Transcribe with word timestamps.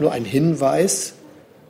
Nur 0.00 0.12
ein 0.12 0.24
Hinweis, 0.24 1.14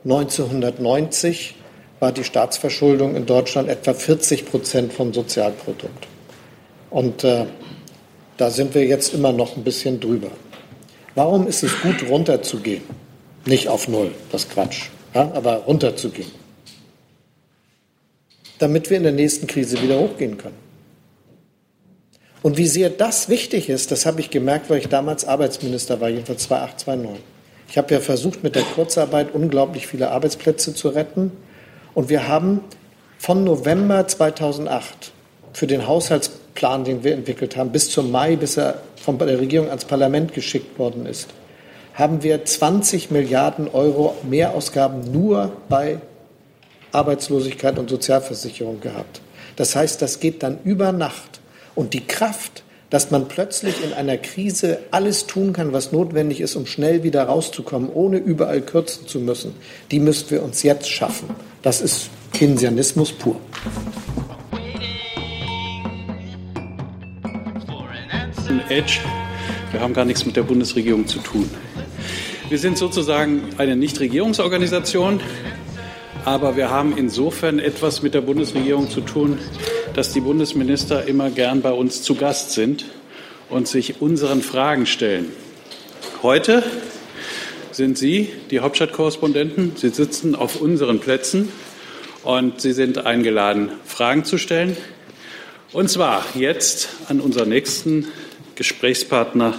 1990 0.03 1.55
war 1.99 2.11
die 2.11 2.23
Staatsverschuldung 2.23 3.15
in 3.15 3.25
Deutschland 3.25 3.69
etwa 3.69 3.93
40 3.93 4.45
Prozent 4.45 4.93
vom 4.93 5.13
Sozialprodukt. 5.13 6.07
Und 6.89 7.23
äh, 7.23 7.45
da 8.37 8.49
sind 8.49 8.75
wir 8.75 8.85
jetzt 8.85 9.13
immer 9.13 9.31
noch 9.31 9.55
ein 9.57 9.63
bisschen 9.63 9.99
drüber. 9.99 10.29
Warum 11.15 11.47
ist 11.47 11.63
es 11.63 11.81
gut, 11.81 12.07
runterzugehen? 12.09 12.83
Nicht 13.45 13.67
auf 13.69 13.87
Null, 13.87 14.11
das 14.31 14.49
Quatsch, 14.49 14.89
ja, 15.13 15.31
aber 15.33 15.57
runterzugehen. 15.63 16.31
Damit 18.59 18.89
wir 18.89 18.97
in 18.97 19.03
der 19.03 19.11
nächsten 19.11 19.47
Krise 19.47 19.81
wieder 19.81 19.99
hochgehen 19.99 20.37
können. 20.37 20.65
Und 22.41 22.57
wie 22.57 22.67
sehr 22.67 22.89
das 22.89 23.29
wichtig 23.29 23.69
ist, 23.69 23.91
das 23.91 24.05
habe 24.05 24.19
ich 24.19 24.29
gemerkt, 24.29 24.69
weil 24.69 24.79
ich 24.79 24.87
damals 24.87 25.25
Arbeitsminister 25.25 25.99
war, 25.99 26.09
jedenfalls 26.09 26.43
2008, 26.43 26.79
2009. 26.81 27.34
Ich 27.67 27.77
habe 27.77 27.93
ja 27.93 27.99
versucht, 27.99 28.43
mit 28.43 28.55
der 28.55 28.63
Kurzarbeit 28.63 29.33
unglaublich 29.33 29.87
viele 29.87 30.11
Arbeitsplätze 30.11 30.73
zu 30.73 30.89
retten. 30.89 31.31
Und 31.93 32.09
wir 32.09 32.27
haben 32.27 32.61
von 33.17 33.43
November 33.43 34.07
2008 34.07 35.11
für 35.53 35.67
den 35.67 35.87
Haushaltsplan, 35.87 36.83
den 36.83 37.03
wir 37.03 37.13
entwickelt 37.13 37.55
haben, 37.57 37.71
bis 37.71 37.89
zum 37.89 38.11
Mai, 38.11 38.35
bis 38.35 38.57
er 38.57 38.81
von 38.97 39.17
der 39.17 39.39
Regierung 39.39 39.69
ans 39.69 39.85
Parlament 39.85 40.33
geschickt 40.33 40.77
worden 40.77 41.05
ist, 41.05 41.29
haben 41.93 42.23
wir 42.23 42.43
20 42.43 43.11
Milliarden 43.11 43.69
Euro 43.69 44.15
Mehrausgaben 44.23 45.11
nur 45.11 45.51
bei 45.69 45.99
Arbeitslosigkeit 46.91 47.79
und 47.79 47.89
Sozialversicherung 47.89 48.81
gehabt. 48.81 49.21
Das 49.55 49.75
heißt, 49.75 50.01
das 50.01 50.19
geht 50.19 50.43
dann 50.43 50.59
über 50.63 50.91
Nacht. 50.91 51.39
Und 51.73 51.93
die 51.93 52.05
Kraft, 52.05 52.63
dass 52.95 53.11
man 53.11 53.27
plötzlich 53.27 53.83
in 53.83 53.91
einer 53.91 54.15
Krise 54.15 54.79
alles 54.89 55.27
tun 55.27 55.51
kann, 55.51 55.73
was 55.73 55.91
notwendig 55.91 56.39
ist, 56.39 56.55
um 56.55 56.65
schnell 56.65 57.03
wieder 57.03 57.23
rauszukommen, 57.25 57.89
ohne 57.93 58.19
überall 58.19 58.61
kürzen 58.61 59.05
zu 59.05 59.19
müssen, 59.19 59.53
die 59.91 59.99
müssen 59.99 60.31
wir 60.31 60.41
uns 60.41 60.63
jetzt 60.63 60.89
schaffen. 60.89 61.27
Das 61.61 61.81
ist 61.81 62.09
Keynesianismus 62.31 63.11
pur. 63.11 63.35
Wir 68.69 69.81
haben 69.81 69.93
gar 69.93 70.05
nichts 70.05 70.25
mit 70.25 70.37
der 70.37 70.43
Bundesregierung 70.43 71.05
zu 71.05 71.19
tun. 71.19 71.49
Wir 72.47 72.59
sind 72.59 72.77
sozusagen 72.77 73.41
eine 73.57 73.75
Nichtregierungsorganisation, 73.75 75.19
aber 76.23 76.55
wir 76.55 76.69
haben 76.69 76.95
insofern 76.95 77.59
etwas 77.59 78.01
mit 78.01 78.13
der 78.13 78.21
Bundesregierung 78.21 78.89
zu 78.89 79.01
tun, 79.01 79.37
dass 79.95 80.11
die 80.11 80.19
Bundesminister 80.19 81.07
immer 81.07 81.29
gern 81.29 81.61
bei 81.61 81.71
uns 81.71 82.03
zu 82.03 82.15
Gast 82.15 82.51
sind 82.51 82.85
und 83.49 83.67
sich 83.67 84.01
unseren 84.01 84.41
Fragen 84.41 84.85
stellen. 84.85 85.31
Heute 86.21 86.63
sind 87.71 87.97
Sie 87.97 88.29
die 88.51 88.59
Hauptstadtkorrespondenten. 88.59 89.77
Sie 89.77 89.89
sitzen 89.89 90.35
auf 90.35 90.59
unseren 90.59 90.99
Plätzen 90.99 91.49
und 92.23 92.59
Sie 92.59 92.73
sind 92.73 93.05
eingeladen, 93.05 93.71
Fragen 93.85 94.25
zu 94.25 94.37
stellen. 94.37 94.75
Und 95.71 95.89
zwar 95.89 96.25
jetzt 96.35 96.89
an 97.07 97.21
unseren 97.21 97.47
nächsten 97.47 98.07
Gesprächspartner, 98.55 99.53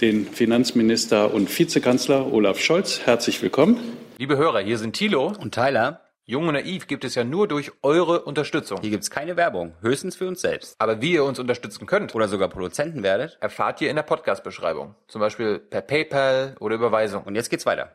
den 0.00 0.26
Finanzminister 0.26 1.34
und 1.34 1.56
Vizekanzler 1.56 2.32
Olaf 2.32 2.60
Scholz. 2.60 3.00
Herzlich 3.04 3.42
willkommen. 3.42 3.78
Liebe 4.18 4.36
Hörer, 4.36 4.60
hier 4.60 4.78
sind 4.78 4.94
Thilo 4.94 5.32
und 5.40 5.52
Tyler. 5.52 6.03
Jung 6.26 6.48
und 6.48 6.54
Naiv 6.54 6.86
gibt 6.86 7.04
es 7.04 7.16
ja 7.16 7.22
nur 7.22 7.46
durch 7.48 7.70
eure 7.82 8.22
Unterstützung. 8.22 8.80
Hier 8.80 8.88
gibt 8.88 9.02
es 9.02 9.10
keine 9.10 9.36
Werbung, 9.36 9.74
höchstens 9.82 10.16
für 10.16 10.26
uns 10.26 10.40
selbst. 10.40 10.74
Aber 10.78 11.02
wie 11.02 11.12
ihr 11.12 11.24
uns 11.24 11.38
unterstützen 11.38 11.84
könnt 11.84 12.14
oder 12.14 12.28
sogar 12.28 12.48
Produzenten 12.48 13.02
werdet, 13.02 13.36
erfahrt 13.42 13.82
ihr 13.82 13.90
in 13.90 13.96
der 13.96 14.04
Podcast-Beschreibung. 14.04 14.94
Zum 15.06 15.20
Beispiel 15.20 15.58
per 15.58 15.82
PayPal 15.82 16.56
oder 16.60 16.76
Überweisung. 16.76 17.24
Und 17.24 17.34
jetzt 17.34 17.50
geht's 17.50 17.66
weiter. 17.66 17.94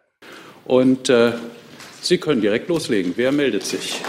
Und 0.66 1.10
äh, 1.10 1.32
Sie 2.02 2.20
können 2.20 2.40
direkt 2.40 2.70
loslegen. 2.70 3.14
Wer 3.16 3.32
meldet 3.32 3.66
sich? 3.66 4.00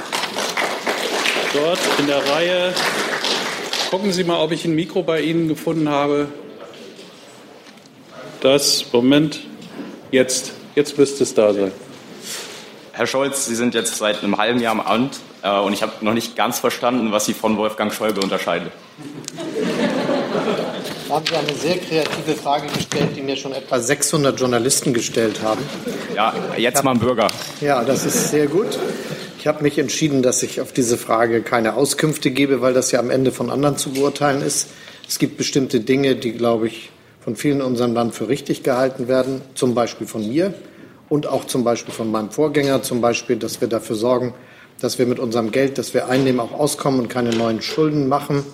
Dort 1.54 1.80
in 1.98 2.06
der 2.06 2.22
Reihe. 2.30 2.74
Gucken 3.88 4.12
Sie 4.12 4.24
mal, 4.24 4.42
ob 4.44 4.52
ich 4.52 4.66
ein 4.66 4.74
Mikro 4.74 5.02
bei 5.02 5.22
Ihnen 5.22 5.48
gefunden 5.48 5.88
habe. 5.88 6.28
Das, 8.42 8.92
Moment, 8.92 9.40
jetzt, 10.10 10.52
jetzt 10.74 10.98
müsste 10.98 11.22
es 11.22 11.32
da 11.32 11.54
sein. 11.54 11.72
Herr 13.00 13.06
Scholz, 13.06 13.46
Sie 13.46 13.54
sind 13.54 13.72
jetzt 13.72 13.96
seit 13.96 14.22
einem 14.22 14.36
halben 14.36 14.60
Jahr 14.60 14.74
im 14.74 14.80
Amt 14.82 15.20
äh, 15.40 15.58
und 15.58 15.72
ich 15.72 15.80
habe 15.80 15.92
noch 16.02 16.12
nicht 16.12 16.36
ganz 16.36 16.58
verstanden, 16.58 17.12
was 17.12 17.24
Sie 17.24 17.32
von 17.32 17.56
Wolfgang 17.56 17.90
Schäuble 17.90 18.22
unterscheidet. 18.22 18.70
Da 21.08 21.14
haben 21.14 21.24
Sie 21.26 21.34
eine 21.34 21.54
sehr 21.54 21.78
kreative 21.78 22.34
Frage 22.34 22.66
gestellt, 22.66 23.16
die 23.16 23.22
mir 23.22 23.36
schon 23.36 23.54
etwa 23.54 23.80
600 23.80 24.38
Journalisten 24.38 24.92
gestellt 24.92 25.40
haben. 25.42 25.62
Ja, 26.14 26.34
jetzt 26.58 26.84
mal 26.84 26.90
ein 26.90 26.98
Bürger. 26.98 27.28
Ja, 27.62 27.82
das 27.84 28.04
ist 28.04 28.28
sehr 28.28 28.48
gut. 28.48 28.78
Ich 29.38 29.46
habe 29.46 29.62
mich 29.62 29.78
entschieden, 29.78 30.22
dass 30.22 30.42
ich 30.42 30.60
auf 30.60 30.74
diese 30.74 30.98
Frage 30.98 31.40
keine 31.40 31.76
Auskünfte 31.76 32.30
gebe, 32.30 32.60
weil 32.60 32.74
das 32.74 32.90
ja 32.90 32.98
am 32.98 33.08
Ende 33.08 33.32
von 33.32 33.48
anderen 33.48 33.78
zu 33.78 33.94
beurteilen 33.94 34.42
ist. 34.42 34.68
Es 35.08 35.18
gibt 35.18 35.38
bestimmte 35.38 35.80
Dinge, 35.80 36.16
die, 36.16 36.32
glaube 36.32 36.66
ich, 36.66 36.90
von 37.24 37.34
vielen 37.34 37.60
in 37.60 37.64
unserem 37.64 37.94
Land 37.94 38.14
für 38.14 38.28
richtig 38.28 38.62
gehalten 38.62 39.08
werden, 39.08 39.40
zum 39.54 39.74
Beispiel 39.74 40.06
von 40.06 40.28
mir 40.28 40.52
und 41.10 41.26
auch 41.26 41.44
zum 41.44 41.64
Beispiel 41.64 41.92
von 41.92 42.10
meinem 42.10 42.30
Vorgänger, 42.30 42.82
zum 42.82 43.02
Beispiel, 43.02 43.36
dass 43.36 43.60
wir 43.60 43.68
dafür 43.68 43.96
sorgen, 43.96 44.32
dass 44.80 44.98
wir 44.98 45.04
mit 45.04 45.18
unserem 45.18 45.50
Geld, 45.50 45.76
das 45.76 45.92
wir 45.92 46.08
einnehmen, 46.08 46.40
auch 46.40 46.52
auskommen 46.52 47.00
und 47.00 47.08
keine 47.08 47.30
neuen 47.30 47.60
Schulden 47.60 48.08
machen. 48.08 48.44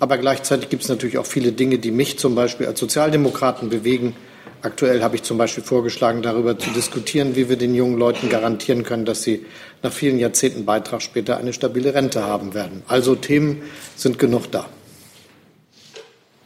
Aber 0.00 0.18
gleichzeitig 0.18 0.70
gibt 0.70 0.82
es 0.82 0.88
natürlich 0.88 1.18
auch 1.18 1.26
viele 1.26 1.52
Dinge, 1.52 1.78
die 1.78 1.92
mich 1.92 2.18
zum 2.18 2.34
Beispiel 2.34 2.66
als 2.66 2.80
Sozialdemokraten 2.80 3.68
bewegen. 3.68 4.16
Aktuell 4.62 5.02
habe 5.02 5.16
ich 5.16 5.22
zum 5.22 5.38
Beispiel 5.38 5.62
vorgeschlagen, 5.62 6.22
darüber 6.22 6.58
zu 6.58 6.70
diskutieren, 6.70 7.36
wie 7.36 7.48
wir 7.48 7.56
den 7.56 7.74
jungen 7.74 7.98
Leuten 7.98 8.28
garantieren 8.28 8.82
können, 8.82 9.04
dass 9.04 9.22
sie 9.22 9.46
nach 9.82 9.92
vielen 9.92 10.18
Jahrzehnten 10.18 10.64
Beitrag 10.64 11.02
später 11.02 11.36
eine 11.36 11.52
stabile 11.52 11.94
Rente 11.94 12.24
haben 12.24 12.54
werden. 12.54 12.82
Also 12.88 13.14
Themen 13.14 13.62
sind 13.94 14.18
genug 14.18 14.50
da. 14.50 14.66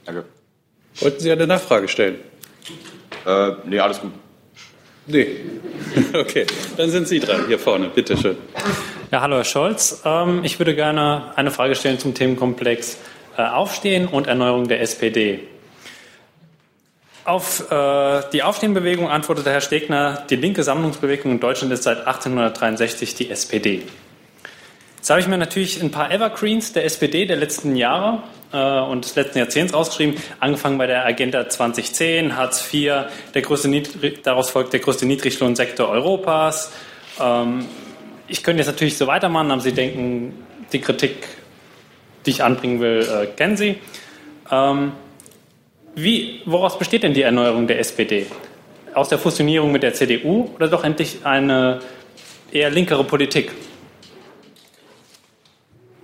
Danke. 0.05 0.25
Wollten 0.97 1.21
Sie 1.21 1.31
eine 1.33 1.47
Nachfrage 1.47 1.89
stellen? 1.89 2.17
Äh, 3.25 3.53
nee, 3.65 3.79
alles 3.79 4.01
gut. 4.01 4.11
Nee. 5.07 5.27
Okay, 6.15 6.47
dann 6.77 6.91
sind 6.91 7.07
Sie 7.09 7.21
dran, 7.21 7.47
hier 7.49 7.59
vorne, 7.59 7.91
bitte 7.95 8.17
schön. 8.17 8.37
Ja, 9.11 9.21
hallo 9.21 9.37
Herr 9.37 9.45
Scholz. 9.45 10.03
Ähm, 10.07 10.43
ich 10.43 10.59
würde 10.59 10.75
gerne 10.75 11.33
eine 11.37 11.51
Frage 11.51 11.75
stellen 11.75 11.99
zum 11.99 12.15
Themenkomplex 12.15 12.97
äh, 13.37 13.43
Aufstehen 13.43 14.07
und 14.07 14.27
Erneuerung 14.27 14.69
der 14.69 14.81
SPD. 14.81 15.41
Auf 17.25 17.71
äh, 17.71 18.23
die 18.33 18.43
Aufstehenbewegung 18.43 19.09
antwortete 19.09 19.51
Herr 19.51 19.61
Stegner, 19.61 20.25
die 20.31 20.37
linke 20.37 20.63
Sammlungsbewegung 20.63 21.33
in 21.33 21.41
Deutschland 21.41 21.73
ist 21.73 21.83
seit 21.83 21.99
1863 22.07 23.15
die 23.15 23.31
SPD. 23.31 23.83
Jetzt 25.03 25.11
habe 25.11 25.19
ich 25.19 25.27
mir 25.27 25.37
natürlich 25.37 25.83
ein 25.83 25.91
paar 25.91 26.13
Evergreens 26.13 26.73
der 26.75 26.85
SPD 26.85 27.27
der 27.27 27.35
letzten 27.35 27.75
Jahre 27.75 28.23
äh, 28.53 28.81
und 28.89 29.05
des 29.05 29.17
letzten 29.17 29.39
Jahrzehnts 29.39 29.75
rausgeschrieben, 29.75 30.15
angefangen 30.39 30.79
bei 30.79 30.87
der 30.87 31.05
Agenda 31.05 31.49
2010, 31.49 32.37
Hartz 32.37 32.73
IV, 32.73 33.07
der 33.35 33.43
größte 33.43 33.83
daraus 34.23 34.51
folgt 34.51 34.73
der 34.73 34.79
größte 34.79 35.05
Niedriglohnsektor 35.05 35.89
Europas. 35.89 36.71
Ähm, 37.21 37.67
ich 38.29 38.45
könnte 38.45 38.61
jetzt 38.61 38.69
natürlich 38.69 38.97
so 38.97 39.09
weitermachen, 39.09 39.51
aber 39.51 39.61
Sie 39.61 39.73
denken, 39.73 40.47
die 40.73 40.81
Kritik, 40.81 41.27
die 42.25 42.31
ich 42.31 42.45
anbringen 42.45 42.79
will, 42.79 43.01
äh, 43.01 43.27
kennen 43.27 43.57
Sie. 43.57 43.79
Ähm, 44.53 44.93
wie, 45.97 46.43
woraus 46.45 46.79
besteht 46.79 47.03
denn 47.03 47.13
die 47.13 47.23
Erneuerung 47.23 47.67
der 47.67 47.81
SPD? 47.81 48.27
Aus 48.95 49.09
der 49.09 49.19
Fusionierung 49.19 49.73
mit 49.73 49.83
der 49.83 49.95
CDU 49.95 50.51
oder 50.55 50.69
doch 50.69 50.85
endlich 50.85 51.27
eine 51.27 51.81
eher 52.53 52.71
linkere 52.71 53.03
Politik? 53.03 53.51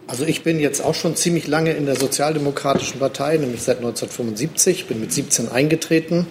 Also 0.08 0.24
ich 0.24 0.42
bin 0.42 0.58
jetzt 0.58 0.82
auch 0.82 0.94
schon 0.94 1.16
ziemlich 1.16 1.46
lange 1.48 1.72
in 1.72 1.84
der 1.84 1.94
Sozialdemokratischen 1.94 2.98
Partei, 2.98 3.36
nämlich 3.36 3.60
seit 3.60 3.76
1975, 3.76 4.86
bin 4.86 5.00
mit 5.00 5.12
17 5.12 5.52
eingetreten. 5.52 6.26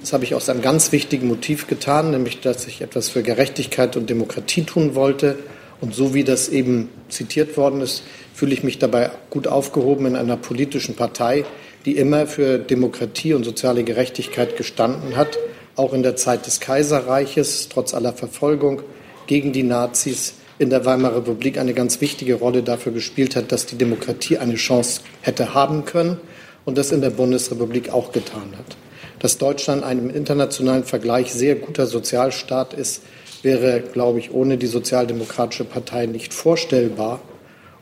Das 0.00 0.14
habe 0.14 0.24
ich 0.24 0.34
aus 0.34 0.48
einem 0.48 0.62
ganz 0.62 0.92
wichtigen 0.92 1.28
Motiv 1.28 1.66
getan, 1.66 2.10
nämlich 2.10 2.40
dass 2.40 2.66
ich 2.66 2.80
etwas 2.80 3.10
für 3.10 3.22
Gerechtigkeit 3.22 3.98
und 3.98 4.08
Demokratie 4.08 4.62
tun 4.62 4.94
wollte. 4.94 5.36
Und 5.82 5.94
so 5.94 6.14
wie 6.14 6.24
das 6.24 6.48
eben 6.48 6.88
zitiert 7.10 7.58
worden 7.58 7.82
ist, 7.82 8.02
fühle 8.32 8.54
ich 8.54 8.64
mich 8.64 8.78
dabei 8.78 9.10
gut 9.28 9.46
aufgehoben 9.46 10.06
in 10.06 10.16
einer 10.16 10.38
politischen 10.38 10.96
Partei, 10.96 11.44
die 11.84 11.98
immer 11.98 12.26
für 12.26 12.58
Demokratie 12.58 13.34
und 13.34 13.44
soziale 13.44 13.84
Gerechtigkeit 13.84 14.56
gestanden 14.56 15.16
hat, 15.16 15.36
auch 15.76 15.92
in 15.92 16.02
der 16.02 16.16
Zeit 16.16 16.46
des 16.46 16.60
Kaiserreiches, 16.60 17.68
trotz 17.68 17.92
aller 17.92 18.14
Verfolgung 18.14 18.80
gegen 19.26 19.52
die 19.52 19.64
Nazis 19.64 20.32
in 20.58 20.70
der 20.70 20.84
Weimarer 20.84 21.18
Republik 21.18 21.58
eine 21.58 21.74
ganz 21.74 22.00
wichtige 22.00 22.34
Rolle 22.34 22.62
dafür 22.62 22.92
gespielt 22.92 23.36
hat, 23.36 23.52
dass 23.52 23.66
die 23.66 23.76
Demokratie 23.76 24.38
eine 24.38 24.56
Chance 24.56 25.02
hätte 25.20 25.54
haben 25.54 25.84
können 25.84 26.18
und 26.64 26.76
das 26.76 26.92
in 26.92 27.00
der 27.00 27.10
Bundesrepublik 27.10 27.90
auch 27.90 28.12
getan 28.12 28.52
hat. 28.56 28.76
Dass 29.20 29.38
Deutschland 29.38 29.84
ein 29.84 29.98
im 29.98 30.10
internationalen 30.10 30.84
Vergleich 30.84 31.32
sehr 31.32 31.54
guter 31.54 31.86
Sozialstaat 31.86 32.74
ist, 32.74 33.02
wäre, 33.42 33.80
glaube 33.80 34.18
ich, 34.18 34.32
ohne 34.32 34.58
die 34.58 34.66
Sozialdemokratische 34.66 35.64
Partei 35.64 36.06
nicht 36.06 36.34
vorstellbar. 36.34 37.20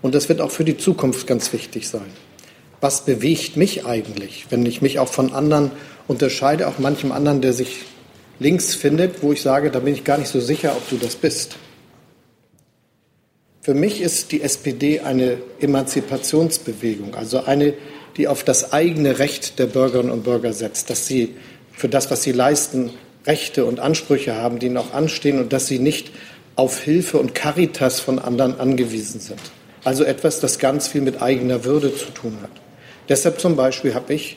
Und 0.03 0.15
das 0.15 0.29
wird 0.29 0.41
auch 0.41 0.51
für 0.51 0.65
die 0.65 0.77
Zukunft 0.77 1.27
ganz 1.27 1.53
wichtig 1.53 1.89
sein. 1.89 2.07
Was 2.81 3.05
bewegt 3.05 3.57
mich 3.57 3.87
eigentlich, 3.87 4.47
wenn 4.51 4.65
ich 4.67 4.83
mich 4.83 4.99
auch 4.99 5.09
von 5.09 5.33
anderen 5.33 5.71
unterscheide, 6.09 6.69
auch 6.69 6.79
manchem 6.79 7.11
anderen, 7.11 7.41
der 7.41 7.55
sich 7.55 7.79
links 8.39 8.75
findet, 8.75 9.23
wo 9.23 9.33
ich 9.33 9.41
sage, 9.41 9.71
da 9.71 9.81
bin 9.81 9.95
ich 9.95 10.05
gar 10.05 10.19
nicht 10.19 10.29
so 10.29 10.41
sicher, 10.41 10.73
ob 10.77 10.89
du 10.91 10.97
das 10.97 11.17
bist. 11.17 11.57
Für 13.67 13.75
mich 13.75 14.01
ist 14.01 14.31
die 14.31 14.43
SPD 14.43 15.01
eine 15.01 15.39
Emanzipationsbewegung, 15.59 17.17
also 17.17 17.47
eine, 17.47 17.75
die 18.17 18.29
auf 18.29 18.45
das 18.45 18.73
eigene 18.73 19.19
Recht 19.19 19.59
der 19.59 19.67
Bürgerinnen 19.67 20.13
und 20.13 20.23
Bürger 20.23 20.53
setzt, 20.53 20.89
dass 20.89 21.09
sie 21.09 21.35
für 21.73 21.89
das, 21.89 22.09
was 22.09 22.23
sie 22.23 22.31
leisten, 22.31 22.91
Rechte 23.27 23.65
und 23.65 23.81
Ansprüche 23.81 24.37
haben, 24.37 24.61
die 24.61 24.67
ihnen 24.67 24.77
auch 24.77 24.95
anstehen 24.95 25.41
und 25.41 25.53
dass 25.53 25.67
sie 25.67 25.81
nicht 25.81 26.13
auf 26.55 26.79
Hilfe 26.79 27.19
und 27.19 27.35
Caritas 27.35 27.99
von 27.99 28.21
anderen 28.21 28.61
angewiesen 28.61 29.19
sind. 29.19 29.41
Also 29.83 30.05
etwas, 30.05 30.39
das 30.39 30.61
ganz 30.61 30.87
viel 30.87 31.01
mit 31.01 31.21
eigener 31.21 31.65
Würde 31.65 31.93
zu 31.93 32.13
tun 32.13 32.39
hat. 32.43 32.53
Deshalb 33.09 33.41
zum 33.41 33.57
Beispiel 33.57 33.95
habe 33.95 34.15
ich 34.15 34.37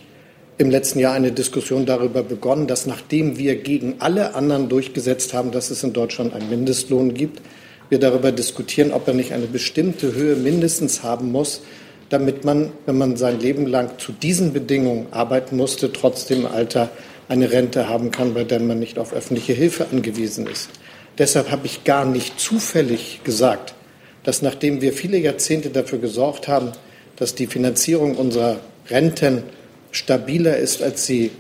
im 0.58 0.72
letzten 0.72 0.98
Jahr 0.98 1.14
eine 1.14 1.32
Diskussion 1.32 1.86
darüber 1.86 2.24
begonnen, 2.24 2.66
dass 2.66 2.88
nachdem 2.88 3.38
wir 3.38 3.58
gegen 3.58 3.98
alle 4.00 4.34
anderen 4.34 4.70
durchgesetzt 4.70 5.36
haben, 5.36 5.52
dass 5.52 5.70
es 5.70 5.84
in 5.84 5.94
Deutschland 5.94 6.34
einen 6.34 6.50
Mindestlohn 6.50 7.14
gibt, 7.14 7.44
wir 7.90 8.00
darüber 8.00 8.32
diskutieren, 8.32 8.92
ob 8.92 9.08
er 9.08 9.14
nicht 9.14 9.34
eine 9.34 9.48
bestimmte 9.48 10.14
Höhe 10.14 10.36
mindestens 10.36 11.04
haben 11.04 11.32
muss, 11.32 11.62
damit 12.10 12.44
man, 12.46 12.72
wenn 12.86 12.98
man 12.98 13.18
sein 13.18 13.40
Leben 13.40 13.66
lang 13.66 14.00
zu 14.00 14.12
diesen 14.12 14.54
Bedingungen 14.54 15.08
arbeiten 15.12 15.58
musste, 15.58 15.92
trotzdem 15.92 16.42
im 16.42 16.46
Alter 16.48 16.90
eine 17.28 17.52
Rente 17.52 17.88
haben 17.88 18.12
kann, 18.12 18.34
bei 18.34 18.44
der 18.44 18.60
man 18.60 18.80
nicht 18.80 18.98
auf 18.98 19.14
öffentliche 19.14 19.54
Hilfe 19.54 19.88
angewiesen 19.92 20.48
ist. 20.48 20.70
Deshalb 21.18 21.52
habe 21.52 21.66
ich 21.66 21.84
gar 21.84 22.06
nicht 22.06 22.40
zufällig 22.40 23.22
gesagt, 23.24 23.76
dass 24.24 24.42
nachdem 24.42 24.82
wir 24.82 24.94
viele 24.94 25.18
Jahrzehnte 25.18 25.70
dafür 25.70 26.00
gesorgt 26.00 26.48
haben, 26.48 26.72
dass 27.16 27.36
die 27.36 27.48
Finanzierung 27.48 28.16
unserer 28.16 28.58
Renten 28.90 29.44
stabiler 29.92 30.58
ist, 30.58 30.82
als 30.82 31.06
sie 31.06 31.32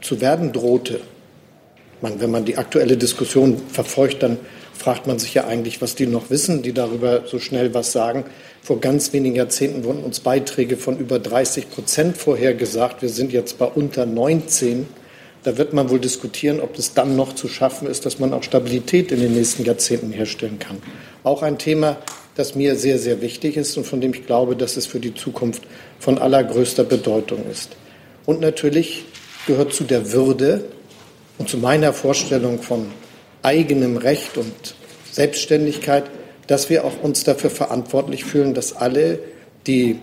zu 0.00 0.20
werden 0.20 0.52
drohte. 0.52 1.00
Man, 2.00 2.20
wenn 2.20 2.30
man 2.30 2.44
die 2.44 2.56
aktuelle 2.56 2.96
Diskussion 2.96 3.60
verfolgt, 3.68 4.22
dann 4.22 4.38
fragt 4.82 5.06
man 5.06 5.18
sich 5.18 5.34
ja 5.34 5.46
eigentlich, 5.46 5.80
was 5.80 5.94
die 5.94 6.06
noch 6.06 6.28
wissen, 6.28 6.62
die 6.62 6.72
darüber 6.72 7.22
so 7.26 7.38
schnell 7.38 7.72
was 7.72 7.92
sagen. 7.92 8.24
Vor 8.62 8.80
ganz 8.80 9.12
wenigen 9.12 9.36
Jahrzehnten 9.36 9.84
wurden 9.84 10.02
uns 10.02 10.20
Beiträge 10.20 10.76
von 10.76 10.98
über 10.98 11.20
30 11.20 11.70
Prozent 11.70 12.16
vorhergesagt. 12.16 13.00
Wir 13.00 13.08
sind 13.08 13.32
jetzt 13.32 13.58
bei 13.58 13.66
unter 13.66 14.06
19. 14.06 14.88
Da 15.44 15.56
wird 15.56 15.72
man 15.72 15.88
wohl 15.88 16.00
diskutieren, 16.00 16.60
ob 16.60 16.76
es 16.76 16.94
dann 16.94 17.14
noch 17.14 17.32
zu 17.34 17.46
schaffen 17.46 17.86
ist, 17.86 18.06
dass 18.06 18.18
man 18.18 18.32
auch 18.32 18.42
Stabilität 18.42 19.12
in 19.12 19.20
den 19.20 19.34
nächsten 19.34 19.64
Jahrzehnten 19.64 20.10
herstellen 20.10 20.58
kann. 20.58 20.78
Auch 21.22 21.42
ein 21.42 21.58
Thema, 21.58 21.98
das 22.34 22.54
mir 22.54 22.74
sehr, 22.76 22.98
sehr 22.98 23.20
wichtig 23.20 23.56
ist 23.56 23.76
und 23.76 23.84
von 23.84 24.00
dem 24.00 24.12
ich 24.14 24.26
glaube, 24.26 24.56
dass 24.56 24.76
es 24.76 24.86
für 24.86 25.00
die 25.00 25.14
Zukunft 25.14 25.62
von 26.00 26.18
allergrößter 26.18 26.84
Bedeutung 26.84 27.44
ist. 27.50 27.76
Und 28.26 28.40
natürlich 28.40 29.04
gehört 29.46 29.74
zu 29.74 29.84
der 29.84 30.12
Würde 30.12 30.64
und 31.38 31.48
zu 31.48 31.58
meiner 31.58 31.92
Vorstellung 31.92 32.60
von 32.62 32.86
eigenem 33.42 33.96
Recht 33.96 34.36
und 34.36 34.52
Selbstständigkeit, 35.10 36.04
dass 36.46 36.70
wir 36.70 36.84
auch 36.84 37.02
uns 37.02 37.24
dafür 37.24 37.50
verantwortlich 37.50 38.24
fühlen, 38.24 38.54
dass 38.54 38.74
alle, 38.74 39.18
die 39.66 39.98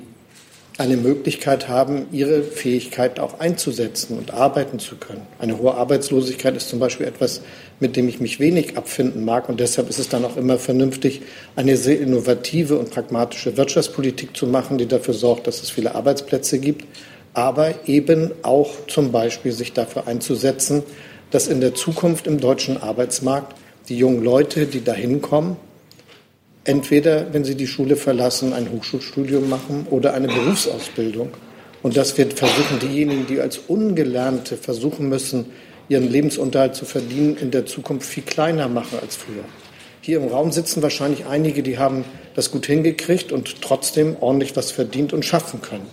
eine 0.79 0.95
Möglichkeit 0.95 1.67
haben, 1.67 2.07
ihre 2.13 2.41
Fähigkeit 2.41 3.19
auch 3.19 3.41
einzusetzen 3.41 4.17
und 4.17 4.33
arbeiten 4.33 4.79
zu 4.79 4.95
können. 4.95 5.27
Eine 5.37 5.57
hohe 5.57 5.73
Arbeitslosigkeit 5.73 6.55
ist 6.55 6.69
zum 6.69 6.79
Beispiel 6.79 7.05
etwas, 7.05 7.41
mit 7.81 7.97
dem 7.97 8.07
ich 8.07 8.21
mich 8.21 8.39
wenig 8.39 8.77
abfinden 8.77 9.25
mag. 9.25 9.49
Und 9.49 9.59
deshalb 9.59 9.89
ist 9.89 9.99
es 9.99 10.07
dann 10.07 10.23
auch 10.23 10.37
immer 10.37 10.57
vernünftig, 10.57 11.21
eine 11.57 11.75
sehr 11.75 11.99
innovative 11.99 12.79
und 12.79 12.91
pragmatische 12.91 13.57
Wirtschaftspolitik 13.57 14.37
zu 14.37 14.47
machen, 14.47 14.77
die 14.77 14.85
dafür 14.85 15.13
sorgt, 15.13 15.47
dass 15.47 15.61
es 15.61 15.69
viele 15.69 15.95
Arbeitsplätze 15.95 16.59
gibt, 16.59 16.85
aber 17.33 17.73
eben 17.85 18.31
auch 18.43 18.87
zum 18.87 19.11
Beispiel 19.11 19.51
sich 19.51 19.73
dafür 19.73 20.07
einzusetzen, 20.07 20.83
dass 21.31 21.47
in 21.47 21.61
der 21.61 21.75
Zukunft 21.75 22.27
im 22.27 22.39
deutschen 22.39 22.81
Arbeitsmarkt 22.81 23.55
die 23.87 23.97
jungen 23.97 24.23
Leute, 24.23 24.65
die 24.65 24.83
dahin 24.83 25.21
kommen, 25.21 25.57
entweder, 26.63 27.33
wenn 27.33 27.43
sie 27.43 27.55
die 27.55 27.67
Schule 27.67 27.95
verlassen, 27.95 28.53
ein 28.53 28.71
Hochschulstudium 28.71 29.49
machen 29.49 29.87
oder 29.89 30.13
eine 30.13 30.27
Berufsausbildung. 30.27 31.29
Und 31.81 31.95
dass 31.95 32.17
wir 32.17 32.29
versuchen, 32.29 32.79
diejenigen, 32.79 33.25
die 33.25 33.39
als 33.39 33.57
Ungelernte 33.57 34.57
versuchen 34.57 35.07
müssen, 35.09 35.45
ihren 35.87 36.09
Lebensunterhalt 36.09 36.75
zu 36.75 36.85
verdienen, 36.85 37.37
in 37.37 37.51
der 37.51 37.65
Zukunft 37.65 38.07
viel 38.07 38.23
kleiner 38.23 38.67
machen 38.67 38.99
als 39.01 39.15
früher. 39.15 39.43
Hier 40.01 40.17
im 40.17 40.27
Raum 40.27 40.51
sitzen 40.51 40.81
wahrscheinlich 40.81 41.25
einige, 41.25 41.63
die 41.63 41.77
haben 41.77 42.05
das 42.35 42.51
gut 42.51 42.65
hingekriegt 42.65 43.31
und 43.31 43.61
trotzdem 43.61 44.15
ordentlich 44.19 44.55
was 44.55 44.71
verdient 44.71 45.13
und 45.13 45.25
schaffen 45.25 45.61
können. 45.61 45.87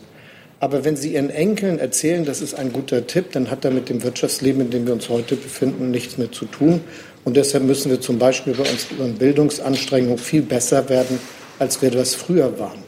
Aber 0.58 0.84
wenn 0.84 0.96
Sie 0.96 1.14
Ihren 1.14 1.30
Enkeln 1.30 1.78
erzählen, 1.78 2.24
das 2.24 2.40
ist 2.40 2.54
ein 2.54 2.72
guter 2.72 3.06
Tipp, 3.06 3.32
dann 3.32 3.50
hat 3.50 3.64
er 3.64 3.70
mit 3.70 3.88
dem 3.88 4.02
Wirtschaftsleben, 4.02 4.62
in 4.62 4.70
dem 4.70 4.86
wir 4.86 4.94
uns 4.94 5.08
heute 5.08 5.36
befinden, 5.36 5.90
nichts 5.90 6.16
mehr 6.16 6.32
zu 6.32 6.46
tun. 6.46 6.80
Und 7.24 7.36
deshalb 7.36 7.64
müssen 7.64 7.90
wir 7.90 8.00
zum 8.00 8.18
Beispiel 8.18 8.54
bei 8.54 8.64
unseren 8.70 9.14
Bildungsanstrengungen 9.14 10.18
viel 10.18 10.42
besser 10.42 10.88
werden, 10.88 11.18
als 11.58 11.82
wir 11.82 11.90
das 11.90 12.14
früher 12.14 12.58
waren. 12.58 12.78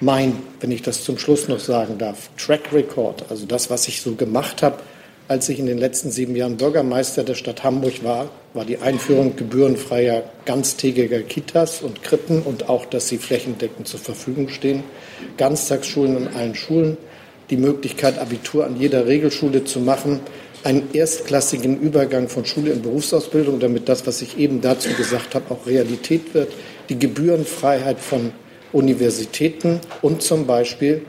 Mein, 0.00 0.36
wenn 0.60 0.72
ich 0.72 0.82
das 0.82 1.04
zum 1.04 1.18
Schluss 1.18 1.48
noch 1.48 1.60
sagen 1.60 1.98
darf, 1.98 2.30
Track 2.36 2.72
Record, 2.72 3.24
also 3.30 3.46
das, 3.46 3.70
was 3.70 3.86
ich 3.88 4.00
so 4.00 4.14
gemacht 4.14 4.62
habe, 4.62 4.78
als 5.30 5.48
ich 5.48 5.60
in 5.60 5.66
den 5.66 5.78
letzten 5.78 6.10
sieben 6.10 6.34
Jahren 6.34 6.56
Bürgermeister 6.56 7.22
der 7.22 7.36
Stadt 7.36 7.62
Hamburg 7.62 8.02
war, 8.02 8.30
war 8.52 8.64
die 8.64 8.78
Einführung 8.78 9.36
gebührenfreier 9.36 10.24
ganztägiger 10.44 11.20
Kitas 11.20 11.82
und 11.82 12.02
Krippen 12.02 12.42
und 12.42 12.68
auch, 12.68 12.84
dass 12.84 13.06
sie 13.06 13.18
flächendeckend 13.18 13.86
zur 13.86 14.00
Verfügung 14.00 14.48
stehen, 14.48 14.82
Ganztagsschulen 15.36 16.16
in 16.16 16.28
allen 16.34 16.56
Schulen, 16.56 16.96
die 17.48 17.56
Möglichkeit, 17.56 18.18
Abitur 18.18 18.66
an 18.66 18.74
jeder 18.76 19.06
Regelschule 19.06 19.62
zu 19.62 19.78
machen, 19.78 20.18
einen 20.64 20.92
erstklassigen 20.92 21.78
Übergang 21.78 22.28
von 22.28 22.44
Schule 22.44 22.72
in 22.72 22.82
Berufsausbildung, 22.82 23.60
damit 23.60 23.88
das, 23.88 24.08
was 24.08 24.22
ich 24.22 24.36
eben 24.36 24.60
dazu 24.60 24.88
gesagt 24.94 25.36
habe, 25.36 25.54
auch 25.54 25.64
Realität 25.64 26.34
wird, 26.34 26.52
die 26.88 26.98
Gebührenfreiheit 26.98 28.00
von 28.00 28.32
Universitäten 28.72 29.78
und 30.02 30.22
zum 30.22 30.46
Beispiel 30.48 31.02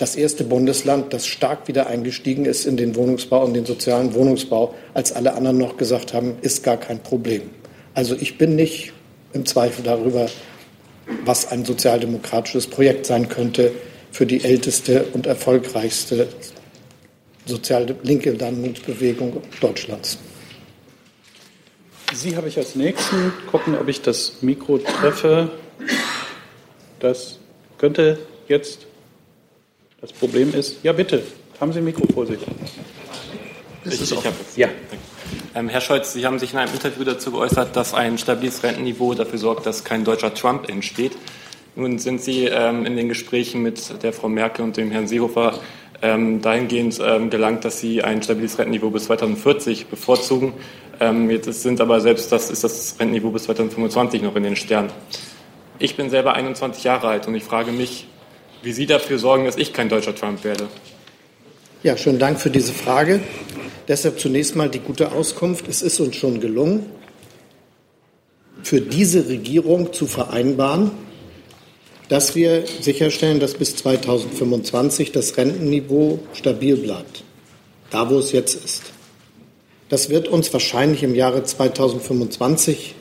das 0.00 0.16
erste 0.16 0.44
Bundesland, 0.44 1.12
das 1.12 1.26
stark 1.26 1.68
wieder 1.68 1.86
eingestiegen 1.86 2.46
ist 2.46 2.64
in 2.64 2.78
den 2.78 2.96
Wohnungsbau 2.96 3.44
und 3.44 3.52
den 3.52 3.66
sozialen 3.66 4.14
Wohnungsbau, 4.14 4.74
als 4.94 5.12
alle 5.12 5.34
anderen 5.34 5.58
noch 5.58 5.76
gesagt 5.76 6.14
haben, 6.14 6.38
ist 6.40 6.64
gar 6.64 6.78
kein 6.78 7.02
Problem. 7.02 7.42
Also 7.92 8.16
ich 8.18 8.38
bin 8.38 8.56
nicht 8.56 8.94
im 9.34 9.44
Zweifel 9.44 9.84
darüber, 9.84 10.30
was 11.26 11.52
ein 11.52 11.66
sozialdemokratisches 11.66 12.66
Projekt 12.66 13.04
sein 13.04 13.28
könnte 13.28 13.72
für 14.10 14.24
die 14.24 14.42
älteste 14.42 15.04
und 15.12 15.26
erfolgreichste 15.26 16.28
soziale 17.44 17.94
linke 18.02 18.30
Landungsbewegung 18.32 19.42
Deutschlands. 19.60 20.18
Sie 22.14 22.36
habe 22.36 22.48
ich 22.48 22.56
als 22.56 22.74
Nächsten. 22.74 23.32
Gucken, 23.50 23.76
ob 23.76 23.86
ich 23.88 24.00
das 24.00 24.38
Mikro 24.40 24.78
treffe. 24.78 25.50
Das 27.00 27.38
könnte 27.76 28.18
jetzt 28.48 28.86
das 30.00 30.12
Problem 30.12 30.54
ist, 30.54 30.82
ja 30.82 30.92
bitte, 30.92 31.22
haben 31.60 31.72
Sie 31.72 31.78
ein 31.78 31.84
Mikro 31.84 32.04
vor 32.12 32.26
sich. 32.26 32.38
Ich, 33.84 34.00
ich 34.00 34.16
hab, 34.16 34.34
ja. 34.56 34.68
Ähm, 35.54 35.68
Herr 35.68 35.80
Scholz, 35.80 36.12
Sie 36.12 36.24
haben 36.26 36.38
sich 36.38 36.52
in 36.52 36.58
einem 36.58 36.72
Interview 36.72 37.04
dazu 37.04 37.32
geäußert, 37.32 37.74
dass 37.76 37.94
ein 37.94 38.18
stabiles 38.18 38.62
Rentenniveau 38.62 39.14
dafür 39.14 39.38
sorgt, 39.38 39.66
dass 39.66 39.84
kein 39.84 40.04
deutscher 40.04 40.32
Trump 40.34 40.68
entsteht. 40.68 41.12
Nun 41.76 41.98
sind 41.98 42.20
Sie 42.20 42.46
ähm, 42.46 42.86
in 42.86 42.96
den 42.96 43.08
Gesprächen 43.08 43.62
mit 43.62 44.02
der 44.02 44.12
Frau 44.12 44.28
Merkel 44.28 44.64
und 44.64 44.76
dem 44.76 44.90
Herrn 44.90 45.06
Seehofer 45.06 45.58
ähm, 46.02 46.40
dahingehend 46.40 46.98
ähm, 47.02 47.30
gelangt, 47.30 47.64
dass 47.64 47.80
Sie 47.80 48.02
ein 48.02 48.22
stabiles 48.22 48.58
Rentenniveau 48.58 48.90
bis 48.90 49.04
2040 49.04 49.86
bevorzugen. 49.86 50.54
Ähm, 50.98 51.30
jetzt 51.30 51.62
sind 51.62 51.80
aber 51.80 52.00
selbst 52.00 52.32
das 52.32 52.50
ist 52.50 52.64
das 52.64 52.96
Rentenniveau 52.98 53.30
bis 53.30 53.44
2025 53.44 54.22
noch 54.22 54.36
in 54.36 54.42
den 54.42 54.56
Sternen. 54.56 54.90
Ich 55.78 55.96
bin 55.96 56.10
selber 56.10 56.34
21 56.34 56.84
Jahre 56.84 57.08
alt 57.08 57.26
und 57.26 57.34
ich 57.34 57.44
frage 57.44 57.72
mich, 57.72 58.06
wie 58.62 58.72
Sie 58.72 58.86
dafür 58.86 59.18
sorgen, 59.18 59.44
dass 59.44 59.56
ich 59.56 59.72
kein 59.72 59.88
deutscher 59.88 60.14
Trump 60.14 60.44
werde. 60.44 60.68
Ja, 61.82 61.96
schönen 61.96 62.18
Dank 62.18 62.40
für 62.40 62.50
diese 62.50 62.72
Frage. 62.72 63.20
Deshalb 63.88 64.20
zunächst 64.20 64.54
mal 64.54 64.68
die 64.68 64.80
gute 64.80 65.12
Auskunft. 65.12 65.66
Es 65.66 65.82
ist 65.82 65.98
uns 65.98 66.16
schon 66.16 66.40
gelungen, 66.40 66.86
für 68.62 68.80
diese 68.80 69.28
Regierung 69.28 69.92
zu 69.92 70.06
vereinbaren, 70.06 70.90
dass 72.08 72.34
wir 72.34 72.64
sicherstellen, 72.80 73.40
dass 73.40 73.54
bis 73.54 73.76
2025 73.76 75.12
das 75.12 75.36
Rentenniveau 75.36 76.18
stabil 76.34 76.76
bleibt, 76.76 77.24
da 77.90 78.10
wo 78.10 78.18
es 78.18 78.32
jetzt 78.32 78.62
ist. 78.62 78.82
Das 79.88 80.10
wird 80.10 80.28
uns 80.28 80.52
wahrscheinlich 80.52 81.02
im 81.02 81.14
Jahre 81.14 81.42
2025, 81.42 82.94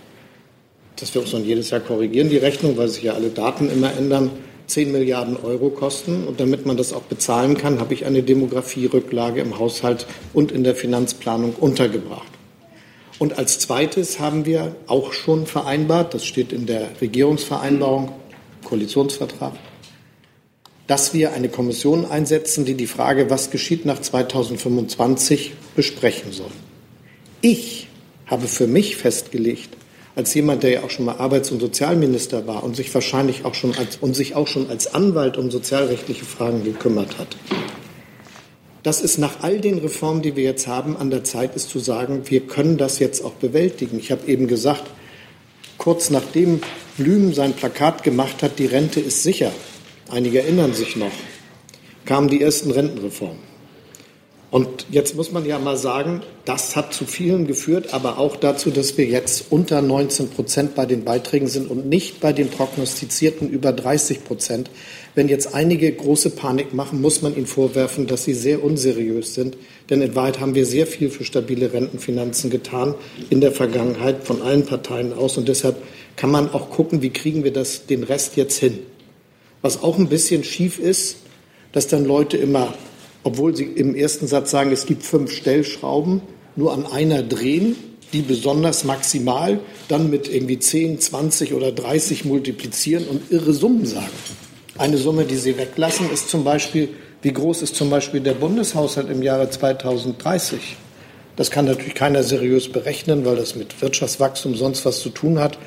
das 0.95 1.13
wir 1.13 1.21
uns 1.21 1.31
dann 1.31 1.45
jedes 1.45 1.69
Jahr 1.69 1.81
korrigieren, 1.81 2.29
die 2.29 2.37
Rechnung, 2.37 2.77
weil 2.77 2.87
sich 2.87 3.03
ja 3.03 3.13
alle 3.13 3.29
Daten 3.29 3.69
immer 3.69 3.91
ändern, 3.95 4.31
10 4.69 4.91
Milliarden 4.91 5.35
Euro 5.37 5.69
kosten. 5.69 6.27
Und 6.27 6.39
damit 6.39 6.65
man 6.65 6.77
das 6.77 6.93
auch 6.93 7.03
bezahlen 7.03 7.57
kann, 7.57 7.79
habe 7.79 7.93
ich 7.93 8.05
eine 8.05 8.23
Demografierücklage 8.23 9.41
im 9.41 9.59
Haushalt 9.59 10.05
und 10.33 10.51
in 10.51 10.63
der 10.63 10.75
Finanzplanung 10.75 11.53
untergebracht. 11.55 12.27
Und 13.17 13.37
als 13.37 13.59
zweites 13.59 14.19
haben 14.19 14.45
wir 14.45 14.75
auch 14.87 15.11
schon 15.11 15.45
vereinbart, 15.45 16.13
das 16.13 16.25
steht 16.25 16.53
in 16.53 16.65
der 16.65 16.89
Regierungsvereinbarung, 17.01 18.13
Koalitionsvertrag, 18.63 19.53
dass 20.87 21.13
wir 21.13 21.33
eine 21.33 21.49
Kommission 21.49 22.05
einsetzen, 22.05 22.63
die 22.63 22.75
die 22.75 22.87
Frage, 22.87 23.29
was 23.29 23.51
geschieht 23.51 23.85
nach 23.85 23.99
2025, 23.99 25.53
besprechen 25.75 26.31
soll. 26.31 26.51
Ich 27.41 27.87
habe 28.25 28.47
für 28.47 28.67
mich 28.67 28.95
festgelegt, 28.95 29.69
als 30.19 30.33
jemand, 30.33 30.63
der 30.63 30.71
ja 30.71 30.83
auch 30.83 30.89
schon 30.89 31.05
mal 31.05 31.15
Arbeits- 31.15 31.49
und 31.49 31.61
Sozialminister 31.61 32.45
war 32.45 32.65
und 32.65 32.75
sich 32.75 32.93
wahrscheinlich 32.93 33.45
auch 33.45 33.53
schon 33.53 33.73
als, 33.77 33.95
und 34.01 34.17
sich 34.17 34.35
auch 34.35 34.47
schon 34.47 34.69
als 34.69 34.93
Anwalt 34.93 35.37
um 35.37 35.49
sozialrechtliche 35.49 36.25
Fragen 36.25 36.65
gekümmert 36.65 37.17
hat, 37.17 37.37
dass 38.83 39.01
es 39.01 39.17
nach 39.17 39.43
all 39.43 39.61
den 39.61 39.77
Reformen, 39.77 40.21
die 40.21 40.35
wir 40.35 40.43
jetzt 40.43 40.67
haben, 40.67 40.97
an 40.97 41.09
der 41.09 41.23
Zeit 41.23 41.55
ist 41.55 41.69
zu 41.69 41.79
sagen, 41.79 42.23
wir 42.25 42.41
können 42.41 42.77
das 42.77 42.99
jetzt 42.99 43.23
auch 43.23 43.35
bewältigen. 43.35 43.97
Ich 43.97 44.11
habe 44.11 44.27
eben 44.27 44.47
gesagt, 44.47 44.83
kurz 45.77 46.09
nachdem 46.09 46.59
Blüm 46.97 47.33
sein 47.33 47.53
Plakat 47.53 48.03
gemacht 48.03 48.43
hat, 48.43 48.59
die 48.59 48.65
Rente 48.65 48.99
ist 48.99 49.23
sicher, 49.23 49.53
einige 50.09 50.39
erinnern 50.39 50.73
sich 50.73 50.97
noch, 50.97 51.13
kamen 52.03 52.27
die 52.27 52.41
ersten 52.41 52.71
Rentenreformen. 52.71 53.48
Und 54.51 54.87
jetzt 54.89 55.15
muss 55.15 55.31
man 55.31 55.45
ja 55.45 55.59
mal 55.59 55.77
sagen, 55.77 56.21
das 56.45 56.75
hat 56.75 56.91
zu 56.91 57.05
vielen 57.05 57.45
geführt, 57.45 57.93
aber 57.93 58.17
auch 58.17 58.35
dazu, 58.35 58.71
dass 58.71 58.97
wir 58.97 59.05
jetzt 59.05 59.45
unter 59.51 59.83
19 59.83 60.29
Prozent 60.29 60.73
bei 60.73 60.87
den 60.87 61.03
Beiträgen 61.05 61.47
sind 61.47 61.69
und 61.69 61.87
nicht 61.87 62.19
bei 62.19 62.33
den 62.33 62.49
prognostizierten 62.49 63.47
über 63.47 63.71
30 63.71 64.23
Prozent. 64.23 64.71
Wenn 65.13 65.27
jetzt 65.27 65.53
einige 65.53 65.91
große 65.91 66.31
Panik 66.31 66.73
machen, 66.73 66.99
muss 66.99 67.21
man 67.21 67.35
ihnen 67.35 67.45
vorwerfen, 67.45 68.07
dass 68.07 68.23
sie 68.23 68.33
sehr 68.33 68.63
unseriös 68.63 69.35
sind. 69.35 69.55
Denn 69.91 70.01
in 70.01 70.15
Wahrheit 70.15 70.39
haben 70.39 70.55
wir 70.55 70.65
sehr 70.65 70.87
viel 70.87 71.11
für 71.11 71.25
stabile 71.25 71.71
Rentenfinanzen 71.71 72.49
getan 72.49 72.95
in 73.29 73.41
der 73.41 73.51
Vergangenheit 73.51 74.23
von 74.23 74.41
allen 74.41 74.65
Parteien 74.65 75.13
aus. 75.13 75.37
Und 75.37 75.47
deshalb 75.47 75.75
kann 76.15 76.31
man 76.31 76.49
auch 76.49 76.71
gucken, 76.71 77.03
wie 77.03 77.11
kriegen 77.11 77.43
wir 77.43 77.53
das, 77.53 77.85
den 77.85 78.03
Rest 78.03 78.35
jetzt 78.35 78.57
hin. 78.57 78.79
Was 79.61 79.83
auch 79.83 79.99
ein 79.99 80.09
bisschen 80.09 80.43
schief 80.43 80.79
ist, 80.79 81.17
dass 81.71 81.87
dann 81.87 82.05
Leute 82.05 82.37
immer 82.37 82.73
obwohl 83.23 83.55
Sie 83.55 83.65
im 83.65 83.95
ersten 83.95 84.27
Satz 84.27 84.51
sagen, 84.51 84.71
es 84.71 84.85
gibt 84.85 85.03
fünf 85.03 85.31
Stellschrauben, 85.31 86.21
nur 86.55 86.73
an 86.73 86.85
einer 86.85 87.23
drehen, 87.23 87.75
die 88.13 88.21
besonders 88.21 88.83
maximal 88.83 89.59
dann 89.87 90.09
mit 90.09 90.27
irgendwie 90.33 90.59
10, 90.59 90.99
20 90.99 91.53
oder 91.53 91.71
30 91.71 92.25
multiplizieren 92.25 93.07
und 93.07 93.31
irre 93.31 93.53
Summen 93.53 93.85
sagen. 93.85 94.07
Eine 94.77 94.97
Summe, 94.97 95.25
die 95.25 95.35
Sie 95.35 95.57
weglassen, 95.57 96.09
ist 96.11 96.29
zum 96.29 96.43
Beispiel, 96.43 96.89
wie 97.21 97.33
groß 97.33 97.61
ist 97.61 97.75
zum 97.75 97.89
Beispiel 97.89 98.21
der 98.21 98.33
Bundeshaushalt 98.33 99.09
im 99.09 99.21
Jahre 99.21 99.49
2030? 99.49 100.77
Das 101.35 101.51
kann 101.51 101.65
natürlich 101.65 101.95
keiner 101.95 102.23
seriös 102.23 102.69
berechnen, 102.71 103.25
weil 103.25 103.35
das 103.35 103.55
mit 103.55 103.81
Wirtschaftswachstum 103.81 104.55
sonst 104.55 104.85
was 104.85 104.99
zu 105.01 105.09
tun 105.09 105.39
hat. 105.39 105.57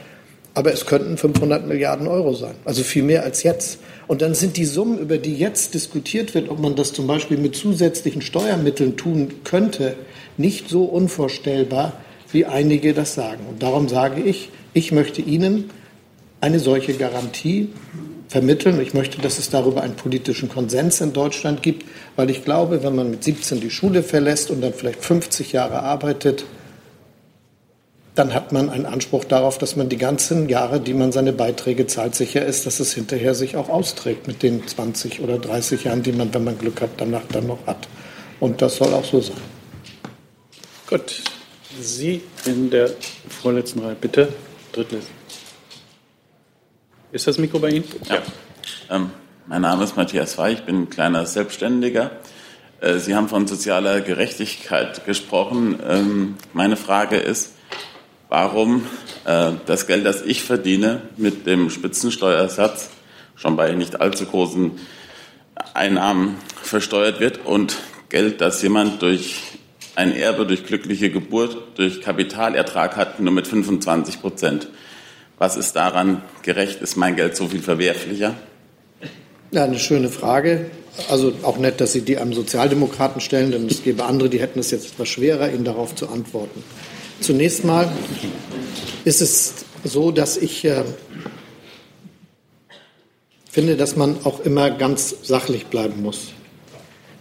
Aber 0.54 0.73
es 0.73 0.87
könnten 0.87 1.16
500 1.16 1.66
Milliarden 1.66 2.09
Euro 2.09 2.35
sein, 2.35 2.54
also 2.64 2.82
viel 2.82 3.02
mehr 3.02 3.23
als 3.23 3.42
jetzt. 3.42 3.78
Und 4.12 4.21
dann 4.21 4.35
sind 4.35 4.59
die 4.59 4.66
Summen, 4.66 4.99
über 4.99 5.16
die 5.16 5.35
jetzt 5.35 5.73
diskutiert 5.73 6.35
wird, 6.35 6.50
ob 6.50 6.59
man 6.61 6.76
das 6.76 6.92
zum 6.92 7.07
Beispiel 7.07 7.38
mit 7.38 7.57
zusätzlichen 7.57 8.21
Steuermitteln 8.21 8.99
tun 8.99 9.42
könnte, 9.42 9.97
nicht 10.37 10.69
so 10.69 10.85
unvorstellbar, 10.85 11.95
wie 12.31 12.45
einige 12.45 12.92
das 12.92 13.14
sagen. 13.14 13.47
Und 13.49 13.62
darum 13.62 13.88
sage 13.88 14.21
ich, 14.21 14.50
ich 14.75 14.92
möchte 14.92 15.23
Ihnen 15.23 15.71
eine 16.42 16.61
solche 16.61 16.92
Garantie 16.92 17.71
vermitteln. 18.28 18.83
Ich 18.83 18.92
möchte, 18.92 19.19
dass 19.23 19.38
es 19.38 19.49
darüber 19.49 19.81
einen 19.81 19.97
politischen 19.97 20.50
Konsens 20.50 21.00
in 21.00 21.14
Deutschland 21.14 21.62
gibt, 21.62 21.87
weil 22.14 22.28
ich 22.28 22.45
glaube, 22.45 22.83
wenn 22.83 22.95
man 22.95 23.12
mit 23.12 23.25
17 23.25 23.62
die 23.62 23.71
Schule 23.71 24.02
verlässt 24.02 24.50
und 24.50 24.61
dann 24.61 24.75
vielleicht 24.75 25.02
50 25.02 25.52
Jahre 25.52 25.81
arbeitet, 25.81 26.45
dann 28.14 28.35
hat 28.35 28.52
man 28.52 28.69
einen 28.69 28.85
Anspruch 28.85 29.25
darauf, 29.25 29.57
dass 29.57 29.76
man 29.76 29.88
die 29.88 29.97
ganzen 29.97 30.49
Jahre, 30.49 30.81
die 30.81 30.92
man 30.92 31.12
seine 31.12 31.33
Beiträge 31.33 31.87
zahlt, 31.87 32.14
sicher 32.14 32.45
ist, 32.45 32.66
dass 32.66 32.78
es 32.78 32.92
hinterher 32.92 33.35
sich 33.35 33.57
auch 33.57 33.71
austrägt 33.71 34.26
mit 34.26 34.42
den 34.42 34.66
20 34.66 35.21
oder 35.21 35.38
30 35.38 35.85
Jahren, 35.85 36.02
die 36.02 36.12
man, 36.12 36.33
wenn 36.35 36.45
man 36.45 36.59
Glück 36.59 36.83
hat, 36.83 36.90
danach 36.99 37.23
dann 37.33 37.47
noch 37.47 37.66
hat. 37.66 37.88
Und 38.38 38.61
das 38.61 38.76
soll 38.76 38.92
auch 38.92 39.04
so 39.04 39.21
sein. 39.21 39.37
Gut. 40.88 41.23
Sie 41.81 42.23
in 42.45 42.69
der 42.69 42.90
vorletzten 43.28 43.81
Reihe, 43.81 43.97
bitte. 43.99 44.28
Dritte. 44.73 44.99
Ist 47.12 47.26
das 47.26 47.38
Mikro 47.38 47.59
bei 47.59 47.71
Ihnen? 47.71 47.85
Ja. 48.09 48.23
Ähm, 48.90 49.11
mein 49.47 49.62
Name 49.62 49.85
ist 49.85 49.97
Matthias 49.97 50.37
Weih, 50.37 50.52
ich 50.52 50.62
bin 50.62 50.83
ein 50.83 50.90
kleiner 50.90 51.25
Selbstständiger. 51.25 52.11
Äh, 52.81 52.99
Sie 52.99 53.14
haben 53.14 53.28
von 53.28 53.47
sozialer 53.47 54.02
Gerechtigkeit 54.02 55.07
gesprochen. 55.07 55.81
Ähm, 55.87 56.37
meine 56.52 56.76
Frage 56.76 57.16
ist, 57.16 57.52
warum 58.32 58.86
äh, 59.26 59.52
das 59.66 59.86
Geld, 59.86 60.06
das 60.06 60.22
ich 60.22 60.42
verdiene, 60.42 61.02
mit 61.18 61.46
dem 61.46 61.68
Spitzensteuersatz 61.68 62.88
schon 63.36 63.56
bei 63.56 63.70
nicht 63.72 64.00
allzu 64.00 64.24
großen 64.24 64.70
Einnahmen 65.74 66.36
versteuert 66.62 67.20
wird 67.20 67.44
und 67.44 67.76
Geld, 68.08 68.40
das 68.40 68.62
jemand 68.62 69.02
durch 69.02 69.36
ein 69.96 70.16
Erbe, 70.16 70.46
durch 70.46 70.64
glückliche 70.64 71.10
Geburt, 71.10 71.58
durch 71.78 72.00
Kapitalertrag 72.00 72.96
hat, 72.96 73.20
nur 73.20 73.34
mit 73.34 73.46
25 73.46 74.22
Prozent. 74.22 74.68
Was 75.36 75.58
ist 75.58 75.76
daran 75.76 76.22
gerecht? 76.40 76.80
Ist 76.80 76.96
mein 76.96 77.16
Geld 77.16 77.36
so 77.36 77.48
viel 77.48 77.60
verwerflicher? 77.60 78.34
Ja, 79.50 79.64
eine 79.64 79.78
schöne 79.78 80.08
Frage. 80.08 80.70
Also 81.10 81.34
auch 81.42 81.58
nett, 81.58 81.82
dass 81.82 81.92
Sie 81.92 82.00
die 82.00 82.16
einem 82.16 82.32
Sozialdemokraten 82.32 83.20
stellen, 83.20 83.52
denn 83.52 83.66
es 83.66 83.82
gäbe 83.82 84.04
andere, 84.04 84.30
die 84.30 84.40
hätten 84.40 84.58
es 84.58 84.70
jetzt 84.70 84.92
etwas 84.94 85.10
schwerer, 85.10 85.52
Ihnen 85.52 85.64
darauf 85.64 85.94
zu 85.94 86.08
antworten. 86.08 86.62
Zunächst 87.22 87.64
mal 87.64 87.88
ist 89.04 89.22
es 89.22 89.54
so, 89.84 90.10
dass 90.10 90.36
ich 90.36 90.64
äh, 90.64 90.82
finde, 93.48 93.76
dass 93.76 93.94
man 93.94 94.16
auch 94.24 94.40
immer 94.40 94.70
ganz 94.70 95.14
sachlich 95.22 95.66
bleiben 95.66 96.02
muss. 96.02 96.32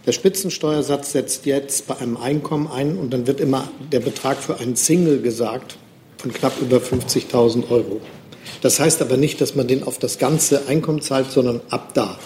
Der 0.04 0.10
Spitzensteuersatz 0.10 1.12
setzt 1.12 1.46
jetzt 1.46 1.86
bei 1.86 1.98
einem 1.98 2.16
Einkommen 2.16 2.66
ein 2.66 2.98
und 2.98 3.12
dann 3.12 3.28
wird 3.28 3.38
immer 3.38 3.68
der 3.92 4.00
Betrag 4.00 4.38
für 4.38 4.58
einen 4.58 4.74
Single 4.74 5.22
gesagt 5.22 5.78
von 6.18 6.32
knapp 6.32 6.60
über 6.60 6.78
50.000 6.78 7.70
Euro. 7.70 8.00
Das 8.60 8.80
heißt 8.80 9.02
aber 9.02 9.16
nicht, 9.16 9.40
dass 9.40 9.54
man 9.54 9.68
den 9.68 9.84
auf 9.84 10.00
das 10.00 10.18
ganze 10.18 10.66
Einkommen 10.66 11.00
zahlt, 11.00 11.30
sondern 11.30 11.60
ab 11.70 11.94
da. 11.94 12.18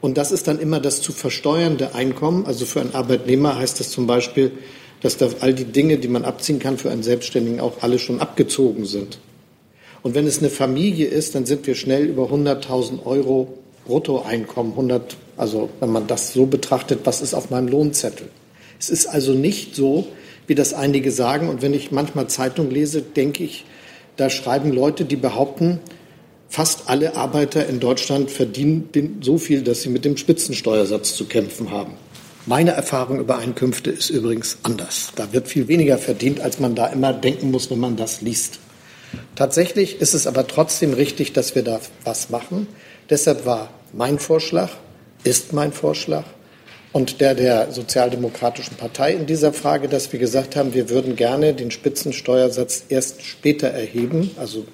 Und 0.00 0.16
das 0.16 0.30
ist 0.32 0.46
dann 0.46 0.58
immer 0.58 0.80
das 0.80 1.02
zu 1.02 1.12
versteuernde 1.12 1.94
Einkommen. 1.94 2.46
Also 2.46 2.66
für 2.66 2.80
einen 2.80 2.94
Arbeitnehmer 2.94 3.58
heißt 3.58 3.80
das 3.80 3.90
zum 3.90 4.06
Beispiel, 4.06 4.52
dass 5.00 5.16
da 5.16 5.28
all 5.40 5.54
die 5.54 5.64
Dinge, 5.64 5.98
die 5.98 6.08
man 6.08 6.24
abziehen 6.24 6.58
kann 6.58 6.78
für 6.78 6.90
einen 6.90 7.02
Selbstständigen, 7.02 7.60
auch 7.60 7.82
alle 7.82 7.98
schon 7.98 8.20
abgezogen 8.20 8.84
sind. 8.84 9.18
Und 10.02 10.14
wenn 10.14 10.26
es 10.26 10.38
eine 10.38 10.50
Familie 10.50 11.06
ist, 11.06 11.34
dann 11.34 11.46
sind 11.46 11.66
wir 11.66 11.74
schnell 11.74 12.06
über 12.06 12.24
100.000 12.24 13.04
Euro 13.04 13.58
Bruttoeinkommen, 13.86 14.72
100, 14.72 15.16
also 15.36 15.70
wenn 15.80 15.90
man 15.90 16.06
das 16.06 16.32
so 16.32 16.46
betrachtet, 16.46 17.00
was 17.04 17.20
ist 17.20 17.34
auf 17.34 17.50
meinem 17.50 17.68
Lohnzettel? 17.68 18.28
Es 18.78 18.90
ist 18.90 19.06
also 19.06 19.32
nicht 19.32 19.74
so, 19.74 20.06
wie 20.46 20.54
das 20.54 20.74
einige 20.74 21.10
sagen. 21.10 21.48
Und 21.48 21.62
wenn 21.62 21.74
ich 21.74 21.90
manchmal 21.90 22.28
Zeitung 22.28 22.70
lese, 22.70 23.02
denke 23.02 23.44
ich, 23.44 23.64
da 24.16 24.30
schreiben 24.30 24.72
Leute, 24.72 25.04
die 25.04 25.16
behaupten, 25.16 25.80
fast 26.48 26.88
alle 26.88 27.16
Arbeiter 27.16 27.66
in 27.66 27.80
Deutschland 27.80 28.30
verdienen 28.30 28.88
so 29.22 29.38
viel, 29.38 29.62
dass 29.62 29.82
sie 29.82 29.88
mit 29.88 30.04
dem 30.04 30.16
Spitzensteuersatz 30.16 31.14
zu 31.14 31.26
kämpfen 31.26 31.70
haben. 31.70 31.94
Meine 32.46 32.70
Erfahrung 32.70 33.20
über 33.20 33.38
Einkünfte 33.38 33.90
ist 33.90 34.08
übrigens 34.08 34.58
anders. 34.62 35.12
Da 35.16 35.32
wird 35.32 35.48
viel 35.48 35.68
weniger 35.68 35.98
verdient, 35.98 36.40
als 36.40 36.58
man 36.60 36.74
da 36.74 36.86
immer 36.86 37.12
denken 37.12 37.50
muss, 37.50 37.70
wenn 37.70 37.78
man 37.78 37.96
das 37.96 38.22
liest. 38.22 38.58
Tatsächlich 39.36 40.00
ist 40.00 40.14
es 40.14 40.26
aber 40.26 40.46
trotzdem 40.46 40.94
richtig, 40.94 41.32
dass 41.32 41.54
wir 41.54 41.62
da 41.62 41.80
was 42.04 42.30
machen. 42.30 42.66
Deshalb 43.10 43.44
war 43.44 43.70
mein 43.92 44.18
Vorschlag, 44.18 44.70
ist 45.24 45.52
mein 45.52 45.72
Vorschlag 45.72 46.24
und 46.92 47.20
der 47.20 47.34
der 47.34 47.72
Sozialdemokratischen 47.72 48.76
Partei 48.76 49.12
in 49.12 49.26
dieser 49.26 49.52
Frage, 49.52 49.88
dass 49.88 50.12
wir 50.12 50.18
gesagt 50.18 50.56
haben, 50.56 50.74
wir 50.74 50.88
würden 50.88 51.16
gerne 51.16 51.54
den 51.54 51.70
Spitzensteuersatz 51.70 52.84
erst 52.88 53.22
später 53.22 53.68
erheben, 53.68 54.30
also 54.36 54.66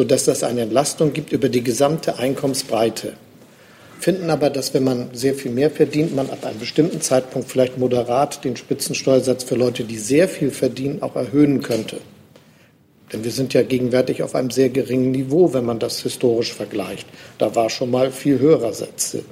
so 0.00 0.04
dass 0.04 0.24
das 0.24 0.42
eine 0.42 0.62
Entlastung 0.62 1.12
gibt 1.12 1.30
über 1.30 1.50
die 1.50 1.62
gesamte 1.62 2.18
Einkommensbreite 2.18 3.12
finden 3.98 4.30
aber, 4.30 4.48
dass 4.48 4.72
wenn 4.72 4.82
man 4.82 5.10
sehr 5.12 5.34
viel 5.34 5.50
mehr 5.50 5.70
verdient, 5.70 6.16
man 6.16 6.30
ab 6.30 6.46
einem 6.46 6.58
bestimmten 6.58 7.02
Zeitpunkt 7.02 7.50
vielleicht 7.50 7.76
moderat 7.76 8.42
den 8.44 8.56
Spitzensteuersatz 8.56 9.44
für 9.44 9.56
Leute, 9.56 9.84
die 9.84 9.98
sehr 9.98 10.26
viel 10.26 10.50
verdienen, 10.52 11.02
auch 11.02 11.16
erhöhen 11.16 11.60
könnte. 11.60 11.98
Denn 13.12 13.24
wir 13.24 13.30
sind 13.30 13.52
ja 13.52 13.60
gegenwärtig 13.60 14.22
auf 14.22 14.34
einem 14.34 14.50
sehr 14.50 14.70
geringen 14.70 15.10
Niveau, 15.10 15.52
wenn 15.52 15.66
man 15.66 15.78
das 15.78 16.00
historisch 16.00 16.54
vergleicht. 16.54 17.06
Da 17.36 17.54
war 17.54 17.68
schon 17.68 17.90
mal 17.90 18.10
viel 18.10 18.38
höherer 18.38 18.72
Sätze. 18.72 19.22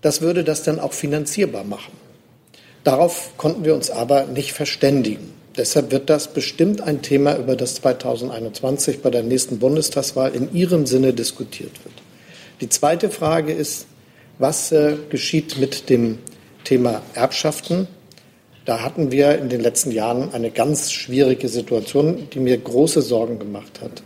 Das 0.00 0.22
würde 0.22 0.44
das 0.44 0.62
dann 0.62 0.80
auch 0.80 0.94
finanzierbar 0.94 1.64
machen. 1.64 1.92
Darauf 2.84 3.32
konnten 3.36 3.66
wir 3.66 3.74
uns 3.74 3.90
aber 3.90 4.24
nicht 4.24 4.54
verständigen. 4.54 5.39
Deshalb 5.56 5.90
wird 5.90 6.08
das 6.08 6.32
bestimmt 6.32 6.80
ein 6.80 7.02
Thema, 7.02 7.36
über 7.36 7.56
das 7.56 7.74
2021 7.76 9.02
bei 9.02 9.10
der 9.10 9.22
nächsten 9.22 9.58
Bundestagswahl 9.58 10.34
in 10.34 10.54
Ihrem 10.54 10.86
Sinne 10.86 11.12
diskutiert 11.12 11.72
wird. 11.84 11.94
Die 12.60 12.68
zweite 12.68 13.10
Frage 13.10 13.52
ist, 13.52 13.86
was 14.38 14.70
äh, 14.72 14.96
geschieht 15.08 15.58
mit 15.58 15.90
dem 15.90 16.18
Thema 16.64 17.02
Erbschaften? 17.14 17.88
Da 18.64 18.82
hatten 18.82 19.10
wir 19.10 19.38
in 19.38 19.48
den 19.48 19.60
letzten 19.60 19.90
Jahren 19.90 20.32
eine 20.32 20.50
ganz 20.50 20.92
schwierige 20.92 21.48
Situation, 21.48 22.28
die 22.32 22.38
mir 22.38 22.56
große 22.56 23.02
Sorgen 23.02 23.38
gemacht 23.38 23.80
hat. 23.80 24.02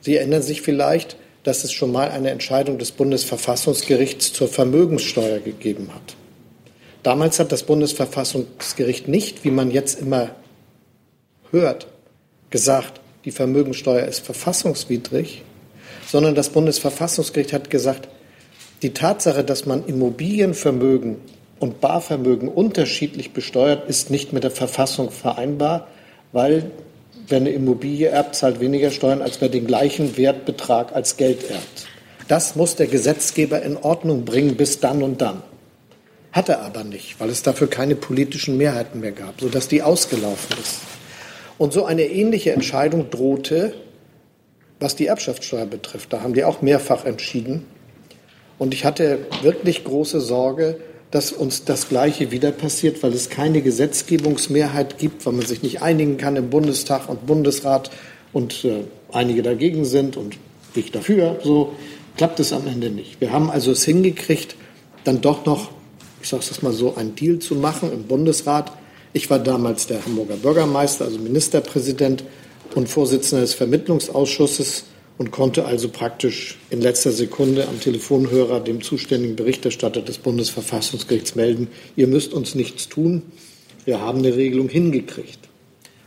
Sie 0.00 0.16
erinnern 0.16 0.42
sich 0.42 0.62
vielleicht, 0.62 1.16
dass 1.44 1.62
es 1.62 1.72
schon 1.72 1.92
mal 1.92 2.10
eine 2.10 2.30
Entscheidung 2.30 2.78
des 2.78 2.90
Bundesverfassungsgerichts 2.90 4.32
zur 4.32 4.48
Vermögenssteuer 4.48 5.38
gegeben 5.38 5.90
hat. 5.94 6.16
Damals 7.04 7.38
hat 7.38 7.52
das 7.52 7.62
Bundesverfassungsgericht 7.62 9.06
nicht, 9.06 9.44
wie 9.44 9.52
man 9.52 9.70
jetzt 9.70 10.00
immer 10.00 10.30
hört, 11.50 11.86
gesagt, 12.50 13.00
die 13.24 13.30
Vermögensteuer 13.30 14.06
ist 14.06 14.20
verfassungswidrig, 14.24 15.42
sondern 16.06 16.34
das 16.34 16.50
Bundesverfassungsgericht 16.50 17.52
hat 17.52 17.70
gesagt, 17.70 18.08
die 18.82 18.92
Tatsache, 18.92 19.42
dass 19.42 19.66
man 19.66 19.86
Immobilienvermögen 19.86 21.16
und 21.58 21.80
Barvermögen 21.80 22.48
unterschiedlich 22.48 23.32
besteuert, 23.32 23.88
ist 23.88 24.10
nicht 24.10 24.32
mit 24.32 24.44
der 24.44 24.50
Verfassung 24.50 25.10
vereinbar, 25.10 25.88
weil 26.32 26.70
wer 27.28 27.38
eine 27.38 27.50
Immobilie 27.50 28.08
erbt, 28.08 28.36
zahlt 28.36 28.60
weniger 28.60 28.90
Steuern, 28.90 29.22
als 29.22 29.40
wer 29.40 29.48
den 29.48 29.66
gleichen 29.66 30.16
Wertbetrag 30.16 30.94
als 30.94 31.16
Geld 31.16 31.50
erbt. 31.50 31.86
Das 32.28 32.56
muss 32.56 32.76
der 32.76 32.86
Gesetzgeber 32.86 33.62
in 33.62 33.76
Ordnung 33.76 34.24
bringen 34.24 34.56
bis 34.56 34.80
dann 34.80 35.02
und 35.02 35.20
dann. 35.20 35.42
Hat 36.32 36.48
er 36.48 36.62
aber 36.62 36.84
nicht, 36.84 37.18
weil 37.18 37.30
es 37.30 37.42
dafür 37.42 37.68
keine 37.68 37.96
politischen 37.96 38.58
Mehrheiten 38.58 39.00
mehr 39.00 39.12
gab, 39.12 39.40
sodass 39.40 39.68
die 39.68 39.82
ausgelaufen 39.82 40.56
ist. 40.60 40.80
Und 41.58 41.72
so 41.72 41.84
eine 41.84 42.04
ähnliche 42.04 42.52
Entscheidung 42.52 43.10
drohte, 43.10 43.74
was 44.78 44.96
die 44.96 45.06
Erbschaftssteuer 45.06 45.66
betrifft. 45.66 46.12
Da 46.12 46.22
haben 46.22 46.34
die 46.34 46.44
auch 46.44 46.60
mehrfach 46.62 47.04
entschieden. 47.04 47.64
Und 48.58 48.74
ich 48.74 48.84
hatte 48.84 49.18
wirklich 49.42 49.84
große 49.84 50.20
Sorge, 50.20 50.78
dass 51.10 51.32
uns 51.32 51.64
das 51.64 51.88
Gleiche 51.88 52.30
wieder 52.30 52.52
passiert, 52.52 53.02
weil 53.02 53.12
es 53.12 53.30
keine 53.30 53.62
Gesetzgebungsmehrheit 53.62 54.98
gibt, 54.98 55.24
weil 55.24 55.34
man 55.34 55.46
sich 55.46 55.62
nicht 55.62 55.82
einigen 55.82 56.18
kann 56.18 56.36
im 56.36 56.50
Bundestag 56.50 57.08
und 57.08 57.26
Bundesrat 57.26 57.90
und 58.32 58.64
äh, 58.64 58.84
einige 59.12 59.42
dagegen 59.42 59.84
sind 59.84 60.16
und 60.16 60.36
ich 60.74 60.92
dafür. 60.92 61.38
So 61.42 61.72
klappt 62.16 62.40
es 62.40 62.52
am 62.52 62.66
Ende 62.66 62.90
nicht. 62.90 63.20
Wir 63.20 63.32
haben 63.32 63.50
also 63.50 63.70
es 63.70 63.84
hingekriegt, 63.84 64.56
dann 65.04 65.20
doch 65.20 65.46
noch, 65.46 65.70
ich 66.20 66.28
sage 66.28 66.42
es 66.50 66.62
mal 66.62 66.72
so, 66.72 66.96
einen 66.96 67.14
Deal 67.14 67.38
zu 67.38 67.54
machen 67.54 67.92
im 67.92 68.04
Bundesrat 68.04 68.72
ich 69.16 69.30
war 69.30 69.38
damals 69.38 69.86
der 69.86 70.04
Hamburger 70.04 70.36
Bürgermeister, 70.36 71.06
also 71.06 71.18
Ministerpräsident 71.18 72.22
und 72.74 72.86
Vorsitzender 72.86 73.40
des 73.40 73.54
Vermittlungsausschusses 73.54 74.84
und 75.16 75.30
konnte 75.30 75.64
also 75.64 75.88
praktisch 75.88 76.58
in 76.68 76.82
letzter 76.82 77.12
Sekunde 77.12 77.66
am 77.66 77.80
Telefonhörer 77.80 78.60
dem 78.60 78.82
zuständigen 78.82 79.34
Berichterstatter 79.34 80.02
des 80.02 80.18
Bundesverfassungsgerichts 80.18 81.34
melden, 81.34 81.68
ihr 81.96 82.08
müsst 82.08 82.34
uns 82.34 82.54
nichts 82.54 82.90
tun, 82.90 83.22
wir 83.86 84.02
haben 84.02 84.18
eine 84.18 84.36
Regelung 84.36 84.68
hingekriegt. 84.68 85.38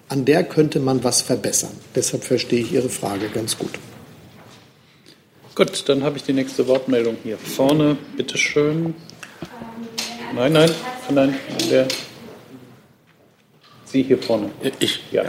An 0.08 0.26
der 0.26 0.44
könnte 0.44 0.80
man 0.80 1.04
was 1.04 1.24
verbessern. 1.24 1.74
Deshalb 1.96 2.24
verstehe 2.24 2.62
ich 2.62 2.74
Ihre 2.74 2.90
Frage 2.90 3.30
ganz 3.30 3.58
gut. 3.58 3.72
Gut, 5.56 5.84
dann 5.88 6.04
habe 6.04 6.18
ich 6.18 6.24
die 6.24 6.34
nächste 6.34 6.68
Wortmeldung 6.68 7.18
hier 7.24 7.40
vorne. 7.40 7.98
Bitte 8.16 8.38
schön. 8.38 8.94
Nein, 10.36 10.54
nein, 10.54 10.70
nein, 11.12 11.36
der 11.72 11.88
Sie 13.92 14.04
hier 14.04 14.22
vorne. 14.22 14.52
Ich, 14.80 15.04
ja. 15.12 15.24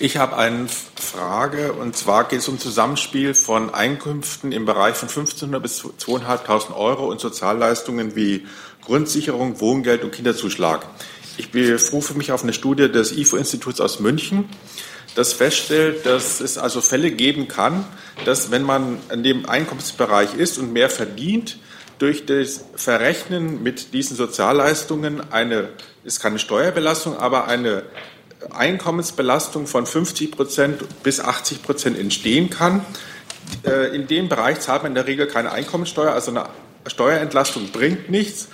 ich 0.00 0.16
habe 0.16 0.36
eine 0.36 0.66
Frage 0.94 1.72
und 1.72 1.96
zwar 1.96 2.28
geht 2.28 2.38
es 2.38 2.48
um 2.48 2.58
Zusammenspiel 2.58 3.34
von 3.34 3.74
Einkünften 3.74 4.52
im 4.52 4.64
Bereich 4.64 4.96
von 4.96 5.08
1500 5.08 5.62
bis 5.62 5.84
2.500 5.84 6.74
Euro 6.74 7.06
und 7.08 7.20
Sozialleistungen 7.20 8.16
wie 8.16 8.46
Grundsicherung, 8.84 9.60
Wohngeld 9.60 10.02
und 10.02 10.12
Kinderzuschlag. 10.12 10.86
Ich 11.36 11.50
berufe 11.50 12.14
mich 12.14 12.32
auf 12.32 12.42
eine 12.42 12.54
Studie 12.54 12.90
des 12.90 13.12
IFO-Instituts 13.12 13.80
aus 13.80 14.00
München, 14.00 14.48
das 15.14 15.32
feststellt, 15.32 16.06
dass 16.06 16.40
es 16.40 16.56
also 16.56 16.80
Fälle 16.80 17.10
geben 17.10 17.48
kann, 17.48 17.84
dass 18.24 18.50
wenn 18.50 18.62
man 18.62 18.98
in 19.12 19.22
dem 19.22 19.48
Einkommensbereich 19.48 20.34
ist 20.34 20.58
und 20.58 20.72
mehr 20.72 20.88
verdient, 20.90 21.58
durch 21.98 22.26
das 22.26 22.64
Verrechnen 22.74 23.62
mit 23.62 23.94
diesen 23.94 24.16
Sozialleistungen 24.16 25.32
eine 25.32 25.70
ist 26.06 26.20
keine 26.20 26.38
Steuerbelastung, 26.38 27.18
aber 27.18 27.48
eine 27.48 27.82
Einkommensbelastung 28.54 29.66
von 29.66 29.86
50 29.86 30.30
Prozent 30.30 31.02
bis 31.02 31.20
80 31.20 31.62
Prozent 31.62 31.98
entstehen 31.98 32.48
kann. 32.48 32.84
Äh, 33.64 33.94
in 33.94 34.06
dem 34.06 34.28
Bereich 34.28 34.60
zahlt 34.60 34.82
man 34.82 34.92
in 34.92 34.94
der 34.94 35.06
Regel 35.06 35.26
keine 35.26 35.52
Einkommensteuer, 35.52 36.12
also 36.12 36.30
eine 36.30 36.46
Steuerentlastung 36.86 37.70
bringt 37.72 38.08
nichts. 38.08 38.48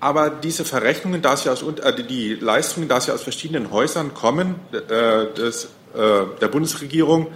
Aber 0.00 0.30
diese 0.30 0.64
Verrechnungen, 0.64 1.22
da 1.22 1.36
sie 1.36 1.48
aus, 1.48 1.62
äh, 1.62 2.02
die 2.02 2.34
Leistungen, 2.34 2.88
da 2.88 3.00
sie 3.00 3.12
aus 3.12 3.22
verschiedenen 3.22 3.70
Häusern 3.70 4.12
kommen, 4.12 4.56
äh, 4.72 5.32
des, 5.32 5.68
der 5.94 6.48
Bundesregierung, 6.48 7.28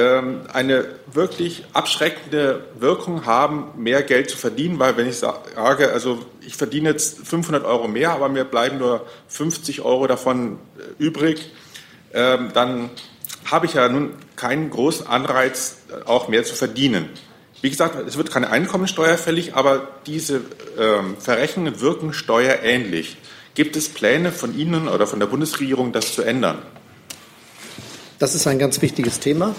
eine 0.00 0.86
wirklich 1.12 1.64
abschreckende 1.72 2.64
Wirkung 2.78 3.26
haben, 3.26 3.70
mehr 3.76 4.02
Geld 4.02 4.30
zu 4.30 4.38
verdienen, 4.38 4.78
weil 4.78 4.96
wenn 4.96 5.08
ich 5.08 5.18
sage, 5.18 5.92
also 5.92 6.24
ich 6.40 6.56
verdiene 6.56 6.90
jetzt 6.90 7.26
500 7.26 7.64
Euro 7.64 7.88
mehr, 7.88 8.12
aber 8.12 8.28
mir 8.28 8.44
bleiben 8.44 8.78
nur 8.78 9.06
50 9.28 9.82
Euro 9.82 10.06
davon 10.06 10.58
äh, 10.78 11.02
übrig, 11.02 11.52
ähm, 12.14 12.50
dann 12.54 12.90
habe 13.44 13.66
ich 13.66 13.74
ja 13.74 13.88
nun 13.88 14.14
keinen 14.36 14.70
großen 14.70 15.06
Anreiz, 15.06 15.78
auch 16.06 16.28
mehr 16.28 16.44
zu 16.44 16.54
verdienen. 16.54 17.08
Wie 17.60 17.70
gesagt, 17.70 17.96
es 18.08 18.16
wird 18.16 18.30
keine 18.30 18.50
Einkommensteuer 18.50 19.16
fällig, 19.16 19.54
aber 19.54 19.88
diese 20.06 20.40
ähm, 20.78 21.16
Verrechnungen 21.18 21.80
wirken 21.80 22.12
steuerähnlich. 22.12 23.16
Gibt 23.54 23.76
es 23.76 23.88
Pläne 23.88 24.32
von 24.32 24.58
Ihnen 24.58 24.88
oder 24.88 25.06
von 25.06 25.20
der 25.20 25.26
Bundesregierung, 25.26 25.92
das 25.92 26.14
zu 26.14 26.22
ändern? 26.22 26.58
Das 28.18 28.34
ist 28.34 28.46
ein 28.46 28.58
ganz 28.58 28.80
wichtiges 28.82 29.20
Thema. 29.20 29.54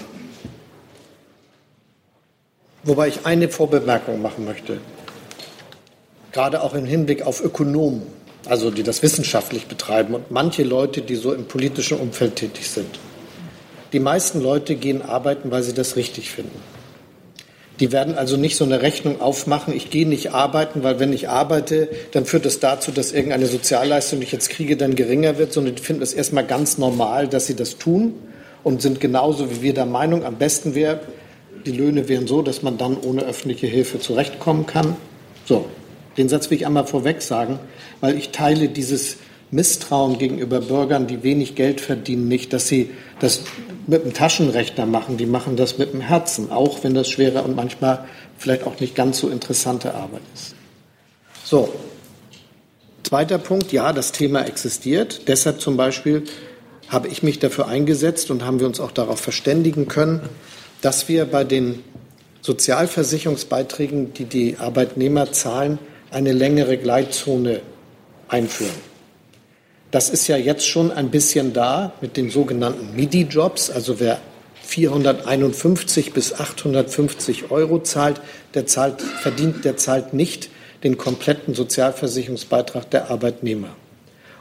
Wobei 2.84 3.08
ich 3.08 3.24
eine 3.24 3.48
Vorbemerkung 3.48 4.20
machen 4.20 4.44
möchte, 4.44 4.78
gerade 6.32 6.62
auch 6.62 6.74
im 6.74 6.84
Hinblick 6.84 7.22
auf 7.22 7.42
Ökonomen, 7.42 8.02
also 8.46 8.70
die 8.70 8.82
das 8.82 9.02
wissenschaftlich 9.02 9.66
betreiben 9.66 10.14
und 10.14 10.30
manche 10.30 10.64
Leute, 10.64 11.00
die 11.00 11.14
so 11.14 11.32
im 11.32 11.46
politischen 11.46 11.98
Umfeld 11.98 12.36
tätig 12.36 12.68
sind. 12.68 12.98
Die 13.94 14.00
meisten 14.00 14.42
Leute 14.42 14.74
gehen 14.74 15.00
arbeiten, 15.00 15.50
weil 15.50 15.62
sie 15.62 15.72
das 15.72 15.96
richtig 15.96 16.30
finden. 16.30 16.60
Die 17.80 17.90
werden 17.90 18.16
also 18.16 18.36
nicht 18.36 18.56
so 18.56 18.64
eine 18.64 18.82
Rechnung 18.82 19.20
aufmachen, 19.20 19.74
ich 19.74 19.90
gehe 19.90 20.06
nicht 20.06 20.32
arbeiten, 20.32 20.82
weil 20.82 21.00
wenn 21.00 21.12
ich 21.12 21.28
arbeite, 21.28 21.88
dann 22.12 22.24
führt 22.24 22.44
das 22.44 22.60
dazu, 22.60 22.92
dass 22.92 23.12
irgendeine 23.12 23.46
Sozialleistung, 23.46 24.20
die 24.20 24.26
ich 24.26 24.32
jetzt 24.32 24.50
kriege, 24.50 24.76
dann 24.76 24.94
geringer 24.94 25.38
wird, 25.38 25.52
sondern 25.52 25.74
die 25.74 25.82
finden 25.82 26.02
es 26.02 26.12
erstmal 26.12 26.44
ganz 26.44 26.78
normal, 26.78 27.28
dass 27.28 27.46
sie 27.46 27.56
das 27.56 27.78
tun 27.78 28.14
und 28.62 28.82
sind 28.82 29.00
genauso 29.00 29.50
wie 29.50 29.62
wir 29.62 29.74
der 29.74 29.86
Meinung, 29.86 30.24
am 30.24 30.36
besten 30.36 30.74
wäre, 30.74 31.00
die 31.66 31.72
Löhne 31.72 32.08
wären 32.08 32.26
so, 32.26 32.42
dass 32.42 32.62
man 32.62 32.78
dann 32.78 32.96
ohne 32.96 33.22
öffentliche 33.22 33.66
Hilfe 33.66 33.98
zurechtkommen 33.98 34.66
kann. 34.66 34.96
So, 35.44 35.66
den 36.16 36.28
Satz 36.28 36.50
will 36.50 36.58
ich 36.58 36.66
einmal 36.66 36.86
vorweg 36.86 37.22
sagen, 37.22 37.58
weil 38.00 38.16
ich 38.16 38.30
teile 38.30 38.68
dieses 38.68 39.16
Misstrauen 39.50 40.18
gegenüber 40.18 40.60
Bürgern, 40.60 41.06
die 41.06 41.22
wenig 41.22 41.54
Geld 41.54 41.80
verdienen, 41.80 42.28
nicht, 42.28 42.52
dass 42.52 42.68
sie 42.68 42.90
das 43.20 43.42
mit 43.86 44.04
dem 44.04 44.12
Taschenrechner 44.12 44.86
machen. 44.86 45.16
Die 45.16 45.26
machen 45.26 45.56
das 45.56 45.78
mit 45.78 45.92
dem 45.92 46.00
Herzen, 46.00 46.50
auch 46.50 46.82
wenn 46.82 46.94
das 46.94 47.08
schwere 47.08 47.42
und 47.42 47.54
manchmal 47.54 48.04
vielleicht 48.38 48.64
auch 48.64 48.80
nicht 48.80 48.94
ganz 48.94 49.18
so 49.18 49.28
interessante 49.28 49.94
Arbeit 49.94 50.22
ist. 50.34 50.54
So, 51.44 51.72
zweiter 53.02 53.38
Punkt, 53.38 53.72
ja, 53.72 53.92
das 53.92 54.12
Thema 54.12 54.44
existiert. 54.46 55.28
Deshalb 55.28 55.60
zum 55.60 55.76
Beispiel 55.76 56.24
habe 56.88 57.08
ich 57.08 57.22
mich 57.22 57.38
dafür 57.38 57.68
eingesetzt 57.68 58.30
und 58.30 58.44
haben 58.44 58.60
wir 58.60 58.66
uns 58.66 58.80
auch 58.80 58.90
darauf 58.90 59.20
verständigen 59.20 59.88
können, 59.88 60.28
dass 60.84 61.08
wir 61.08 61.24
bei 61.24 61.44
den 61.44 61.82
Sozialversicherungsbeiträgen, 62.42 64.12
die 64.12 64.26
die 64.26 64.58
Arbeitnehmer 64.58 65.32
zahlen, 65.32 65.78
eine 66.10 66.34
längere 66.34 66.76
Gleitzone 66.76 67.62
einführen. 68.28 68.94
Das 69.90 70.10
ist 70.10 70.28
ja 70.28 70.36
jetzt 70.36 70.66
schon 70.68 70.92
ein 70.92 71.10
bisschen 71.10 71.54
da 71.54 71.94
mit 72.02 72.18
den 72.18 72.28
sogenannten 72.28 72.94
MIDI-Jobs. 72.96 73.70
Also 73.70 73.98
wer 73.98 74.20
451 74.60 76.12
bis 76.12 76.34
850 76.34 77.50
Euro 77.50 77.78
zahlt, 77.82 78.20
der 78.52 78.66
zahlt, 78.66 79.00
verdient, 79.00 79.64
der 79.64 79.78
zahlt 79.78 80.12
nicht 80.12 80.50
den 80.82 80.98
kompletten 80.98 81.54
Sozialversicherungsbeitrag 81.54 82.90
der 82.90 83.10
Arbeitnehmer. 83.10 83.70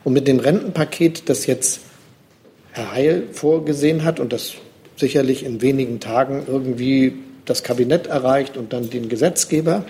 Und 0.04 0.12
mit 0.12 0.28
dem 0.28 0.40
Rentenpaket, 0.40 1.30
das 1.30 1.46
jetzt 1.46 1.80
Herr 2.72 2.92
Heil 2.92 3.30
vorgesehen 3.32 4.04
hat, 4.04 4.20
und 4.20 4.34
das 4.34 4.56
sicherlich 4.96 5.44
in 5.44 5.62
wenigen 5.62 6.00
Tagen 6.00 6.44
irgendwie 6.48 7.14
das 7.46 7.64
Kabinett 7.64 8.08
erreicht 8.08 8.58
und 8.58 8.74
dann 8.74 8.90
den 8.90 9.10
Gesetzgeber. 9.10 9.86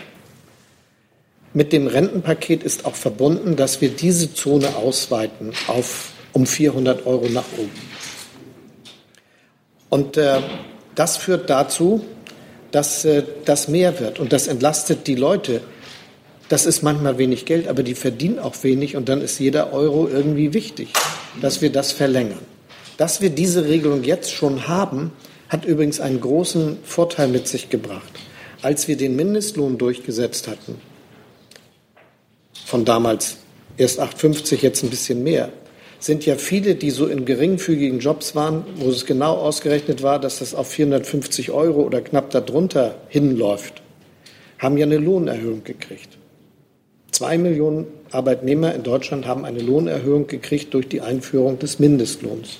Mit 1.53 1.71
dem 1.71 1.87
Rentenpaket 1.87 2.63
ist 2.63 2.85
auch 2.85 2.95
verbunden, 2.95 3.55
dass 3.55 3.79
wir 3.79 3.89
diese 3.89 4.33
Zone 4.33 4.75
ausweiten 4.75 5.51
auf 5.67 6.11
um 6.33 6.47
400 6.47 7.05
Euro 7.05 7.27
nach 7.29 7.45
oben. 7.57 7.69
Und 9.89 10.17
äh, 10.17 10.39
das 10.95 11.17
führt 11.17 11.49
dazu, 11.49 12.03
dass 12.71 13.05
äh, 13.05 13.23
das 13.45 13.67
mehr 13.67 13.99
wird 13.99 14.19
und 14.19 14.33
das 14.33 14.47
entlastet 14.47 15.05
die 15.05 15.13
Leute. 15.13 15.61
Das 16.49 16.65
ist 16.65 16.81
manchmal 16.81 17.19
wenig 17.19 17.45
Geld, 17.45 17.67
aber 17.67 17.83
die 17.83 17.93
verdienen 17.93 18.39
auch 18.39 18.55
wenig 18.63 18.95
und 18.95 19.07
dann 19.09 19.21
ist 19.21 19.39
jeder 19.39 19.71
Euro 19.71 20.07
irgendwie 20.07 20.53
wichtig, 20.53 20.89
dass 21.39 21.61
wir 21.61 21.71
das 21.71 21.91
verlängern. 21.91 22.52
Dass 22.97 23.21
wir 23.21 23.29
diese 23.29 23.65
Regelung 23.65 24.03
jetzt 24.03 24.31
schon 24.31 24.67
haben, 24.67 25.11
hat 25.49 25.65
übrigens 25.65 25.99
einen 25.99 26.21
großen 26.21 26.77
Vorteil 26.83 27.27
mit 27.27 27.47
sich 27.47 27.69
gebracht. 27.69 28.11
Als 28.61 28.87
wir 28.87 28.97
den 28.97 29.15
Mindestlohn 29.15 29.77
durchgesetzt 29.77 30.47
hatten, 30.47 30.75
von 32.65 32.85
damals 32.85 33.37
erst 33.77 33.99
8,50, 33.99 34.61
jetzt 34.61 34.83
ein 34.83 34.89
bisschen 34.89 35.23
mehr, 35.23 35.49
sind 35.99 36.25
ja 36.25 36.35
viele, 36.35 36.75
die 36.75 36.91
so 36.91 37.07
in 37.07 37.25
geringfügigen 37.25 37.99
Jobs 37.99 38.35
waren, 38.35 38.65
wo 38.75 38.89
es 38.89 39.05
genau 39.05 39.35
ausgerechnet 39.35 40.03
war, 40.03 40.19
dass 40.19 40.39
das 40.39 40.53
auf 40.53 40.67
450 40.67 41.51
Euro 41.51 41.83
oder 41.83 42.01
knapp 42.01 42.29
darunter 42.31 42.95
hinläuft, 43.07 43.81
haben 44.59 44.77
ja 44.77 44.85
eine 44.85 44.97
Lohnerhöhung 44.97 45.63
gekriegt. 45.63 46.17
Zwei 47.11 47.37
Millionen 47.37 47.87
Arbeitnehmer 48.11 48.73
in 48.73 48.83
Deutschland 48.83 49.27
haben 49.27 49.45
eine 49.45 49.59
Lohnerhöhung 49.59 50.27
gekriegt 50.27 50.73
durch 50.73 50.87
die 50.87 51.01
Einführung 51.01 51.59
des 51.59 51.79
Mindestlohns. 51.79 52.57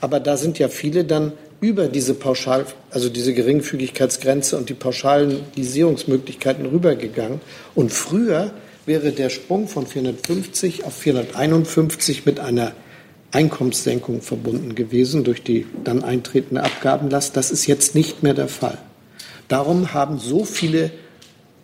Aber 0.00 0.20
da 0.20 0.36
sind 0.36 0.58
ja 0.58 0.68
viele 0.68 1.04
dann 1.04 1.32
über 1.60 1.88
diese 1.88 2.14
Pauschal, 2.14 2.66
also 2.90 3.08
diese 3.08 3.32
Geringfügigkeitsgrenze 3.32 4.56
und 4.56 4.68
die 4.68 4.74
Pauschalisierungsmöglichkeiten 4.74 6.66
rübergegangen. 6.66 7.40
Und 7.74 7.92
früher 7.92 8.52
wäre 8.84 9.12
der 9.12 9.30
Sprung 9.30 9.68
von 9.68 9.86
450 9.86 10.84
auf 10.84 10.94
451 10.94 12.26
mit 12.26 12.40
einer 12.40 12.72
Einkommenssenkung 13.32 14.22
verbunden 14.22 14.74
gewesen 14.74 15.24
durch 15.24 15.42
die 15.42 15.66
dann 15.82 16.04
eintretende 16.04 16.62
Abgabenlast. 16.62 17.36
Das 17.36 17.50
ist 17.50 17.66
jetzt 17.66 17.94
nicht 17.94 18.22
mehr 18.22 18.34
der 18.34 18.48
Fall. 18.48 18.78
Darum 19.48 19.92
haben 19.92 20.18
so 20.18 20.44
viele 20.44 20.90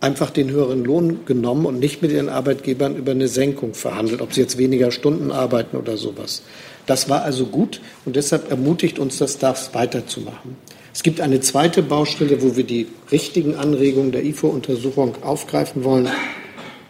einfach 0.01 0.31
den 0.31 0.51
höheren 0.51 0.83
Lohn 0.83 1.25
genommen 1.25 1.65
und 1.65 1.79
nicht 1.79 2.01
mit 2.01 2.11
ihren 2.11 2.27
Arbeitgebern 2.27 2.97
über 2.97 3.11
eine 3.11 3.29
Senkung 3.29 3.73
verhandelt, 3.73 4.21
ob 4.21 4.33
sie 4.33 4.41
jetzt 4.41 4.57
weniger 4.57 4.91
Stunden 4.91 5.31
arbeiten 5.31 5.77
oder 5.77 5.95
sowas. 5.95 6.43
Das 6.85 7.09
war 7.09 7.23
also 7.23 7.45
gut 7.45 7.81
und 8.05 8.15
deshalb 8.15 8.49
ermutigt 8.51 8.99
uns 8.99 9.17
das, 9.17 9.37
das 9.37 9.73
weiterzumachen. 9.73 10.57
Es 10.93 11.01
gibt 11.01 11.21
eine 11.21 11.39
zweite 11.41 11.81
Baustelle, 11.81 12.41
wo 12.41 12.55
wir 12.55 12.65
die 12.65 12.87
richtigen 13.11 13.55
Anregungen 13.55 14.11
der 14.11 14.23
IFO-Untersuchung 14.25 15.23
aufgreifen 15.23 15.83
wollen. 15.83 16.07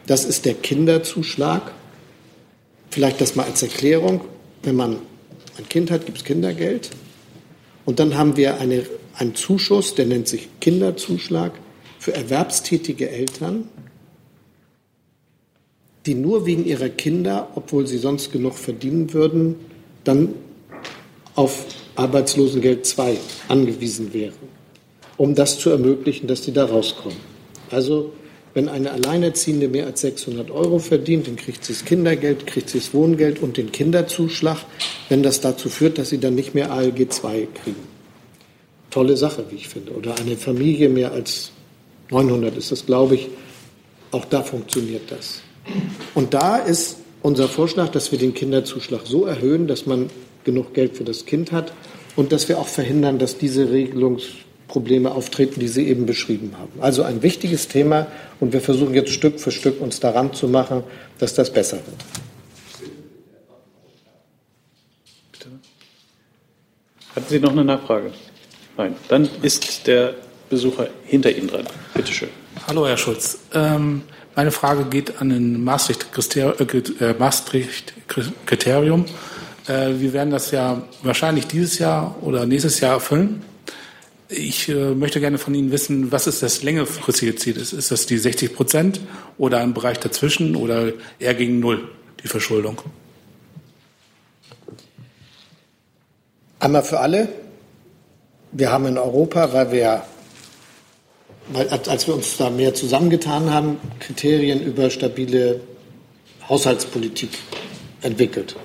Das 0.07 0.25
ist 0.25 0.45
der 0.45 0.55
Kinderzuschlag. 0.55 1.71
Vielleicht 2.89 3.21
das 3.21 3.35
mal 3.35 3.45
als 3.45 3.63
Erklärung. 3.63 4.21
Wenn 4.61 4.75
man 4.75 4.97
ein 5.57 5.69
Kind 5.69 5.89
hat, 5.89 6.05
gibt 6.05 6.17
es 6.17 6.23
Kindergeld. 6.25 6.89
Und 7.85 7.99
dann 7.99 8.17
haben 8.17 8.35
wir 8.35 8.59
eine, 8.59 8.85
einen 9.15 9.35
Zuschuss, 9.35 9.95
der 9.95 10.05
nennt 10.05 10.27
sich 10.27 10.49
Kinderzuschlag 10.59 11.53
für 11.99 12.13
erwerbstätige 12.13 13.09
Eltern, 13.09 13.69
die 16.05 16.15
nur 16.15 16.45
wegen 16.45 16.65
ihrer 16.65 16.89
Kinder, 16.89 17.51
obwohl 17.55 17.87
sie 17.87 17.97
sonst 17.97 18.33
genug 18.33 18.55
verdienen 18.55 19.13
würden, 19.13 19.55
dann 20.03 20.33
auf 21.35 21.65
Arbeitslosengeld 21.95 22.85
2 22.85 23.17
angewiesen 23.47 24.13
wären, 24.13 24.33
um 25.17 25.35
das 25.35 25.59
zu 25.59 25.69
ermöglichen, 25.69 26.27
dass 26.27 26.41
die 26.41 26.53
da 26.53 26.65
rauskommen. 26.65 27.17
Also 27.71 28.13
wenn 28.53 28.69
eine 28.69 28.91
Alleinerziehende 28.91 29.67
mehr 29.67 29.87
als 29.87 30.01
600 30.01 30.51
Euro 30.51 30.77
verdient, 30.77 31.27
dann 31.27 31.35
kriegt 31.35 31.65
sie 31.65 31.73
das 31.73 31.85
Kindergeld, 31.85 32.45
kriegt 32.45 32.69
sie 32.69 32.79
das 32.79 32.93
Wohngeld 32.93 33.41
und 33.41 33.57
den 33.57 33.71
Kinderzuschlag, 33.71 34.59
wenn 35.09 35.23
das 35.23 35.41
dazu 35.41 35.69
führt, 35.69 35.97
dass 35.97 36.09
sie 36.09 36.19
dann 36.19 36.35
nicht 36.35 36.53
mehr 36.53 36.71
ALG 36.71 37.09
2 37.09 37.47
kriegen. 37.63 37.87
Tolle 38.91 39.17
Sache, 39.17 39.45
wie 39.49 39.55
ich 39.55 39.69
finde. 39.69 39.93
Oder 39.93 40.19
eine 40.19 40.37
Familie 40.37 40.87
mehr 40.87 41.11
als 41.11 41.51
900 42.11 42.55
ist 42.55 42.71
das, 42.71 42.85
glaube 42.85 43.15
ich. 43.15 43.29
Auch 44.11 44.25
da 44.25 44.43
funktioniert 44.43 45.09
das. 45.09 45.41
Und 46.13 46.35
da 46.35 46.57
ist 46.57 46.97
unser 47.23 47.47
Vorschlag, 47.47 47.89
dass 47.89 48.11
wir 48.11 48.19
den 48.19 48.35
Kinderzuschlag 48.35 49.01
so 49.05 49.25
erhöhen, 49.25 49.65
dass 49.65 49.87
man 49.87 50.11
genug 50.43 50.73
Geld 50.73 50.95
für 50.97 51.03
das 51.05 51.25
Kind 51.25 51.51
hat 51.51 51.73
und 52.15 52.31
dass 52.31 52.49
wir 52.49 52.59
auch 52.59 52.67
verhindern, 52.67 53.17
dass 53.17 53.37
diese 53.37 53.71
Regelungsprobleme 53.71 55.09
auftreten, 55.09 55.59
die 55.59 55.69
Sie 55.69 55.87
eben 55.87 56.05
beschrieben 56.05 56.53
haben. 56.59 56.73
Also 56.81 57.03
ein 57.03 57.23
wichtiges 57.23 57.69
Thema 57.69 58.07
und 58.39 58.53
wir 58.53 58.61
versuchen 58.61 58.93
jetzt 58.93 59.11
Stück 59.11 59.39
für 59.39 59.51
Stück 59.51 59.81
uns 59.81 59.99
daran 59.99 60.33
zu 60.33 60.47
machen, 60.47 60.83
dass 61.17 61.33
das 61.33 61.51
besser 61.51 61.77
wird. 61.77 61.97
Bitte. 65.31 65.47
Hatten 67.15 67.29
Sie 67.29 67.39
noch 67.39 67.51
eine 67.51 67.63
Nachfrage? 67.63 68.11
Nein. 68.77 68.95
Dann 69.07 69.29
ist 69.41 69.87
der 69.87 70.15
Besucher 70.49 70.89
hinter 71.05 71.31
Ihnen 71.31 71.47
dran. 71.47 71.65
Bitte 71.93 72.11
schön. 72.11 72.29
Hallo, 72.67 72.85
Herr 72.85 72.97
Schulz. 72.97 73.39
Ähm, 73.53 74.03
meine 74.35 74.51
Frage 74.51 74.85
geht 74.85 75.21
an 75.21 75.29
den 75.29 75.63
Maastricht-Kriterium. 75.63 76.95
Äh, 76.99 77.13
Maastricht 77.19 77.93
äh, 79.67 79.99
wir 79.99 80.13
werden 80.13 80.31
das 80.31 80.51
ja 80.51 80.81
wahrscheinlich 81.03 81.47
dieses 81.47 81.79
Jahr 81.79 82.15
oder 82.21 82.45
nächstes 82.45 82.79
Jahr 82.79 82.93
erfüllen. 82.93 83.43
Ich 84.29 84.69
äh, 84.69 84.95
möchte 84.95 85.19
gerne 85.19 85.37
von 85.37 85.53
Ihnen 85.53 85.71
wissen, 85.71 86.11
was 86.11 86.27
ist 86.27 86.41
das 86.41 86.63
längerfristige 86.63 87.35
Ziel? 87.35 87.57
Ist, 87.57 87.73
ist 87.73 87.91
das 87.91 88.05
die 88.05 88.17
60 88.17 88.55
Prozent 88.55 89.01
oder 89.37 89.59
ein 89.59 89.73
Bereich 89.73 89.99
dazwischen 89.99 90.55
oder 90.55 90.93
eher 91.19 91.33
gegen 91.35 91.59
Null, 91.59 91.87
die 92.23 92.27
Verschuldung? 92.27 92.81
Einmal 96.59 96.83
für 96.83 96.99
alle. 96.99 97.29
Wir 98.51 98.71
haben 98.71 98.85
in 98.85 98.97
Europa, 98.97 99.51
weil 99.53 99.71
wir 99.71 100.03
weil, 101.51 101.67
als 101.69 102.07
wir 102.07 102.13
uns 102.13 102.37
da 102.37 102.49
mehr 102.49 102.73
zusammengetan 102.73 103.51
haben, 103.51 103.77
Kriterien 103.99 104.61
über 104.61 104.89
stabile 104.89 105.61
Haushaltspolitik 106.47 107.29
entwickelt. 108.01 108.55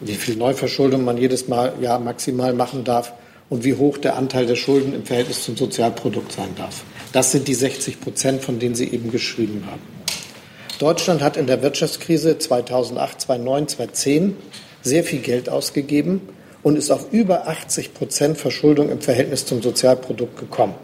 Wie 0.00 0.14
viel 0.14 0.36
Neuverschuldung 0.36 1.04
man 1.04 1.16
jedes 1.16 1.48
Mal, 1.48 1.74
Jahr 1.80 2.00
maximal 2.00 2.54
machen 2.54 2.84
darf 2.84 3.12
und 3.48 3.64
wie 3.64 3.74
hoch 3.74 3.98
der 3.98 4.16
Anteil 4.16 4.46
der 4.46 4.56
Schulden 4.56 4.94
im 4.94 5.04
Verhältnis 5.04 5.44
zum 5.44 5.56
Sozialprodukt 5.56 6.32
sein 6.32 6.48
darf. 6.56 6.82
Das 7.12 7.32
sind 7.32 7.46
die 7.46 7.54
60 7.54 8.00
Prozent, 8.00 8.42
von 8.42 8.58
denen 8.58 8.74
Sie 8.74 8.88
eben 8.88 9.10
geschrieben 9.10 9.64
haben. 9.70 9.82
Deutschland 10.78 11.22
hat 11.22 11.36
in 11.36 11.46
der 11.46 11.62
Wirtschaftskrise 11.62 12.38
2008, 12.38 13.20
2009, 13.20 13.68
2010 13.68 14.36
sehr 14.82 15.04
viel 15.04 15.20
Geld 15.20 15.48
ausgegeben 15.48 16.22
und 16.62 16.76
ist 16.76 16.90
auf 16.90 17.12
über 17.12 17.46
80 17.46 17.94
Prozent 17.94 18.38
Verschuldung 18.38 18.90
im 18.90 19.00
Verhältnis 19.00 19.46
zum 19.46 19.62
Sozialprodukt 19.62 20.38
gekommen. 20.38 20.74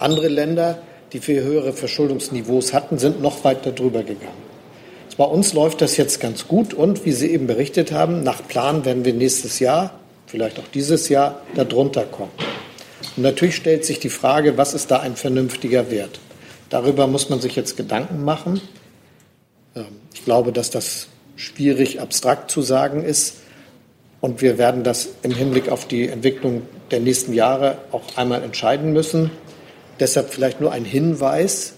Andere 0.00 0.28
Länder, 0.28 0.78
die 1.12 1.20
viel 1.20 1.42
höhere 1.42 1.74
Verschuldungsniveaus 1.74 2.72
hatten, 2.72 2.98
sind 2.98 3.20
noch 3.20 3.44
weiter 3.44 3.70
drüber 3.70 4.02
gegangen. 4.02 4.50
Bei 5.18 5.24
uns 5.24 5.52
läuft 5.52 5.82
das 5.82 5.98
jetzt 5.98 6.20
ganz 6.20 6.48
gut 6.48 6.72
und, 6.72 7.04
wie 7.04 7.12
Sie 7.12 7.30
eben 7.30 7.46
berichtet 7.46 7.92
haben, 7.92 8.22
nach 8.22 8.48
Plan 8.48 8.86
werden 8.86 9.04
wir 9.04 9.12
nächstes 9.12 9.58
Jahr, 9.58 10.00
vielleicht 10.26 10.58
auch 10.58 10.68
dieses 10.72 11.10
Jahr, 11.10 11.42
darunter 11.54 12.04
kommen. 12.06 12.30
Und 13.16 13.24
natürlich 13.24 13.56
stellt 13.56 13.84
sich 13.84 13.98
die 13.98 14.08
Frage, 14.08 14.56
was 14.56 14.72
ist 14.72 14.90
da 14.90 15.00
ein 15.00 15.16
vernünftiger 15.16 15.90
Wert? 15.90 16.18
Darüber 16.70 17.06
muss 17.06 17.28
man 17.28 17.42
sich 17.42 17.54
jetzt 17.54 17.76
Gedanken 17.76 18.24
machen. 18.24 18.62
Ähm, 19.76 19.84
ich 20.14 20.24
glaube, 20.24 20.52
dass 20.52 20.70
das 20.70 21.08
schwierig 21.36 22.00
abstrakt 22.00 22.50
zu 22.50 22.62
sagen 22.62 23.04
ist. 23.04 23.36
Und 24.22 24.40
wir 24.40 24.56
werden 24.56 24.82
das 24.82 25.10
im 25.22 25.34
Hinblick 25.34 25.68
auf 25.68 25.86
die 25.86 26.08
Entwicklung 26.08 26.62
der 26.90 27.00
nächsten 27.00 27.34
Jahre 27.34 27.78
auch 27.92 28.16
einmal 28.16 28.42
entscheiden 28.42 28.94
müssen. 28.94 29.30
Deshalb 30.00 30.30
vielleicht 30.30 30.60
nur 30.60 30.72
ein 30.72 30.84
Hinweis. 30.84 31.74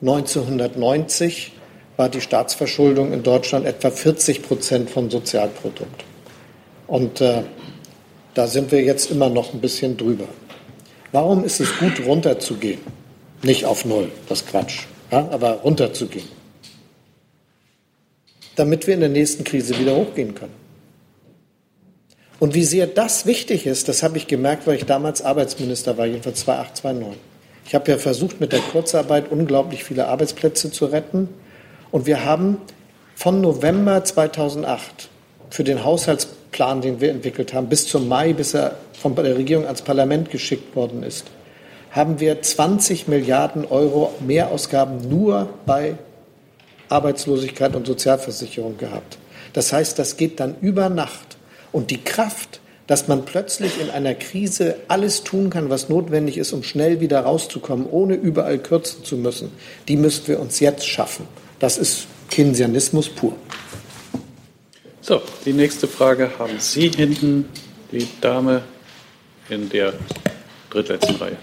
1990 0.00 1.52
war 1.96 2.08
die 2.08 2.20
Staatsverschuldung 2.20 3.12
in 3.12 3.22
Deutschland 3.22 3.66
etwa 3.66 3.90
40 3.90 4.42
Prozent 4.42 4.90
vom 4.90 5.10
Sozialprodukt. 5.10 6.04
Und 6.86 7.20
äh, 7.20 7.42
da 8.34 8.46
sind 8.46 8.72
wir 8.72 8.82
jetzt 8.82 9.10
immer 9.10 9.28
noch 9.28 9.52
ein 9.52 9.60
bisschen 9.60 9.96
drüber. 9.96 10.28
Warum 11.12 11.44
ist 11.44 11.60
es 11.60 11.76
gut, 11.78 12.04
runterzugehen? 12.06 12.80
Nicht 13.42 13.64
auf 13.64 13.84
Null, 13.84 14.10
das 14.28 14.46
Quatsch, 14.46 14.86
ja, 15.10 15.28
aber 15.30 15.52
runterzugehen. 15.60 16.28
Damit 18.56 18.86
wir 18.86 18.94
in 18.94 19.00
der 19.00 19.08
nächsten 19.08 19.44
Krise 19.44 19.78
wieder 19.78 19.94
hochgehen 19.94 20.34
können. 20.34 20.54
Und 22.40 22.54
wie 22.54 22.64
sehr 22.64 22.86
das 22.86 23.26
wichtig 23.26 23.66
ist, 23.66 23.88
das 23.88 24.02
habe 24.02 24.16
ich 24.16 24.26
gemerkt, 24.26 24.66
weil 24.66 24.76
ich 24.76 24.84
damals 24.84 25.22
Arbeitsminister 25.22 25.98
war, 25.98 26.06
jedenfalls 26.06 26.40
2008, 26.40 26.76
2009. 26.76 27.27
Ich 27.68 27.74
habe 27.74 27.90
ja 27.90 27.98
versucht, 27.98 28.40
mit 28.40 28.52
der 28.52 28.60
Kurzarbeit 28.60 29.30
unglaublich 29.30 29.84
viele 29.84 30.08
Arbeitsplätze 30.08 30.72
zu 30.72 30.86
retten. 30.86 31.28
Und 31.90 32.06
wir 32.06 32.24
haben 32.24 32.56
von 33.14 33.42
November 33.42 34.02
2008 34.02 35.10
für 35.50 35.64
den 35.64 35.84
Haushaltsplan, 35.84 36.80
den 36.80 37.02
wir 37.02 37.10
entwickelt 37.10 37.52
haben, 37.52 37.68
bis 37.68 37.86
zum 37.86 38.08
Mai, 38.08 38.32
bis 38.32 38.54
er 38.54 38.76
von 38.94 39.14
der 39.14 39.36
Regierung 39.36 39.66
ans 39.66 39.82
Parlament 39.82 40.30
geschickt 40.30 40.74
worden 40.74 41.02
ist, 41.02 41.26
haben 41.90 42.20
wir 42.20 42.40
20 42.40 43.06
Milliarden 43.06 43.66
Euro 43.66 44.14
Mehrausgaben 44.20 45.06
nur 45.06 45.50
bei 45.66 45.98
Arbeitslosigkeit 46.88 47.76
und 47.76 47.86
Sozialversicherung 47.86 48.78
gehabt. 48.78 49.18
Das 49.52 49.74
heißt, 49.74 49.98
das 49.98 50.16
geht 50.16 50.40
dann 50.40 50.56
über 50.62 50.88
Nacht. 50.88 51.36
Und 51.70 51.90
die 51.90 52.02
Kraft, 52.02 52.57
dass 52.88 53.06
man 53.06 53.24
plötzlich 53.24 53.80
in 53.80 53.90
einer 53.90 54.14
Krise 54.14 54.76
alles 54.88 55.22
tun 55.22 55.50
kann, 55.50 55.70
was 55.70 55.88
notwendig 55.88 56.38
ist, 56.38 56.52
um 56.52 56.64
schnell 56.64 57.00
wieder 57.00 57.20
rauszukommen, 57.20 57.86
ohne 57.86 58.14
überall 58.14 58.58
kürzen 58.58 59.04
zu 59.04 59.16
müssen, 59.16 59.52
die 59.86 59.96
müssen 59.96 60.26
wir 60.26 60.40
uns 60.40 60.58
jetzt 60.58 60.88
schaffen. 60.88 61.28
Das 61.60 61.76
ist 61.78 62.06
Keynesianismus 62.30 63.10
pur. 63.10 63.36
So, 65.02 65.20
die 65.44 65.52
nächste 65.52 65.86
Frage 65.86 66.30
haben 66.38 66.58
Sie 66.58 66.88
hinten, 66.88 67.48
die 67.92 68.08
Dame 68.20 68.62
in 69.50 69.68
der 69.68 69.92
drittletzten 70.70 71.16
Reihe. 71.16 71.36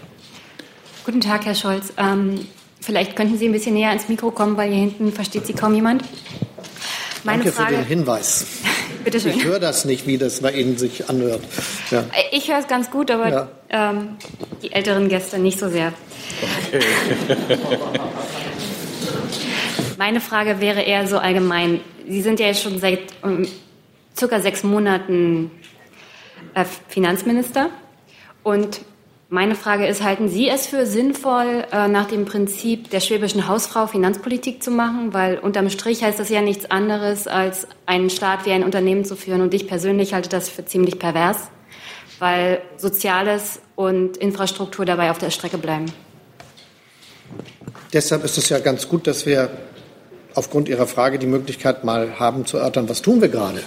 Guten 1.06 1.22
Tag, 1.22 1.46
Herr 1.46 1.56
Scholz. 1.56 1.94
Ähm, 1.98 2.48
vielleicht 2.82 3.16
könnten 3.16 3.38
Sie 3.38 3.48
ein 3.48 3.52
bisschen 3.52 3.76
näher 3.76 3.94
ins 3.94 4.10
Mikro 4.10 4.32
kommen, 4.32 4.58
weil 4.58 4.72
hier 4.72 4.80
hinten 4.80 5.14
versteht 5.14 5.46
Sie 5.46 5.54
kaum 5.54 5.76
jemand. 5.76 6.04
Meine 7.24 7.44
Danke 7.44 7.56
Frage, 7.56 7.76
für 7.76 7.82
den 7.82 7.88
Hinweis. 7.88 8.46
Bitte 9.04 9.20
schön. 9.20 9.32
Ich 9.38 9.44
höre 9.46 9.60
das 9.60 9.86
nicht, 9.86 10.08
wie 10.08 10.18
das 10.18 10.42
bei 10.42 10.52
Ihnen 10.52 10.78
sich 10.78 11.10
anhört. 11.10 11.42
Ja. 11.92 12.06
Ich 12.32 12.50
höre 12.50 12.60
es 12.60 12.68
ganz 12.68 12.90
gut, 12.92 13.12
aber 13.12 13.30
Ja. 13.30 13.48
ähm, 13.92 14.18
die 14.64 14.72
älteren 14.72 15.10
Gäste 15.10 15.38
nicht 15.40 15.60
so 15.60 15.70
sehr. 15.70 15.94
Meine 19.98 20.20
Frage 20.20 20.60
wäre 20.60 20.82
eher 20.82 21.08
so 21.08 21.18
allgemein. 21.18 21.80
Sie 22.08 22.22
sind 22.22 22.40
ja 22.40 22.48
jetzt 22.48 22.62
schon 22.62 22.80
seit 22.80 23.00
ähm, 23.24 23.48
circa 24.16 24.40
sechs 24.40 24.64
Monaten 24.64 25.52
äh, 26.54 26.66
Finanzminister. 26.90 27.70
Und 28.44 28.82
meine 29.30 29.56
Frage 29.56 29.88
ist, 29.88 30.04
halten 30.04 30.30
Sie 30.30 30.48
es 30.48 30.68
für 30.68 30.86
sinnvoll, 30.86 31.66
äh, 31.72 31.88
nach 31.88 32.08
dem 32.08 32.26
Prinzip 32.26 32.90
der 32.92 33.00
schwäbischen 33.00 33.48
Hausfrau 33.48 33.88
Finanzpolitik 33.88 34.62
zu 34.62 34.72
machen? 34.72 35.14
Weil 35.14 35.40
unterm 35.40 35.70
Strich 35.70 36.04
heißt 36.04 36.20
das 36.20 36.30
ja 36.30 36.42
nichts 36.42 36.70
anderes, 36.70 37.28
als 37.28 37.68
einen 37.86 38.10
Staat 38.10 38.46
wie 38.46 38.52
ein 38.52 38.64
Unternehmen 38.64 39.04
zu 39.04 39.16
führen. 39.16 39.42
Und 39.42 39.54
ich 39.54 39.68
persönlich 39.68 40.14
halte 40.14 40.30
das 40.30 40.50
für 40.50 40.66
ziemlich 40.66 41.00
pervers, 41.00 41.38
weil 42.20 42.62
Soziales 42.78 43.62
und 43.76 44.18
Infrastruktur 44.18 44.86
dabei 44.86 45.10
auf 45.12 45.18
der 45.18 45.32
Strecke 45.32 45.58
bleiben. 45.58 45.86
Deshalb 47.94 48.24
ist 48.24 48.38
es 48.38 48.50
ja 48.50 48.60
ganz 48.60 48.88
gut, 48.88 49.08
dass 49.08 49.26
wir 49.26 49.50
aufgrund 50.36 50.70
Ihrer 50.70 50.86
Frage 50.86 51.18
die 51.18 51.28
Möglichkeit 51.28 51.84
mal 51.84 52.20
haben 52.20 52.46
zu 52.46 52.58
erörtern, 52.58 52.90
was 52.90 53.02
tun 53.02 53.22
wir 53.22 53.30
gerade? 53.30 53.62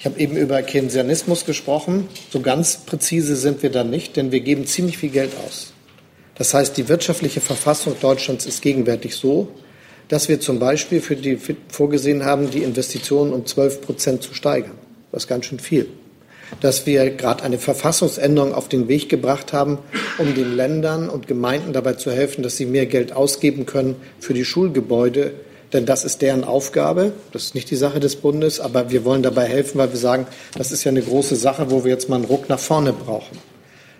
Ich 0.00 0.06
habe 0.06 0.18
eben 0.18 0.34
über 0.34 0.62
Keynesianismus 0.62 1.44
gesprochen. 1.44 2.08
So 2.30 2.40
ganz 2.40 2.78
präzise 2.78 3.36
sind 3.36 3.62
wir 3.62 3.68
da 3.68 3.84
nicht, 3.84 4.16
denn 4.16 4.32
wir 4.32 4.40
geben 4.40 4.66
ziemlich 4.66 4.96
viel 4.96 5.10
Geld 5.10 5.32
aus. 5.46 5.74
Das 6.36 6.54
heißt, 6.54 6.74
die 6.78 6.88
wirtschaftliche 6.88 7.42
Verfassung 7.42 7.94
Deutschlands 8.00 8.46
ist 8.46 8.62
gegenwärtig 8.62 9.14
so, 9.14 9.48
dass 10.08 10.30
wir 10.30 10.40
zum 10.40 10.58
Beispiel 10.58 11.02
für 11.02 11.16
die 11.16 11.38
vorgesehen 11.68 12.24
haben, 12.24 12.50
die 12.50 12.62
Investitionen 12.62 13.34
um 13.34 13.44
12 13.44 13.82
Prozent 13.82 14.22
zu 14.22 14.32
steigern. 14.32 14.78
Das 15.12 15.24
ist 15.24 15.28
ganz 15.28 15.44
schön 15.44 15.58
viel. 15.58 15.90
Dass 16.62 16.86
wir 16.86 17.10
gerade 17.10 17.44
eine 17.44 17.58
Verfassungsänderung 17.58 18.54
auf 18.54 18.70
den 18.70 18.88
Weg 18.88 19.10
gebracht 19.10 19.52
haben, 19.52 19.76
um 20.16 20.34
den 20.34 20.56
Ländern 20.56 21.10
und 21.10 21.26
Gemeinden 21.26 21.74
dabei 21.74 21.92
zu 21.92 22.10
helfen, 22.10 22.42
dass 22.42 22.56
sie 22.56 22.64
mehr 22.64 22.86
Geld 22.86 23.12
ausgeben 23.12 23.66
können 23.66 23.96
für 24.18 24.32
die 24.32 24.46
Schulgebäude, 24.46 25.34
denn 25.72 25.86
das 25.86 26.04
ist 26.04 26.22
deren 26.22 26.44
Aufgabe. 26.44 27.12
Das 27.32 27.44
ist 27.44 27.54
nicht 27.54 27.70
die 27.70 27.76
Sache 27.76 28.00
des 28.00 28.16
Bundes, 28.16 28.60
aber 28.60 28.90
wir 28.90 29.04
wollen 29.04 29.22
dabei 29.22 29.44
helfen, 29.44 29.78
weil 29.78 29.90
wir 29.92 29.98
sagen, 29.98 30.26
das 30.56 30.72
ist 30.72 30.84
ja 30.84 30.90
eine 30.90 31.02
große 31.02 31.36
Sache, 31.36 31.70
wo 31.70 31.84
wir 31.84 31.92
jetzt 31.92 32.08
mal 32.08 32.16
einen 32.16 32.24
Ruck 32.24 32.48
nach 32.48 32.58
vorne 32.58 32.92
brauchen. 32.92 33.38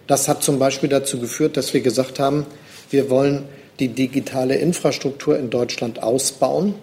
Das 0.07 0.27
hat 0.27 0.43
zum 0.43 0.59
Beispiel 0.59 0.89
dazu 0.89 1.21
geführt, 1.21 1.57
dass 1.57 1.73
wir 1.73 1.81
gesagt 1.81 2.19
haben, 2.19 2.47
wir 2.91 3.11
wollen 3.11 3.45
die 3.79 3.89
digitale 3.89 4.57
Infrastruktur 4.57 5.39
in 5.39 5.51
Deutschland 5.51 6.03
ausbauen. 6.03 6.75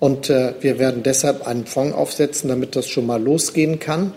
Und 0.00 0.28
äh, 0.28 0.54
wir 0.60 0.78
werden 0.78 1.02
deshalb 1.02 1.46
einen 1.46 1.66
Fonds 1.66 1.96
aufsetzen, 1.96 2.48
damit 2.48 2.76
das 2.76 2.88
schon 2.88 3.06
mal 3.06 3.22
losgehen 3.22 3.78
kann. 3.78 4.12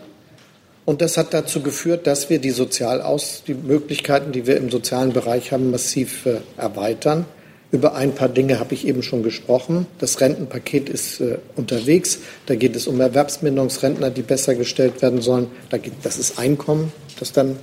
Und 0.86 1.02
das 1.02 1.18
hat 1.18 1.34
dazu 1.34 1.62
geführt, 1.62 2.08
dass 2.08 2.30
wir 2.30 2.40
die 2.40 2.50
Sozialaus, 2.50 3.44
die 3.46 3.54
Möglichkeiten, 3.54 4.32
die 4.32 4.48
wir 4.48 4.58
im 4.58 4.70
sozialen 4.70 5.13
Bereich 5.13 5.52
haben, 5.52 5.70
massiv 5.70 6.26
äh, 6.26 6.40
erweitern. 6.58 7.26
Über 7.70 7.96
ein 7.96 8.16
paar 8.16 8.30
Dinge 8.30 8.60
habe 8.60 8.74
ich 8.74 8.88
eben 8.88 9.04
schon 9.04 9.24
gesprochen. 9.24 9.88
Das 10.00 10.22
Rentenpaket 10.22 10.88
ist 10.88 11.20
äh, 11.20 11.38
unterwegs. 11.58 12.20
Da 12.46 12.56
geht 12.56 12.76
es 12.78 12.88
um 12.88 13.02
Erwerbsminderungsrentner, 13.02 14.10
die 14.10 14.22
besser 14.22 14.56
gestellt 14.56 15.02
werden 15.02 15.22
sollen. 15.22 15.48
Da 15.70 15.78
geht, 15.78 15.94
das 16.04 16.18
ist 16.18 16.40
Einkommen, 16.40 16.94
das 17.20 17.34
dann 17.34 17.58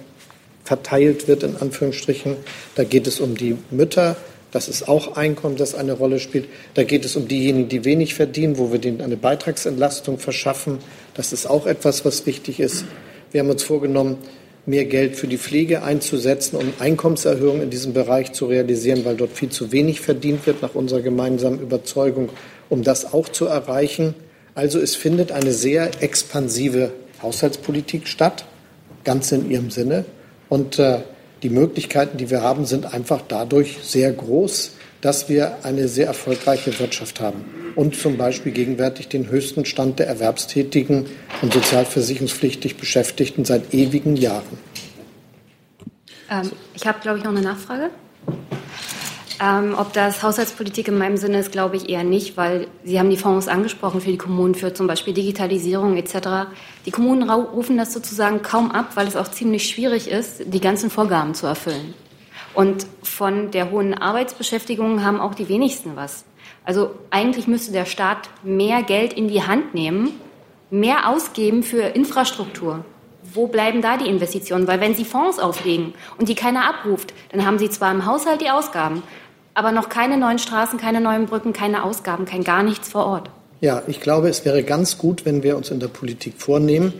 verteilt 0.62 1.26
wird, 1.26 1.42
in 1.42 1.56
Anführungsstrichen. 1.56 2.36
Da 2.74 2.84
geht 2.84 3.06
es 3.06 3.18
um 3.20 3.34
die 3.34 3.56
Mütter. 3.70 4.16
Das 4.52 4.68
ist 4.68 4.88
auch 4.88 5.16
Einkommen, 5.16 5.56
das 5.56 5.74
eine 5.74 5.94
Rolle 5.94 6.20
spielt. 6.20 6.48
Da 6.74 6.84
geht 6.84 7.04
es 7.04 7.16
um 7.16 7.26
diejenigen, 7.26 7.68
die 7.68 7.84
wenig 7.84 8.14
verdienen, 8.14 8.58
wo 8.58 8.70
wir 8.72 8.78
denen 8.78 9.00
eine 9.00 9.16
Beitragsentlastung 9.16 10.18
verschaffen. 10.18 10.78
Das 11.14 11.32
ist 11.32 11.46
auch 11.46 11.66
etwas, 11.66 12.04
was 12.04 12.26
wichtig 12.26 12.60
ist. 12.60 12.84
Wir 13.32 13.40
haben 13.40 13.50
uns 13.50 13.62
vorgenommen, 13.62 14.18
mehr 14.66 14.84
Geld 14.86 15.16
für 15.16 15.26
die 15.26 15.38
Pflege 15.38 15.82
einzusetzen, 15.82 16.56
um 16.56 16.72
Einkommenserhöhungen 16.78 17.62
in 17.62 17.70
diesem 17.70 17.92
Bereich 17.92 18.32
zu 18.32 18.46
realisieren, 18.46 19.04
weil 19.04 19.16
dort 19.16 19.32
viel 19.32 19.50
zu 19.50 19.72
wenig 19.72 20.00
verdient 20.00 20.46
wird, 20.46 20.62
nach 20.62 20.74
unserer 20.74 21.02
gemeinsamen 21.02 21.60
Überzeugung, 21.60 22.30
um 22.70 22.82
das 22.82 23.12
auch 23.12 23.28
zu 23.28 23.46
erreichen. 23.46 24.14
Also 24.54 24.78
es 24.78 24.94
findet 24.94 25.32
eine 25.32 25.52
sehr 25.52 26.02
expansive 26.02 26.92
Haushaltspolitik 27.22 28.08
statt, 28.08 28.46
ganz 29.04 29.32
in 29.32 29.50
ihrem 29.50 29.70
Sinne. 29.70 30.04
Und 30.48 30.78
äh, 30.78 31.00
die 31.42 31.50
Möglichkeiten, 31.50 32.16
die 32.16 32.30
wir 32.30 32.42
haben, 32.42 32.64
sind 32.64 32.92
einfach 32.92 33.20
dadurch 33.26 33.78
sehr 33.82 34.12
groß, 34.12 34.72
dass 35.04 35.28
wir 35.28 35.58
eine 35.64 35.86
sehr 35.86 36.06
erfolgreiche 36.06 36.78
Wirtschaft 36.78 37.20
haben 37.20 37.44
und 37.76 37.94
zum 37.94 38.16
Beispiel 38.16 38.52
gegenwärtig 38.52 39.08
den 39.08 39.28
höchsten 39.28 39.66
Stand 39.66 39.98
der 39.98 40.06
erwerbstätigen 40.06 41.06
und 41.42 41.52
sozialversicherungspflichtig 41.52 42.78
Beschäftigten 42.78 43.44
seit 43.44 43.74
ewigen 43.74 44.16
Jahren. 44.16 44.58
Ähm, 46.30 46.50
ich 46.74 46.86
habe, 46.86 47.00
glaube 47.00 47.18
ich, 47.18 47.24
noch 47.24 47.32
eine 47.32 47.42
Nachfrage. 47.42 47.90
Ähm, 49.42 49.74
ob 49.76 49.92
das 49.92 50.22
Haushaltspolitik 50.22 50.88
in 50.88 50.96
meinem 50.96 51.18
Sinne 51.18 51.40
ist, 51.40 51.52
glaube 51.52 51.76
ich 51.76 51.90
eher 51.90 52.04
nicht, 52.04 52.38
weil 52.38 52.68
Sie 52.84 52.98
haben 52.98 53.10
die 53.10 53.18
Fonds 53.18 53.48
angesprochen 53.48 54.00
für 54.00 54.10
die 54.10 54.16
Kommunen, 54.16 54.54
für 54.54 54.72
zum 54.72 54.86
Beispiel 54.86 55.12
Digitalisierung 55.12 55.98
etc. 55.98 56.48
Die 56.86 56.92
Kommunen 56.92 57.28
rufen 57.28 57.76
das 57.76 57.92
sozusagen 57.92 58.40
kaum 58.40 58.70
ab, 58.70 58.92
weil 58.94 59.06
es 59.06 59.16
auch 59.16 59.28
ziemlich 59.28 59.68
schwierig 59.68 60.08
ist, 60.08 60.44
die 60.46 60.60
ganzen 60.60 60.88
Vorgaben 60.88 61.34
zu 61.34 61.46
erfüllen. 61.46 61.92
Und 62.54 62.86
von 63.02 63.50
der 63.50 63.70
hohen 63.70 63.94
Arbeitsbeschäftigung 63.94 65.04
haben 65.04 65.20
auch 65.20 65.34
die 65.34 65.48
wenigsten 65.48 65.96
was. 65.96 66.24
Also 66.64 66.90
eigentlich 67.10 67.46
müsste 67.46 67.72
der 67.72 67.84
Staat 67.84 68.30
mehr 68.42 68.82
Geld 68.82 69.12
in 69.12 69.28
die 69.28 69.42
Hand 69.42 69.74
nehmen, 69.74 70.10
mehr 70.70 71.08
ausgeben 71.08 71.62
für 71.62 71.82
Infrastruktur. 71.82 72.84
Wo 73.32 73.48
bleiben 73.48 73.82
da 73.82 73.96
die 73.96 74.08
Investitionen? 74.08 74.66
Weil 74.66 74.80
wenn 74.80 74.94
Sie 74.94 75.04
Fonds 75.04 75.38
auflegen 75.38 75.94
und 76.18 76.28
die 76.28 76.34
keiner 76.34 76.68
abruft, 76.68 77.12
dann 77.32 77.44
haben 77.44 77.58
Sie 77.58 77.68
zwar 77.68 77.90
im 77.90 78.06
Haushalt 78.06 78.40
die 78.40 78.50
Ausgaben, 78.50 79.02
aber 79.54 79.72
noch 79.72 79.88
keine 79.88 80.16
neuen 80.16 80.38
Straßen, 80.38 80.78
keine 80.78 81.00
neuen 81.00 81.26
Brücken, 81.26 81.52
keine 81.52 81.84
Ausgaben, 81.84 82.24
kein 82.24 82.44
gar 82.44 82.62
nichts 82.62 82.88
vor 82.88 83.06
Ort. 83.06 83.30
Ja, 83.60 83.82
ich 83.86 84.00
glaube, 84.00 84.28
es 84.28 84.44
wäre 84.44 84.62
ganz 84.62 84.98
gut, 84.98 85.24
wenn 85.24 85.42
wir 85.42 85.56
uns 85.56 85.70
in 85.70 85.80
der 85.80 85.88
Politik 85.88 86.34
vornehmen, 86.38 86.92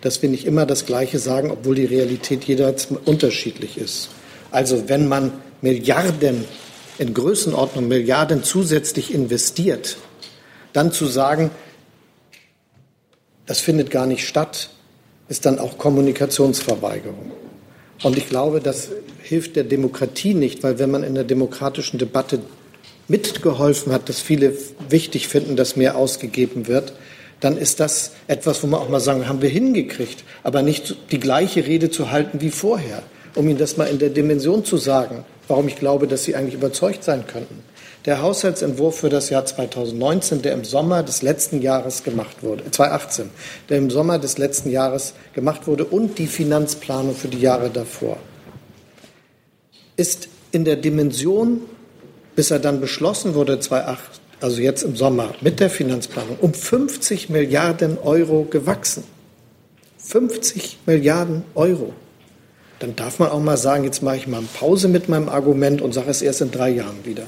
dass 0.00 0.22
wir 0.22 0.28
nicht 0.28 0.46
immer 0.46 0.66
das 0.66 0.86
Gleiche 0.86 1.18
sagen, 1.18 1.50
obwohl 1.50 1.74
die 1.74 1.84
Realität 1.84 2.44
jeweils 2.44 2.88
unterschiedlich 3.04 3.78
ist. 3.78 4.10
Also 4.50 4.88
wenn 4.88 5.08
man 5.08 5.32
Milliarden 5.60 6.44
in 6.98 7.14
Größenordnung 7.14 7.88
Milliarden 7.88 8.42
zusätzlich 8.42 9.14
investiert, 9.14 9.96
dann 10.72 10.92
zu 10.92 11.06
sagen, 11.06 11.50
das 13.46 13.60
findet 13.60 13.90
gar 13.90 14.06
nicht 14.06 14.26
statt, 14.26 14.70
ist 15.28 15.46
dann 15.46 15.58
auch 15.58 15.78
Kommunikationsverweigerung. 15.78 17.32
Und 18.02 18.16
ich 18.16 18.28
glaube, 18.28 18.60
das 18.60 18.90
hilft 19.22 19.56
der 19.56 19.64
Demokratie 19.64 20.34
nicht, 20.34 20.62
weil 20.62 20.78
wenn 20.78 20.90
man 20.90 21.02
in 21.02 21.14
der 21.14 21.24
demokratischen 21.24 21.98
Debatte 21.98 22.40
mitgeholfen 23.08 23.92
hat, 23.92 24.08
dass 24.08 24.20
viele 24.20 24.56
wichtig 24.88 25.28
finden, 25.28 25.56
dass 25.56 25.76
mehr 25.76 25.96
ausgegeben 25.96 26.66
wird, 26.68 26.92
dann 27.40 27.56
ist 27.56 27.80
das 27.80 28.12
etwas, 28.26 28.62
wo 28.62 28.66
man 28.66 28.80
auch 28.80 28.88
mal 28.88 29.00
sagen, 29.00 29.28
haben 29.28 29.42
wir 29.42 29.48
hingekriegt, 29.48 30.24
aber 30.42 30.62
nicht 30.62 30.96
die 31.12 31.20
gleiche 31.20 31.66
Rede 31.66 31.90
zu 31.90 32.10
halten 32.10 32.40
wie 32.40 32.50
vorher, 32.50 33.02
um 33.38 33.48
Ihnen 33.48 33.58
das 33.58 33.76
mal 33.76 33.84
in 33.84 34.00
der 34.00 34.10
Dimension 34.10 34.64
zu 34.64 34.78
sagen, 34.78 35.24
warum 35.46 35.68
ich 35.68 35.76
glaube, 35.76 36.08
dass 36.08 36.24
Sie 36.24 36.34
eigentlich 36.34 36.56
überzeugt 36.56 37.04
sein 37.04 37.24
könnten. 37.24 37.62
Der 38.04 38.20
Haushaltsentwurf 38.20 38.98
für 38.98 39.10
das 39.10 39.30
Jahr 39.30 39.46
2019, 39.46 40.42
der 40.42 40.54
im 40.54 40.64
Sommer 40.64 41.04
des 41.04 41.22
letzten 41.22 41.62
Jahres 41.62 42.02
gemacht 42.02 42.42
wurde, 42.42 42.68
2018, 42.68 43.30
der 43.68 43.78
im 43.78 43.90
Sommer 43.90 44.18
des 44.18 44.38
letzten 44.38 44.70
Jahres 44.70 45.14
gemacht 45.34 45.68
wurde 45.68 45.84
und 45.84 46.18
die 46.18 46.26
Finanzplanung 46.26 47.14
für 47.14 47.28
die 47.28 47.40
Jahre 47.40 47.70
davor, 47.70 48.16
ist 49.96 50.28
in 50.50 50.64
der 50.64 50.76
Dimension, 50.76 51.60
bis 52.34 52.50
er 52.50 52.58
dann 52.58 52.80
beschlossen 52.80 53.34
wurde, 53.34 53.60
2008, 53.60 54.20
also 54.40 54.60
jetzt 54.60 54.82
im 54.82 54.96
Sommer 54.96 55.32
mit 55.42 55.60
der 55.60 55.70
Finanzplanung, 55.70 56.38
um 56.40 56.54
50 56.54 57.28
Milliarden 57.28 57.98
Euro 57.98 58.48
gewachsen. 58.50 59.04
50 59.98 60.78
Milliarden 60.86 61.44
Euro. 61.54 61.92
Dann 62.78 62.94
darf 62.94 63.18
man 63.18 63.30
auch 63.30 63.40
mal 63.40 63.56
sagen, 63.56 63.84
jetzt 63.84 64.02
mache 64.02 64.16
ich 64.16 64.26
mal 64.26 64.38
eine 64.38 64.46
Pause 64.46 64.88
mit 64.88 65.08
meinem 65.08 65.28
Argument 65.28 65.82
und 65.82 65.92
sage 65.92 66.10
es 66.10 66.22
erst 66.22 66.40
in 66.40 66.50
drei 66.50 66.70
Jahren 66.70 67.04
wieder. 67.04 67.26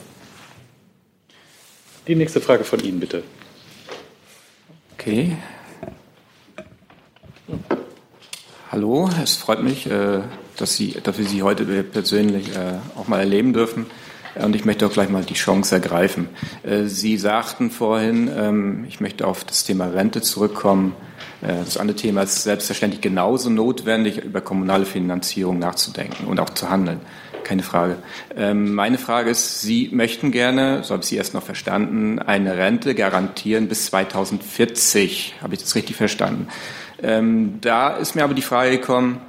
Die 2.07 2.15
nächste 2.15 2.41
Frage 2.41 2.65
von 2.65 2.81
Ihnen, 2.81 3.01
bitte. 3.01 3.25
Okay. 4.95 5.37
Hallo, 8.71 9.11
es 9.23 9.37
freut 9.37 9.63
mich, 9.63 9.91
äh, 9.91 10.21
dass, 10.57 10.77
Sie, 10.77 10.97
dass 11.03 11.19
wir 11.19 11.27
Sie 11.27 11.43
heute 11.43 11.65
persönlich 11.83 12.55
äh, 12.55 12.79
auch 12.97 13.09
mal 13.09 13.19
erleben 13.19 13.53
dürfen. 13.53 13.87
Und 14.37 14.55
ich 14.55 14.65
möchte 14.65 14.87
auch 14.87 14.93
gleich 14.93 15.09
mal 15.09 15.25
die 15.25 15.35
Chance 15.35 15.75
ergreifen. 15.75 16.29
Äh, 16.63 16.85
Sie 16.85 17.17
sagten 17.17 17.71
vorhin, 17.71 18.31
ähm, 18.35 18.85
ich 18.89 19.01
möchte 19.01 19.27
auf 19.27 19.45
das 19.45 19.65
Thema 19.65 19.87
Rente 19.87 20.21
zurückkommen. 20.23 20.95
Das 21.43 21.79
andere 21.79 21.97
Thema 21.97 22.23
ist 22.23 22.43
selbstverständlich 22.43 23.01
genauso 23.01 23.49
notwendig, 23.49 24.19
über 24.19 24.43
kommunale 24.43 24.85
Finanzierung 24.85 25.59
nachzudenken 25.59 26.27
und 26.27 26.39
auch 26.39 26.51
zu 26.51 26.69
handeln. 26.69 27.01
keine 27.45 27.63
Frage. 27.63 27.97
Ähm, 28.37 28.75
meine 28.75 28.99
Frage 28.99 29.31
ist, 29.31 29.63
Sie 29.63 29.89
möchten 29.91 30.33
gerne, 30.33 30.85
so 30.85 30.93
habe 30.93 31.03
ich 31.03 31.09
Sie 31.09 31.17
erst 31.17 31.33
noch 31.33 31.43
verstanden, 31.43 32.19
eine 32.19 32.59
Rente 32.59 32.95
garantieren 32.95 33.69
bis 33.69 33.87
2040. 33.87 35.37
Habe 35.41 35.55
ich 35.55 35.61
das 35.61 35.75
richtig 35.75 35.97
verstanden? 35.97 36.49
Ähm, 37.03 37.59
da 37.63 37.97
ist 37.97 38.15
mir 38.15 38.25
aber 38.25 38.35
die 38.35 38.43
Frage 38.43 38.73
gekommen, 38.73 39.21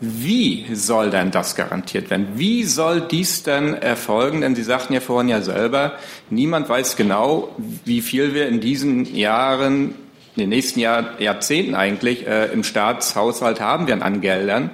wie 0.00 0.74
soll 0.74 1.10
denn 1.10 1.30
das 1.30 1.54
garantiert 1.54 2.08
werden? 2.10 2.28
Wie 2.34 2.64
soll 2.64 3.02
dies 3.02 3.42
denn 3.42 3.74
erfolgen? 3.74 4.40
Denn 4.40 4.54
Sie 4.54 4.62
sagten 4.62 4.94
ja 4.94 5.00
vorhin 5.00 5.28
ja 5.28 5.42
selber, 5.42 5.94
niemand 6.30 6.68
weiß 6.68 6.96
genau, 6.96 7.54
wie 7.84 8.00
viel 8.00 8.32
wir 8.32 8.48
in 8.48 8.60
diesen 8.60 9.14
Jahren, 9.14 9.94
in 10.36 10.40
den 10.44 10.48
nächsten 10.48 10.80
Jahr, 10.80 11.20
Jahrzehnten 11.20 11.74
eigentlich, 11.74 12.26
äh, 12.26 12.46
im 12.46 12.64
Staatshaushalt 12.64 13.60
haben 13.60 13.86
wir 13.86 14.02
an 14.02 14.20
Geldern. 14.20 14.70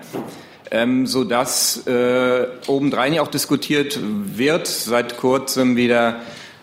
Ähm, 0.70 1.06
sodass 1.06 1.86
äh, 1.86 2.46
obendrein 2.66 3.12
ja 3.12 3.22
auch 3.22 3.28
diskutiert 3.28 4.00
wird, 4.02 4.66
seit 4.66 5.16
kurzem 5.16 5.76
wieder 5.76 6.20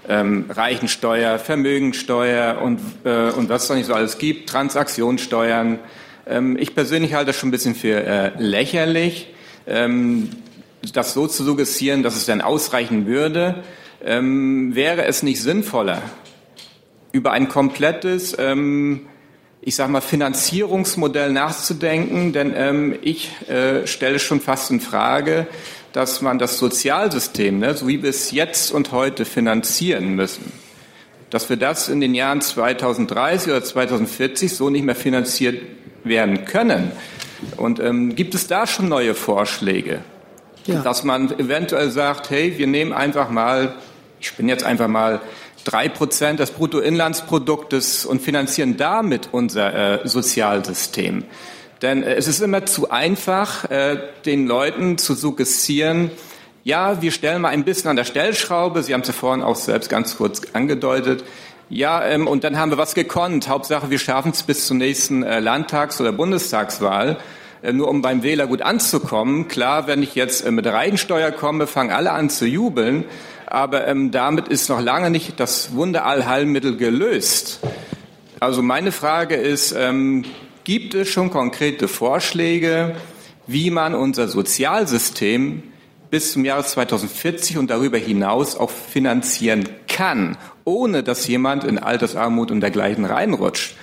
ähm, 0.09 0.45
Reichensteuer, 0.49 1.39
Vermögensteuer 1.39 2.61
und, 2.61 2.81
äh, 3.05 3.29
und 3.31 3.47
was 3.47 3.63
es 3.63 3.69
noch 3.69 3.77
nicht 3.77 3.85
so 3.85 3.93
alles 3.93 4.17
gibt, 4.17 4.49
Transaktionssteuern, 4.49 5.79
ähm, 6.27 6.57
ich 6.59 6.75
persönlich 6.75 7.13
halte 7.13 7.27
das 7.27 7.35
schon 7.35 7.49
ein 7.49 7.51
bisschen 7.51 7.75
für 7.75 8.03
äh, 8.03 8.31
lächerlich, 8.37 9.27
ähm, 9.67 10.29
das 10.93 11.13
so 11.13 11.27
zu 11.27 11.43
suggestieren, 11.43 12.03
dass 12.03 12.15
es 12.15 12.25
dann 12.25 12.41
ausreichen 12.41 13.05
würde. 13.05 13.63
Ähm, 14.03 14.75
wäre 14.75 15.05
es 15.05 15.23
nicht 15.23 15.41
sinnvoller, 15.41 16.01
über 17.13 17.31
ein 17.31 17.47
komplettes, 17.47 18.35
ähm, 18.37 19.07
ich 19.61 19.75
sage 19.75 19.91
mal, 19.91 20.01
Finanzierungsmodell 20.01 21.31
nachzudenken? 21.31 22.33
Denn 22.33 22.53
ähm, 22.55 22.95
ich 23.01 23.31
äh, 23.49 23.87
stelle 23.87 24.19
schon 24.19 24.41
fast 24.41 24.71
in 24.71 24.81
Frage, 24.81 25.47
dass 25.93 26.21
man 26.21 26.39
das 26.39 26.57
Sozialsystem, 26.57 27.59
ne, 27.59 27.75
so 27.75 27.87
wie 27.87 28.01
wir 28.01 28.09
es 28.09 28.31
jetzt 28.31 28.71
und 28.71 28.91
heute 28.91 29.25
finanzieren 29.25 30.15
müssen, 30.15 30.51
dass 31.33 31.49
wir 31.49 31.57
das 31.57 31.89
in 31.89 31.99
den 31.99 32.13
Jahren 32.13 32.41
2030 32.41 33.51
oder 33.51 33.63
2040 33.63 34.55
so 34.55 34.69
nicht 34.69 34.85
mehr 34.85 34.93
finanziert 34.93 35.63
werden 36.03 36.45
können. 36.45 36.91
Und 37.57 37.79
ähm, 37.79 38.13
gibt 38.13 38.35
es 38.35 38.45
da 38.45 38.67
schon 38.67 38.87
neue 38.87 39.15
Vorschläge? 39.15 40.01
Ja. 40.67 40.83
Dass 40.83 41.03
man 41.03 41.31
eventuell 41.39 41.89
sagt, 41.89 42.29
hey, 42.29 42.59
wir 42.59 42.67
nehmen 42.67 42.93
einfach 42.93 43.31
mal, 43.31 43.73
ich 44.19 44.31
bin 44.33 44.47
jetzt 44.47 44.63
einfach 44.63 44.87
mal 44.87 45.21
drei 45.63 45.89
Prozent 45.89 46.39
des 46.39 46.51
Bruttoinlandsproduktes 46.51 48.05
und 48.05 48.21
finanzieren 48.21 48.77
damit 48.77 49.29
unser 49.31 50.03
äh, 50.03 50.07
Sozialsystem. 50.07 51.23
Denn 51.81 52.03
äh, 52.03 52.13
es 52.13 52.27
ist 52.27 52.41
immer 52.41 52.67
zu 52.67 52.91
einfach, 52.91 53.71
äh, 53.71 53.97
den 54.23 54.45
Leuten 54.45 54.99
zu 54.99 55.15
suggestieren, 55.15 56.11
ja, 56.63 57.01
wir 57.01 57.11
stellen 57.11 57.41
mal 57.41 57.49
ein 57.49 57.65
bisschen 57.65 57.89
an 57.89 57.95
der 57.97 58.05
Stellschraube. 58.05 58.83
Sie 58.83 58.93
haben 58.93 59.01
es 59.01 59.07
ja 59.07 59.13
vorhin 59.13 59.43
auch 59.43 59.57
selbst 59.57 59.89
ganz 59.89 60.15
kurz 60.17 60.41
angedeutet. 60.53 61.25
Ja, 61.69 62.05
ähm, 62.05 62.27
und 62.27 62.43
dann 62.43 62.57
haben 62.57 62.71
wir 62.71 62.77
was 62.77 62.93
gekonnt. 62.93 63.49
Hauptsache, 63.49 63.89
wir 63.89 63.99
schaffen 63.99 64.31
es 64.31 64.43
bis 64.43 64.67
zur 64.67 64.77
nächsten 64.77 65.23
äh, 65.23 65.39
Landtags- 65.39 65.99
oder 65.99 66.11
Bundestagswahl. 66.11 67.17
Äh, 67.61 67.73
nur 67.73 67.89
um 67.89 68.01
beim 68.01 68.23
Wähler 68.23 68.47
gut 68.47 68.61
anzukommen. 68.61 69.49
Klar, 69.49 69.87
wenn 69.87 70.03
ich 70.03 70.15
jetzt 70.15 70.45
äh, 70.45 70.51
mit 70.51 70.65
Reihensteuer 70.65 71.31
komme, 71.31 71.67
fangen 71.67 71.91
alle 71.91 72.11
an 72.11 72.29
zu 72.29 72.45
jubeln. 72.45 73.03
Aber 73.45 73.85
ähm, 73.87 74.11
damit 74.11 74.47
ist 74.47 74.69
noch 74.69 74.81
lange 74.81 75.09
nicht 75.09 75.39
das 75.41 75.73
Wunderallheilmittel 75.75 76.77
gelöst. 76.77 77.59
Also 78.39 78.61
meine 78.61 78.93
Frage 78.93 79.35
ist, 79.35 79.73
ähm, 79.77 80.23
gibt 80.63 80.93
es 80.93 81.09
schon 81.09 81.29
konkrete 81.29 81.89
Vorschläge, 81.89 82.95
wie 83.47 83.69
man 83.69 83.95
unser 83.95 84.29
Sozialsystem 84.29 85.63
bis 86.13 86.33
zum 86.33 86.45
Jahre 86.45 86.63
2040 86.63 87.57
und 87.57 87.71
darüber 87.71 87.97
hinaus 87.97 88.55
auch 88.55 88.69
finanzieren 88.69 89.67
kann, 89.87 90.37
ohne 90.63 91.01
dass 91.01 91.25
jemand 91.25 91.63
in 91.63 91.79
Altersarmut 91.79 92.51
und 92.51 92.61
dergleichen 92.61 93.03
reinrutscht. 93.03 93.73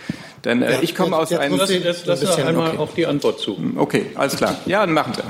Denn 0.44 0.62
äh, 0.62 0.74
ja, 0.74 0.78
ich 0.80 0.94
komme 0.94 1.16
aus 1.16 1.32
einem. 1.32 1.58
Lass, 1.58 1.70
lass, 1.82 2.06
lass 2.06 2.20
bisschen, 2.20 2.46
einmal 2.46 2.68
okay. 2.68 2.78
auch 2.78 2.94
die 2.94 3.06
Antwort 3.06 3.40
zu. 3.40 3.58
Okay, 3.74 4.06
alles 4.14 4.36
klar. 4.36 4.56
Ja, 4.66 4.86
dann 4.86 4.94
machen 4.94 5.14
Sie. 5.14 5.22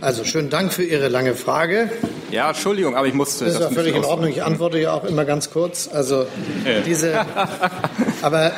Also 0.00 0.24
schönen 0.24 0.48
Dank 0.48 0.72
für 0.72 0.84
Ihre 0.84 1.08
lange 1.08 1.34
Frage. 1.34 1.90
Ja, 2.30 2.48
Entschuldigung, 2.48 2.96
aber 2.96 3.06
ich 3.06 3.14
musste. 3.14 3.44
Das 3.44 3.56
ist 3.56 3.60
ja 3.60 3.68
völlig 3.68 3.94
in 3.94 4.02
Ordnung. 4.02 4.30
Ich 4.30 4.42
antworte 4.42 4.78
ja 4.78 4.94
auch 4.94 5.04
immer 5.04 5.26
ganz 5.26 5.50
kurz. 5.50 5.90
Also 5.92 6.24
ja. 6.64 6.80
diese. 6.86 7.26
aber 8.22 8.52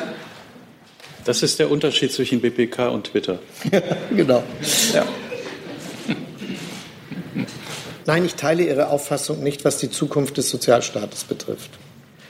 das 1.25 1.43
ist 1.43 1.59
der 1.59 1.69
Unterschied 1.69 2.13
zwischen 2.13 2.39
BPK 2.39 2.87
und 2.87 3.07
Twitter. 3.07 3.39
genau. 4.15 4.43
Ja. 4.93 5.05
Nein, 8.07 8.25
ich 8.25 8.35
teile 8.35 8.63
Ihre 8.63 8.89
Auffassung 8.89 9.41
nicht, 9.41 9.65
was 9.65 9.77
die 9.77 9.89
Zukunft 9.89 10.37
des 10.37 10.49
Sozialstaates 10.49 11.23
betrifft. 11.23 11.71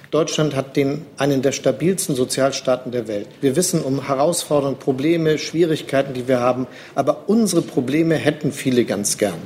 Deutschland 0.10 0.56
hat 0.56 0.78
den, 0.78 1.06
einen 1.18 1.42
der 1.42 1.52
stabilsten 1.52 2.16
Sozialstaaten 2.16 2.92
der 2.94 3.10
Welt. 3.10 3.28
Wir 3.42 3.58
wissen 3.58 3.82
um 3.82 4.08
Herausforderungen, 4.08 4.80
Probleme, 4.80 5.38
Schwierigkeiten, 5.38 6.14
die 6.14 6.30
wir 6.30 6.40
haben, 6.40 6.68
aber 6.94 7.28
unsere 7.28 7.62
Probleme 7.62 8.16
hätten 8.16 8.54
viele 8.54 8.86
ganz 8.86 9.18
gern. 9.18 9.42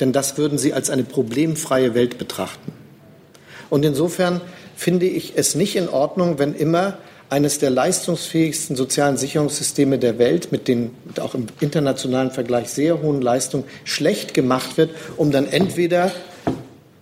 Denn 0.00 0.12
das 0.12 0.36
würden 0.36 0.58
sie 0.58 0.74
als 0.74 0.90
eine 0.90 1.04
problemfreie 1.04 1.94
Welt 1.94 2.18
betrachten. 2.18 2.72
Und 3.70 3.84
insofern 3.86 4.42
finde 4.76 5.06
ich 5.06 5.32
es 5.36 5.54
nicht 5.54 5.76
in 5.76 5.88
Ordnung, 5.88 6.38
wenn 6.38 6.54
immer 6.54 6.98
eines 7.30 7.58
der 7.58 7.70
leistungsfähigsten 7.70 8.76
sozialen 8.76 9.16
Sicherungssysteme 9.16 9.98
der 9.98 10.18
Welt 10.18 10.52
mit 10.52 10.68
den 10.68 10.90
auch 11.20 11.34
im 11.34 11.46
internationalen 11.60 12.30
Vergleich 12.30 12.68
sehr 12.68 13.02
hohen 13.02 13.22
Leistungen 13.22 13.64
schlecht 13.84 14.34
gemacht 14.34 14.76
wird, 14.76 14.90
um 15.16 15.30
dann 15.30 15.46
entweder 15.46 16.12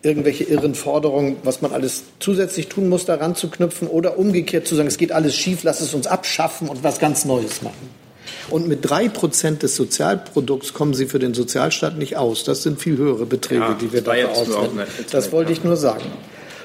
irgendwelche 0.03 0.45
irren 0.45 0.75
Forderungen, 0.75 1.37
was 1.45 1.63
man 1.63 1.73
alles 1.73 2.05
zusätzlich 2.19 2.69
tun 2.69 2.89
muss, 2.89 3.05
daran 3.05 3.37
zu 3.37 3.49
knüpfen 3.49 3.89
oder 3.89 4.19
umgekehrt 4.19 4.67
zu 4.67 4.75
sagen, 4.75 4.89
es 4.89 4.99
geht 4.99 5.13
alles 5.13 5.37
schief, 5.37 5.63
lass 5.63 5.81
es 5.81 5.95
uns 5.95 6.07
abschaffen 6.07 6.69
und 6.69 6.83
was 6.83 6.99
ganz 6.99 7.25
Neues 7.25 7.63
machen. 7.63 8.03
Und 8.51 8.69
mit 8.69 8.89
drei 8.89 9.09
Prozent 9.09 9.63
des 9.63 9.77
Sozialprodukts 9.77 10.75
kommen 10.75 10.95
Sie 10.95 11.07
für 11.07 11.19
den 11.19 11.35
Sozialstaat 11.35 11.97
nicht 11.97 12.17
aus. 12.17 12.45
Das 12.45 12.63
sind 12.63 12.81
viel 12.81 12.97
höhere 12.97 13.27
Beträge, 13.27 13.61
ja, 13.61 13.75
die 13.75 13.93
wir 13.93 14.03
dafür 14.03 14.31
auswenden. 14.31 14.81
Das 15.11 15.33
wollte 15.33 15.53
ich 15.53 15.63
nur 15.63 15.77
sagen. 15.77 16.05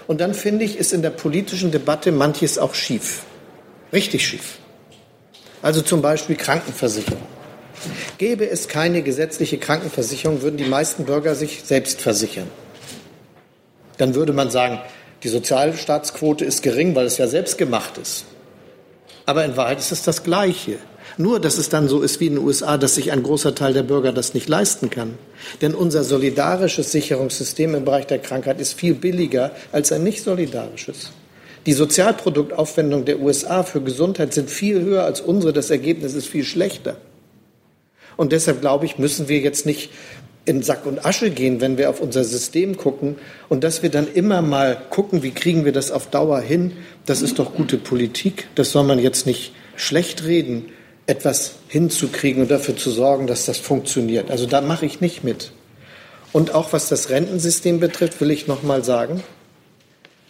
Und 0.07 0.21
dann 0.21 0.33
finde 0.33 0.65
ich, 0.65 0.77
ist 0.77 0.93
in 0.93 1.01
der 1.01 1.09
politischen 1.09 1.71
Debatte 1.71 2.11
manches 2.11 2.57
auch 2.57 2.73
schief. 2.73 3.23
Richtig 3.93 4.27
schief. 4.27 4.59
Also 5.61 5.81
zum 5.81 6.01
Beispiel 6.01 6.35
Krankenversicherung. 6.35 7.21
Gäbe 8.17 8.49
es 8.49 8.67
keine 8.67 9.01
gesetzliche 9.01 9.57
Krankenversicherung, 9.57 10.41
würden 10.41 10.57
die 10.57 10.65
meisten 10.65 11.05
Bürger 11.05 11.35
sich 11.35 11.61
selbst 11.63 12.01
versichern. 12.01 12.49
Dann 13.97 14.15
würde 14.15 14.33
man 14.33 14.49
sagen, 14.49 14.79
die 15.23 15.29
Sozialstaatsquote 15.29 16.45
ist 16.45 16.61
gering, 16.61 16.95
weil 16.95 17.05
es 17.05 17.17
ja 17.17 17.27
selbst 17.27 17.57
gemacht 17.57 17.97
ist. 17.97 18.25
Aber 19.25 19.43
in 19.45 19.57
Wahrheit 19.57 19.79
ist 19.79 19.91
es 19.91 20.03
das 20.03 20.23
Gleiche. 20.23 20.77
Nur, 21.17 21.39
dass 21.39 21.57
es 21.57 21.69
dann 21.69 21.87
so 21.87 22.01
ist 22.01 22.19
wie 22.19 22.27
in 22.27 22.35
den 22.35 22.45
USA, 22.45 22.77
dass 22.77 22.95
sich 22.95 23.11
ein 23.11 23.23
großer 23.23 23.55
Teil 23.55 23.73
der 23.73 23.83
Bürger 23.83 24.11
das 24.11 24.33
nicht 24.33 24.49
leisten 24.49 24.89
kann. 24.89 25.17
Denn 25.61 25.73
unser 25.73 26.03
solidarisches 26.03 26.91
Sicherungssystem 26.91 27.73
im 27.73 27.85
Bereich 27.85 28.07
der 28.07 28.19
Krankheit 28.19 28.59
ist 28.59 28.73
viel 28.73 28.93
billiger 28.93 29.51
als 29.71 29.91
ein 29.91 30.03
nicht 30.03 30.23
solidarisches. 30.23 31.11
Die 31.67 31.73
Sozialproduktaufwendungen 31.73 33.05
der 33.05 33.19
USA 33.19 33.61
für 33.61 33.81
Gesundheit 33.81 34.33
sind 34.33 34.49
viel 34.49 34.81
höher 34.81 35.03
als 35.03 35.19
unsere. 35.19 35.51
Das 35.51 35.69
Ergebnis 35.69 36.13
ist 36.13 36.25
viel 36.25 36.45
schlechter. 36.45 36.95
Und 38.15 38.31
deshalb 38.31 38.61
glaube 38.61 38.85
ich, 38.85 38.97
müssen 38.97 39.27
wir 39.27 39.39
jetzt 39.39 39.65
nicht 39.65 39.91
in 40.45 40.63
Sack 40.63 40.85
und 40.85 41.05
Asche 41.05 41.29
gehen, 41.29 41.59
wenn 41.59 41.77
wir 41.77 41.89
auf 41.89 41.99
unser 41.99 42.23
System 42.23 42.77
gucken 42.77 43.17
und 43.49 43.65
dass 43.65 43.83
wir 43.83 43.89
dann 43.89 44.07
immer 44.11 44.41
mal 44.41 44.81
gucken, 44.89 45.23
wie 45.23 45.31
kriegen 45.31 45.65
wir 45.65 45.73
das 45.73 45.91
auf 45.91 46.09
Dauer 46.09 46.39
hin. 46.39 46.71
Das 47.05 47.21
ist 47.21 47.37
doch 47.37 47.53
gute 47.53 47.77
Politik. 47.77 48.47
Das 48.55 48.71
soll 48.71 48.85
man 48.85 48.97
jetzt 48.97 49.25
nicht 49.25 49.53
schlecht 49.75 50.23
reden, 50.23 50.67
etwas 51.05 51.55
hinzukriegen 51.67 52.43
und 52.43 52.49
dafür 52.49 52.77
zu 52.77 52.91
sorgen, 52.91 53.27
dass 53.27 53.45
das 53.45 53.57
funktioniert. 53.57 54.31
Also 54.31 54.45
da 54.45 54.61
mache 54.61 54.85
ich 54.85 55.01
nicht 55.01 55.25
mit. 55.25 55.51
Und 56.31 56.55
auch 56.55 56.71
was 56.71 56.87
das 56.87 57.09
Rentensystem 57.09 57.81
betrifft, 57.81 58.21
will 58.21 58.31
ich 58.31 58.47
noch 58.47 58.63
mal 58.63 58.85
sagen, 58.85 59.21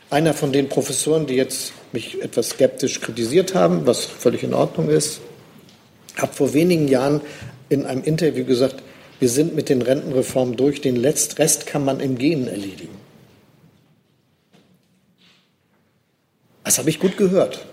einer 0.10 0.34
von 0.34 0.52
den 0.52 0.70
Professoren, 0.70 1.28
die 1.28 1.36
jetzt 1.36 1.74
mich 1.92 2.22
etwas 2.22 2.50
skeptisch 2.50 3.02
kritisiert 3.02 3.56
haben, 3.56 3.86
was 3.86 4.06
völlig 4.06 4.44
in 4.44 4.54
Ordnung 4.54 4.90
ist, 4.90 5.20
hat 6.16 6.36
vor 6.36 6.54
wenigen 6.54 6.88
Jahren 6.88 7.22
in 7.70 7.86
einem 7.86 8.04
Interview 8.04 8.46
gesagt, 8.46 8.82
wir 9.20 9.30
sind 9.30 9.56
mit 9.56 9.70
den 9.70 9.82
Rentenreformen 9.82 10.56
durch, 10.56 10.82
den 10.82 11.04
Rest 11.04 11.66
kann 11.66 11.84
man 11.84 12.00
im 12.00 12.18
Gehen 12.18 12.48
erledigen. 12.48 12.98
Das 16.64 16.78
habe 16.78 16.90
ich 16.90 17.00
gut 17.00 17.18
gehört. 17.18 17.66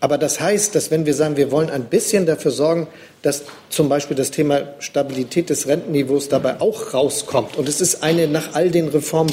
Aber 0.00 0.18
das 0.18 0.38
heißt, 0.38 0.74
dass 0.74 0.90
wenn 0.90 1.06
wir 1.06 1.14
sagen, 1.14 1.36
wir 1.36 1.50
wollen 1.50 1.70
ein 1.70 1.86
bisschen 1.86 2.26
dafür 2.26 2.50
sorgen, 2.50 2.88
dass 3.22 3.44
zum 3.70 3.88
Beispiel 3.88 4.16
das 4.16 4.30
Thema 4.30 4.74
Stabilität 4.78 5.50
des 5.50 5.66
Rentenniveaus 5.66 6.28
dabei 6.28 6.60
auch 6.60 6.92
rauskommt, 6.92 7.56
und 7.56 7.68
es 7.68 7.80
ist 7.80 8.02
eine 8.02 8.28
nach 8.28 8.54
all 8.54 8.70
den 8.70 8.88
Reformen 8.88 9.32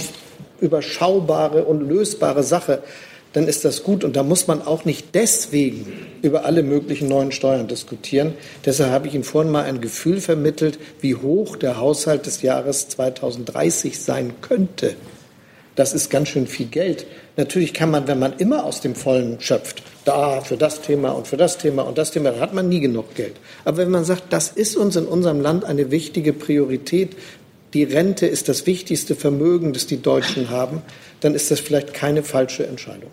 überschaubare 0.62 1.66
und 1.66 1.88
lösbare 1.88 2.44
Sache, 2.44 2.82
dann 3.34 3.48
ist 3.48 3.66
das 3.66 3.84
gut. 3.84 4.04
Und 4.04 4.16
da 4.16 4.24
muss 4.24 4.48
man 4.48 4.62
auch 4.62 4.86
nicht 4.86 5.16
deswegen 5.16 5.86
über 6.22 6.46
alle 6.46 6.64
möglichen 6.64 7.08
neuen 7.08 7.32
Steuern 7.32 7.68
diskutieren. 7.68 8.34
Deshalb 8.66 8.92
habe 8.92 9.08
ich 9.08 9.14
Ihnen 9.14 9.24
vorhin 9.24 9.52
mal 9.52 9.64
ein 9.64 9.82
Gefühl 9.82 10.22
vermittelt, 10.22 10.80
wie 11.00 11.16
hoch 11.16 11.56
der 11.56 11.78
Haushalt 11.78 12.26
des 12.26 12.42
Jahres 12.42 12.90
2030 12.90 14.00
sein 14.00 14.34
könnte. 14.42 14.96
Das 15.76 15.94
ist 15.94 16.10
ganz 16.10 16.28
schön 16.28 16.48
viel 16.48 16.66
Geld. 16.66 17.06
Natürlich 17.38 17.74
kann 17.74 17.90
man, 17.90 18.06
wenn 18.08 18.20
man 18.20 18.34
immer 18.38 18.66
aus 18.66 18.82
dem 18.82 18.94
Vollen 18.94 19.40
schöpft, 19.40 19.82
da 20.04 20.42
für 20.42 20.58
das 20.58 20.82
Thema 20.82 21.12
und 21.12 21.28
für 21.28 21.38
das 21.38 21.58
Thema 21.58 21.84
und 21.84 21.98
das 21.98 22.12
Thema, 22.12 22.32
da 22.32 22.40
hat 22.42 22.54
man 22.54 22.68
nie 22.68 22.82
genug 22.82 23.16
Geld. 23.16 23.36
Aber 23.64 23.78
wenn 23.78 23.90
man 23.90 24.04
sagt, 24.04 24.34
das 24.34 24.50
ist 24.50 24.76
uns 24.76 24.98
in 24.98 25.06
unserem 25.06 25.40
Land 25.40 25.64
eine 25.64 25.90
wichtige 25.90 26.34
Priorität, 26.34 27.16
die 27.74 27.84
Rente 27.84 28.26
ist 28.26 28.50
das 28.50 28.66
wichtigste 28.66 29.16
Vermögen, 29.16 29.74
das 29.74 29.88
die 29.88 30.02
Deutschen 30.02 30.50
haben, 30.50 30.82
dann 31.22 31.36
ist 31.36 31.52
das 31.52 31.60
vielleicht 31.60 31.94
keine 31.94 32.24
falsche 32.24 32.66
Entscheidung. 32.66 33.12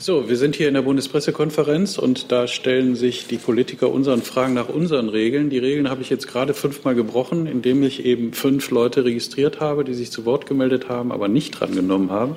So, 0.00 0.28
wir 0.28 0.36
sind 0.36 0.54
hier 0.54 0.68
in 0.68 0.74
der 0.74 0.82
Bundespressekonferenz 0.82 1.98
und 1.98 2.30
da 2.30 2.46
stellen 2.46 2.94
sich 2.94 3.26
die 3.26 3.36
Politiker 3.36 3.90
unseren 3.90 4.22
Fragen 4.22 4.54
nach 4.54 4.68
unseren 4.68 5.08
Regeln. 5.08 5.50
Die 5.50 5.58
Regeln 5.58 5.90
habe 5.90 6.02
ich 6.02 6.08
jetzt 6.08 6.28
gerade 6.28 6.54
fünfmal 6.54 6.94
gebrochen, 6.94 7.48
indem 7.48 7.82
ich 7.82 8.04
eben 8.04 8.32
fünf 8.32 8.70
Leute 8.70 9.04
registriert 9.04 9.58
habe, 9.58 9.82
die 9.82 9.94
sich 9.94 10.12
zu 10.12 10.24
Wort 10.24 10.46
gemeldet 10.46 10.88
haben, 10.88 11.10
aber 11.10 11.26
nicht 11.26 11.50
drangenommen 11.58 12.12
haben, 12.12 12.36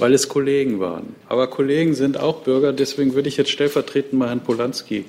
weil 0.00 0.12
es 0.12 0.28
Kollegen 0.28 0.80
waren. 0.80 1.14
Aber 1.28 1.46
Kollegen 1.46 1.94
sind 1.94 2.18
auch 2.18 2.42
Bürger, 2.42 2.72
deswegen 2.72 3.14
würde 3.14 3.28
ich 3.28 3.36
jetzt 3.36 3.52
stellvertretend 3.52 4.14
mal 4.14 4.26
Herrn 4.26 4.40
Polanski 4.40 5.04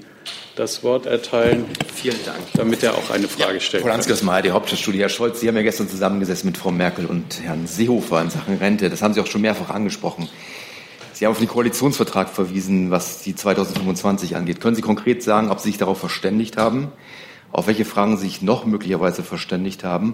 das 0.56 0.84
Wort 0.84 1.08
erteilen. 1.08 1.66
Vielen 1.96 2.24
Dank. 2.24 2.40
Damit 2.54 2.84
er 2.84 2.94
auch 2.94 3.10
eine 3.10 3.28
Frage 3.28 3.56
ja, 3.56 3.60
stellt. 3.60 3.82
Polanski 3.82 4.14
aus 4.14 4.22
Mal, 4.22 4.44
die 4.44 4.52
Hauptstadtstudie. 4.52 5.00
Herr 5.00 5.10
Scholz, 5.10 5.40
Sie 5.40 5.48
haben 5.48 5.56
ja 5.56 5.64
gestern 5.64 5.90
zusammengesessen 5.90 6.48
mit 6.48 6.58
Frau 6.58 6.70
Merkel 6.70 7.08
und 7.08 7.42
Herrn 7.42 7.66
Seehofer 7.66 8.22
in 8.22 8.30
Sachen 8.30 8.58
Rente. 8.58 8.92
Das 8.92 9.02
haben 9.02 9.16
Sie 9.16 9.22
auch 9.22 9.28
schon 9.28 9.42
mehrfach 9.42 9.72
angesprochen. 9.72 10.30
Sie 11.20 11.26
haben 11.26 11.34
auf 11.34 11.40
den 11.40 11.50
Koalitionsvertrag 11.50 12.30
verwiesen, 12.30 12.92
was 12.92 13.24
die 13.24 13.36
2025 13.36 14.38
angeht. 14.38 14.62
Können 14.62 14.78
Sie 14.78 14.82
konkret 14.82 15.22
sagen, 15.22 15.50
ob 15.50 15.60
Sie 15.60 15.68
sich 15.68 15.78
darauf 15.78 15.98
verständigt 15.98 16.56
haben, 16.56 16.94
auf 17.52 17.68
welche 17.68 17.84
Fragen 17.84 18.16
Sie 18.16 18.24
sich 18.24 18.42
noch 18.42 18.66
möglicherweise 18.66 19.22
verständigt 19.22 19.84
haben 19.84 20.14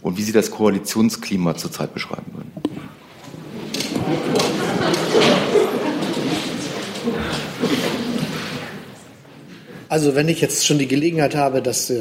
und 0.00 0.16
wie 0.16 0.22
Sie 0.22 0.32
das 0.32 0.50
Koalitionsklima 0.50 1.56
zurzeit 1.56 1.92
beschreiben 1.92 2.32
würden? 2.32 2.52
Also 9.90 10.14
wenn 10.14 10.30
ich 10.30 10.40
jetzt 10.40 10.64
schon 10.64 10.78
die 10.78 10.88
Gelegenheit 10.88 11.34
habe, 11.34 11.60
dass 11.60 11.92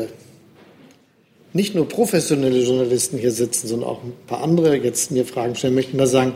nicht 1.52 1.76
nur 1.76 1.90
professionelle 1.90 2.64
Journalisten 2.64 3.18
hier 3.18 3.32
sitzen, 3.32 3.68
sondern 3.68 3.90
auch 3.90 4.02
ein 4.02 4.14
paar 4.28 4.42
andere 4.42 4.78
jetzt 4.78 5.12
mir 5.12 5.26
Fragen 5.26 5.56
stellen, 5.56 5.76
möchte 5.76 5.92
ich 5.92 5.98
mal 5.98 6.08
sagen, 6.08 6.36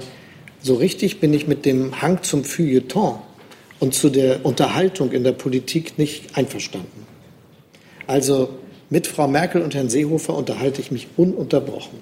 so 0.62 0.76
richtig 0.76 1.20
bin 1.20 1.34
ich 1.34 1.48
mit 1.48 1.66
dem 1.66 2.02
Hang 2.02 2.24
zum 2.24 2.44
Feuilleton 2.44 3.20
und 3.80 3.94
zu 3.94 4.10
der 4.10 4.46
Unterhaltung 4.46 5.12
in 5.12 5.24
der 5.24 5.32
Politik 5.32 5.98
nicht 5.98 6.38
einverstanden. 6.38 7.08
Also 8.08 8.50
mit 8.90 9.08
Frau 9.08 9.28
Merkel 9.28 9.62
und 9.62 9.76
Herrn 9.76 9.90
Seehofer 9.90 10.36
unterhalte 10.36 10.82
ich 10.82 10.92
mich 10.92 11.08
ununterbrochen. 11.16 12.00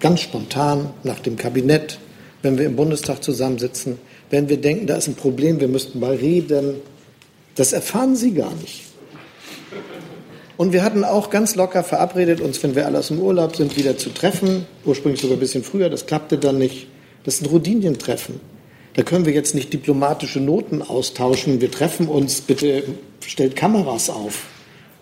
Ganz 0.00 0.20
spontan 0.20 0.90
nach 1.02 1.18
dem 1.18 1.36
Kabinett, 1.36 1.98
wenn 2.42 2.58
wir 2.58 2.66
im 2.66 2.76
Bundestag 2.76 3.22
zusammensitzen, 3.22 3.98
wenn 4.30 4.48
wir 4.48 4.58
denken, 4.58 4.86
da 4.86 4.96
ist 4.96 5.08
ein 5.08 5.14
Problem, 5.14 5.60
wir 5.60 5.68
müssten 5.68 6.00
mal 6.00 6.14
reden. 6.14 6.76
Das 7.54 7.72
erfahren 7.72 8.16
Sie 8.16 8.32
gar 8.32 8.54
nicht. 8.54 8.82
Und 10.56 10.72
wir 10.72 10.84
hatten 10.84 11.04
auch 11.04 11.30
ganz 11.30 11.56
locker 11.56 11.82
verabredet, 11.82 12.40
uns, 12.40 12.62
wenn 12.62 12.76
wir 12.76 12.86
alle 12.86 12.98
aus 12.98 13.08
dem 13.08 13.18
Urlaub 13.18 13.56
sind, 13.56 13.76
wieder 13.76 13.96
zu 13.96 14.10
treffen. 14.10 14.66
Ursprünglich 14.84 15.20
sogar 15.20 15.36
ein 15.36 15.40
bisschen 15.40 15.64
früher, 15.64 15.90
das 15.90 16.06
klappte 16.06 16.38
dann 16.38 16.58
nicht. 16.58 16.86
Das 17.24 17.36
ist 17.36 17.42
ein 17.42 17.46
Rodinientreffen. 17.46 18.40
Da 18.94 19.02
können 19.02 19.26
wir 19.26 19.32
jetzt 19.32 19.54
nicht 19.54 19.72
diplomatische 19.72 20.40
Noten 20.40 20.82
austauschen. 20.82 21.60
Wir 21.60 21.70
treffen 21.70 22.06
uns, 22.06 22.40
bitte 22.42 22.84
stellt 23.26 23.56
Kameras 23.56 24.08
auf. 24.10 24.44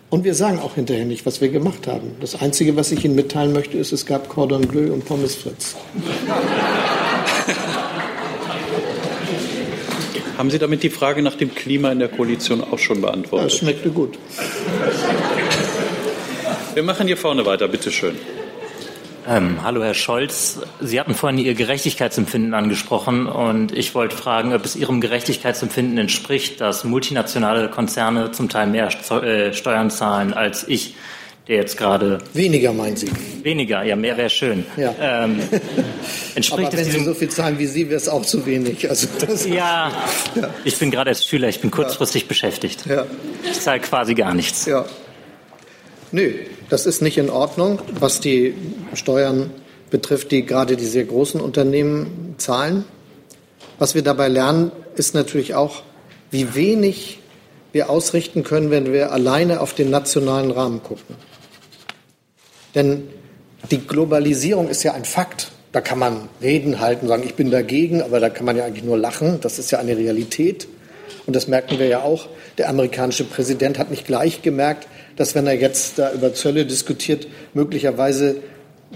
Und 0.09 0.23
wir 0.23 0.33
sagen 0.33 0.59
auch 0.59 0.75
hinterher 0.75 1.05
nicht, 1.05 1.25
was 1.25 1.41
wir 1.41 1.49
gemacht 1.49 1.87
haben. 1.87 2.15
Das 2.19 2.39
Einzige, 2.39 2.75
was 2.75 2.91
ich 2.91 3.03
Ihnen 3.03 3.15
mitteilen 3.15 3.51
möchte, 3.51 3.77
ist, 3.77 3.91
es 3.91 4.05
gab 4.05 4.29
Cordon 4.29 4.61
Bleu 4.61 4.93
und 4.93 5.05
Pommes 5.05 5.35
Fritz. 5.35 5.75
Haben 10.37 10.49
Sie 10.49 10.59
damit 10.59 10.83
die 10.83 10.89
Frage 10.89 11.21
nach 11.21 11.35
dem 11.35 11.53
Klima 11.53 11.91
in 11.91 11.99
der 11.99 12.09
Koalition 12.09 12.63
auch 12.63 12.79
schon 12.79 13.01
beantwortet? 13.01 13.51
Das 13.51 13.57
schmeckte 13.59 13.89
gut. 13.91 14.17
Wir 16.73 16.83
machen 16.83 17.07
hier 17.07 17.17
vorne 17.17 17.45
weiter, 17.45 17.67
bitteschön. 17.67 18.15
Ähm, 19.27 19.63
hallo 19.63 19.81
Herr 19.83 19.93
Scholz, 19.93 20.59
Sie 20.81 20.99
hatten 20.99 21.15
vorhin 21.15 21.39
Ihr 21.39 21.53
Gerechtigkeitsempfinden 21.53 22.53
angesprochen 22.53 23.25
und 23.27 23.71
ich 23.71 23.95
wollte 23.95 24.17
fragen, 24.17 24.53
ob 24.53 24.65
es 24.65 24.75
Ihrem 24.75 24.99
Gerechtigkeitsempfinden 24.99 25.97
entspricht, 25.97 26.59
dass 26.59 26.83
multinationale 26.83 27.69
Konzerne 27.69 28.31
zum 28.31 28.49
Teil 28.49 28.67
mehr 28.67 28.89
äh, 28.89 29.53
Steuern 29.53 29.89
zahlen 29.91 30.33
als 30.33 30.67
ich, 30.67 30.95
der 31.47 31.57
jetzt 31.57 31.77
gerade 31.77 32.19
weniger 32.33 32.73
meinen 32.73 32.97
Sie? 32.97 33.09
Weniger, 33.43 33.83
ja, 33.83 33.95
mehr 33.95 34.17
wäre 34.17 34.29
schön. 34.29 34.65
Ja. 34.75 34.93
Ähm, 34.99 35.39
entspricht 36.35 36.67
Aber 36.67 36.77
wenn 36.77 36.85
Sie 36.85 37.03
so 37.03 37.13
viel 37.13 37.29
zahlen 37.29 37.57
wie 37.59 37.67
Sie, 37.67 37.87
wäre 37.89 37.97
es 37.97 38.09
auch 38.09 38.25
zu 38.25 38.45
wenig. 38.45 38.89
Also 38.89 39.07
ja, 39.47 39.91
ja, 40.35 40.49
ich 40.65 40.77
bin 40.77 40.91
gerade 40.91 41.11
als 41.11 41.25
Schüler, 41.25 41.47
ich 41.47 41.61
bin 41.61 41.71
kurzfristig 41.71 42.23
ja. 42.23 42.27
beschäftigt. 42.27 42.85
Ja. 42.85 43.05
Ich 43.49 43.59
zahle 43.61 43.79
quasi 43.79 44.15
gar 44.15 44.33
nichts. 44.33 44.65
Ja. 44.65 44.85
Nö, 46.13 46.31
das 46.69 46.85
ist 46.85 47.01
nicht 47.01 47.17
in 47.17 47.31
Ordnung, 47.31 47.79
was 47.99 48.19
die 48.19 48.53
Steuern 48.93 49.49
betrifft, 49.89 50.29
die 50.29 50.45
gerade 50.45 50.77
die 50.77 50.85
sehr 50.85 51.05
großen 51.05 51.41
Unternehmen 51.41 52.35
zahlen. 52.37 52.85
Was 53.79 53.95
wir 53.95 54.03
dabei 54.03 54.27
lernen, 54.27 54.71
ist 54.95 55.15
natürlich 55.15 55.55
auch, 55.55 55.81
wie 56.29 56.53
wenig 56.53 57.17
wir 57.71 57.89
ausrichten 57.89 58.43
können, 58.43 58.69
wenn 58.69 58.93
wir 58.93 59.11
alleine 59.11 59.59
auf 59.59 59.73
den 59.73 59.89
nationalen 59.89 60.51
Rahmen 60.51 60.83
gucken. 60.83 61.15
Denn 62.75 63.07
die 63.71 63.79
Globalisierung 63.79 64.69
ist 64.69 64.83
ja 64.83 64.93
ein 64.93 65.05
Fakt. 65.05 65.51
Da 65.71 65.81
kann 65.81 65.97
man 65.97 66.29
Reden 66.43 66.79
halten, 66.79 67.07
sagen, 67.07 67.23
ich 67.25 67.33
bin 67.33 67.49
dagegen, 67.49 68.03
aber 68.03 68.19
da 68.19 68.29
kann 68.29 68.45
man 68.45 68.55
ja 68.55 68.65
eigentlich 68.65 68.83
nur 68.83 68.99
lachen. 68.99 69.39
Das 69.41 69.57
ist 69.57 69.71
ja 69.71 69.79
eine 69.79 69.97
Realität. 69.97 70.67
Und 71.25 71.35
das 71.35 71.47
merken 71.47 71.79
wir 71.79 71.87
ja 71.87 72.03
auch. 72.03 72.27
Der 72.59 72.69
amerikanische 72.69 73.23
Präsident 73.23 73.79
hat 73.79 73.89
nicht 73.89 74.05
gleich 74.05 74.43
gemerkt, 74.43 74.87
dass 75.15 75.35
wenn 75.35 75.47
er 75.47 75.53
jetzt 75.53 75.99
da 75.99 76.11
über 76.13 76.33
Zölle 76.33 76.65
diskutiert, 76.65 77.27
möglicherweise 77.53 78.37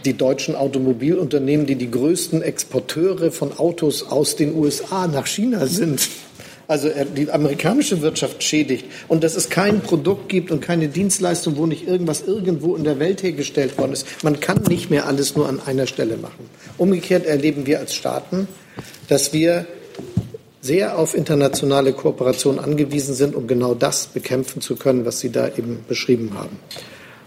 die 0.05 0.13
deutschen 0.13 0.55
Automobilunternehmen, 0.55 1.65
die 1.65 1.75
die 1.75 1.89
größten 1.89 2.41
Exporteure 2.41 3.31
von 3.31 3.57
Autos 3.57 4.03
aus 4.03 4.35
den 4.35 4.55
USA 4.55 5.07
nach 5.07 5.27
China 5.27 5.65
sind, 5.65 6.07
also 6.67 6.89
die 7.15 7.31
amerikanische 7.31 8.01
Wirtschaft 8.01 8.43
schädigt 8.43 8.85
und 9.07 9.23
dass 9.23 9.35
es 9.35 9.49
kein 9.49 9.79
Produkt 9.81 10.27
gibt 10.27 10.51
und 10.51 10.59
keine 10.59 10.89
Dienstleistung, 10.89 11.55
wo 11.57 11.65
nicht 11.65 11.87
irgendwas 11.87 12.23
irgendwo 12.23 12.75
in 12.75 12.83
der 12.83 12.99
Welt 12.99 13.23
hergestellt 13.23 13.77
worden 13.77 13.93
ist. 13.93 14.05
Man 14.23 14.39
kann 14.39 14.61
nicht 14.63 14.89
mehr 14.89 15.07
alles 15.07 15.35
nur 15.35 15.47
an 15.47 15.61
einer 15.65 15.87
Stelle 15.87 16.17
machen. 16.17 16.49
Umgekehrt 16.77 17.25
erleben 17.25 17.65
wir 17.65 17.79
als 17.79 17.95
Staaten, 17.95 18.47
dass 19.07 19.31
wir 19.31 19.65
sehr 20.61 20.97
auf 20.97 21.13
internationale 21.13 21.93
Kooperation 21.93 22.59
angewiesen 22.59 23.13
sind, 23.13 23.35
um 23.35 23.47
genau 23.47 23.73
das 23.73 24.07
bekämpfen 24.07 24.61
zu 24.61 24.75
können, 24.75 25.05
was 25.05 25.19
Sie 25.19 25.31
da 25.31 25.47
eben 25.47 25.85
beschrieben 25.87 26.31
haben. 26.33 26.57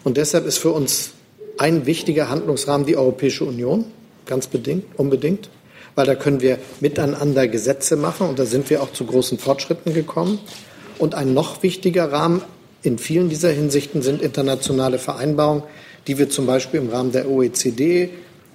Und 0.04 0.16
deshalb 0.16 0.46
ist 0.46 0.58
für 0.58 0.70
uns 0.70 1.12
ein 1.58 1.86
wichtiger 1.86 2.28
Handlungsrahmen 2.28 2.86
die 2.86 2.96
Europäische 2.96 3.44
Union, 3.44 3.84
ganz 4.26 4.46
bedingt, 4.46 4.84
unbedingt, 4.96 5.50
weil 5.94 6.06
da 6.06 6.14
können 6.14 6.40
wir 6.40 6.58
miteinander 6.80 7.48
Gesetze 7.48 7.96
machen 7.96 8.28
und 8.28 8.38
da 8.38 8.46
sind 8.46 8.70
wir 8.70 8.82
auch 8.82 8.92
zu 8.92 9.04
großen 9.04 9.38
Fortschritten 9.38 9.92
gekommen. 9.92 10.38
Und 10.98 11.14
ein 11.14 11.34
noch 11.34 11.62
wichtiger 11.62 12.12
Rahmen 12.12 12.42
in 12.82 12.98
vielen 12.98 13.28
dieser 13.28 13.50
Hinsichten 13.50 14.02
sind 14.02 14.22
internationale 14.22 14.98
Vereinbarungen, 14.98 15.62
die 16.06 16.18
wir 16.18 16.30
zum 16.30 16.46
Beispiel 16.46 16.80
im 16.80 16.88
Rahmen 16.88 17.12
der 17.12 17.28
OECD 17.28 18.10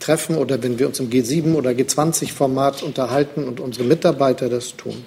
treffen 0.05 0.37
oder 0.37 0.61
wenn 0.61 0.77
wir 0.77 0.87
uns 0.87 0.99
im 0.99 1.09
G7 1.09 1.55
oder 1.55 1.71
G20-Format 1.71 2.83
unterhalten 2.83 3.45
und 3.45 3.59
unsere 3.59 3.85
Mitarbeiter 3.85 4.49
das 4.49 4.75
tun. 4.75 5.03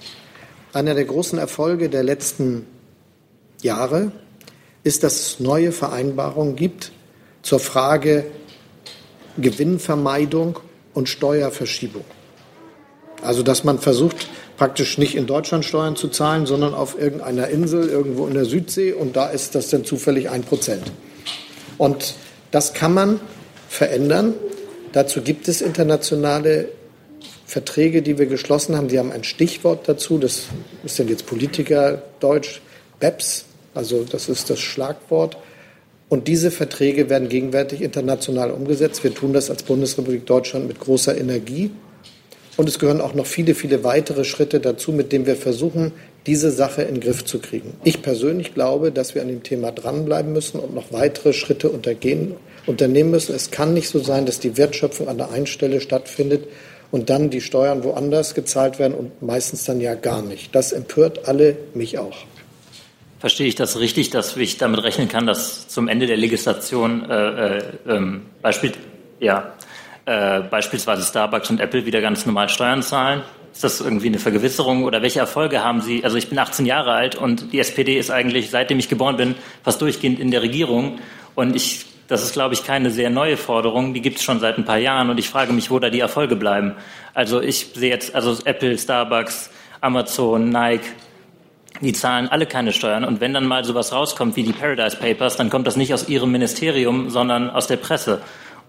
Einer 0.73 0.95
der 0.95 1.05
großen 1.05 1.39
Erfolge 1.39 1.89
der 1.89 2.03
letzten 2.03 2.67
Jahre 3.63 4.11
ist, 4.83 5.05
dass 5.05 5.21
es 5.21 5.41
neue 5.41 5.71
Vereinbarungen 5.71 6.57
gibt 6.57 6.91
zur 7.43 7.61
Frage 7.61 8.27
Gewinnvermeidung 9.39 10.59
und 10.95 11.09
Steuerverschiebung. 11.09 12.05
Also 13.23 13.45
dass 13.45 13.63
man 13.63 13.79
versucht, 13.79 14.29
praktisch 14.57 14.99
nicht 14.99 15.15
in 15.15 15.27
Deutschland 15.27 15.65
Steuern 15.65 15.95
zu 15.95 16.09
zahlen, 16.09 16.45
sondern 16.47 16.75
auf 16.75 17.01
irgendeiner 17.01 17.49
Insel 17.49 17.89
irgendwo 17.89 18.27
in 18.27 18.35
der 18.35 18.45
Südsee 18.45 18.93
und 18.93 19.15
da 19.15 19.29
ist 19.29 19.55
das 19.55 19.71
dann 19.71 19.85
zufällig 19.85 20.29
ein 20.29 20.43
Prozent. 20.43 20.91
Und 21.79 22.17
das 22.51 22.75
kann 22.75 22.95
man 22.95 23.21
verändern 23.69 24.35
Dazu 24.93 25.23
gibt 25.23 25.49
es 25.49 25.61
internationale 25.61 26.69
Verträge, 27.47 28.03
die 28.03 28.19
wir 28.19 28.27
geschlossen 28.27 28.77
haben. 28.77 28.89
Sie 28.89 28.99
haben 28.99 29.13
ein 29.13 29.25
Stichwort 29.25 29.89
dazu. 29.89 30.19
Das 30.19 30.45
ist 30.85 30.99
dann 30.99 31.09
jetzt 31.09 31.27
Politiker 31.27 32.03
Deutsch, 32.21 32.61
BEPS. 33.01 33.45
Also 33.75 34.05
das 34.05 34.29
ist 34.29 34.51
das 34.51 34.61
Schlagwort. 34.61 35.37
Und 36.09 36.27
diese 36.27 36.51
Verträge 36.51 37.11
werden 37.11 37.29
gegenwärtig 37.29 37.83
international 37.83 38.51
umgesetzt. 38.51 39.05
Wir 39.05 39.15
tun 39.15 39.33
das 39.33 39.51
als 39.51 39.63
Bundesrepublik 39.63 40.27
Deutschland 40.27 40.67
mit 40.67 40.81
großer 40.81 41.17
Energie. 41.17 41.71
Und 42.57 42.69
es 42.69 42.79
gehören 42.79 43.01
auch 43.01 43.15
noch 43.15 43.27
viele, 43.27 43.55
viele 43.55 43.85
weitere 43.85 44.25
Schritte 44.25 44.59
dazu, 44.59 44.93
mit 44.93 45.13
denen 45.13 45.27
wir 45.27 45.37
versuchen, 45.37 45.93
diese 46.27 46.51
Sache 46.51 46.83
in 46.83 46.97
den 46.97 47.01
Griff 47.01 47.25
zu 47.25 47.39
kriegen. 47.39 47.75
Ich 47.85 48.03
persönlich 48.03 48.53
glaube, 48.53 48.91
dass 48.91 49.15
wir 49.15 49.23
an 49.23 49.29
dem 49.29 49.43
Thema 49.43 49.71
dranbleiben 49.71 50.33
müssen 50.33 50.59
und 50.59 50.75
noch 50.75 50.93
weitere 50.93 51.33
Schritte 51.33 51.71
untergehen, 51.71 52.35
unternehmen 52.67 53.11
müssen. 53.11 53.35
Es 53.35 53.51
kann 53.51 53.75
nicht 53.75 53.89
so 53.89 53.99
sein, 53.99 54.27
dass 54.27 54.41
die 54.41 54.57
Wertschöpfung 54.57 55.09
an 55.09 55.19
der 55.19 55.31
einen 55.31 55.47
Stelle 55.47 55.81
stattfindet 55.81 56.49
und 56.91 57.11
dann 57.11 57.31
die 57.31 57.41
Steuern 57.41 57.85
woanders 57.85 58.35
gezahlt 58.35 58.79
werden 58.79 58.95
und 58.95 59.23
meistens 59.23 59.65
dann 59.65 59.81
ja 59.81 59.95
gar 59.95 60.23
nicht. 60.23 60.55
Das 60.55 60.73
empört 60.73 61.29
alle, 61.29 61.57
mich 61.75 61.99
auch. 61.99 62.17
Verstehe 63.19 63.49
ich 63.49 63.57
das 63.57 63.79
richtig, 63.79 64.11
dass 64.11 64.37
ich 64.37 64.59
damit 64.59 64.83
rechnen 64.83 65.09
kann, 65.09 65.27
dass 65.27 65.67
zum 65.69 65.89
Ende 65.89 66.07
der 66.07 66.17
Legislation 66.17 67.11
äh, 67.11 67.57
äh, 67.57 67.63
ähm, 67.89 68.27
Beispiel, 68.43 68.73
ja, 69.19 69.55
äh, 70.07 70.41
beispielsweise 70.41 71.03
Starbucks 71.03 71.51
und 71.51 71.61
Apple 71.61 71.85
wieder 71.85 72.01
ganz 72.01 72.25
normal 72.25 72.49
Steuern 72.49 72.83
zahlen? 72.83 73.23
Ist 73.53 73.65
das 73.65 73.81
irgendwie 73.81 74.07
eine 74.07 74.21
Vergewisserung 74.21 74.85
oder 74.85 75.03
welche 75.03 75.19
Erfolge 75.19 75.65
haben 75.65 75.81
Sie? 75.81 76.05
Also 76.05 76.17
ich 76.17 76.29
bin 76.29 76.39
18 76.39 76.65
Jahre 76.65 76.93
alt 76.93 77.17
und 77.17 77.53
die 77.53 77.59
SPD 77.59 77.99
ist 77.99 78.11
eigentlich, 78.11 78.51
seitdem 78.51 78.79
ich 78.79 78.89
geboren 78.89 79.17
bin, 79.17 79.35
fast 79.65 79.83
durchgehend 79.83 80.21
in 80.21 80.31
der 80.31 80.43
Regierung. 80.43 81.01
Und 81.35 81.57
ich, 81.57 81.87
das 82.09 82.23
ist, 82.23 82.33
glaube 82.33 82.55
ich, 82.55 82.65
keine 82.65 82.91
sehr 82.91 83.11
neue 83.11 83.37
Forderung. 83.37 83.95
Die 83.95 84.01
gibt 84.01 84.17
es 84.17 84.25
schon 84.25 84.41
seit 84.41 84.57
ein 84.57 84.65
paar 84.65 84.79
Jahren 84.79 85.11
und 85.11 85.19
ich 85.19 85.29
frage 85.29 85.53
mich, 85.53 85.71
wo 85.71 85.79
da 85.79 85.91
die 85.91 86.01
Erfolge 86.01 86.37
bleiben. 86.37 86.75
Also 87.15 87.41
ich 87.41 87.73
sehe 87.75 87.91
jetzt, 87.91 88.15
also 88.15 88.37
Apple, 88.45 88.77
Starbucks, 88.77 89.51
Amazon, 89.83 90.49
Nike, 90.49 90.87
die 91.83 91.93
zahlen 91.93 92.29
alle 92.29 92.47
keine 92.47 92.73
Steuern. 92.73 93.05
Und 93.05 93.21
wenn 93.21 93.35
dann 93.35 93.47
mal 93.47 93.63
sowas 93.65 93.93
rauskommt 93.93 94.37
wie 94.37 94.43
die 94.43 94.55
Paradise 94.55 94.97
Papers, 94.97 95.37
dann 95.37 95.51
kommt 95.51 95.67
das 95.67 95.77
nicht 95.77 95.93
aus 95.93 96.09
ihrem 96.09 96.33
Ministerium, 96.33 97.11
sondern 97.11 97.51
aus 97.51 97.67
der 97.67 97.77
Presse. 97.77 98.21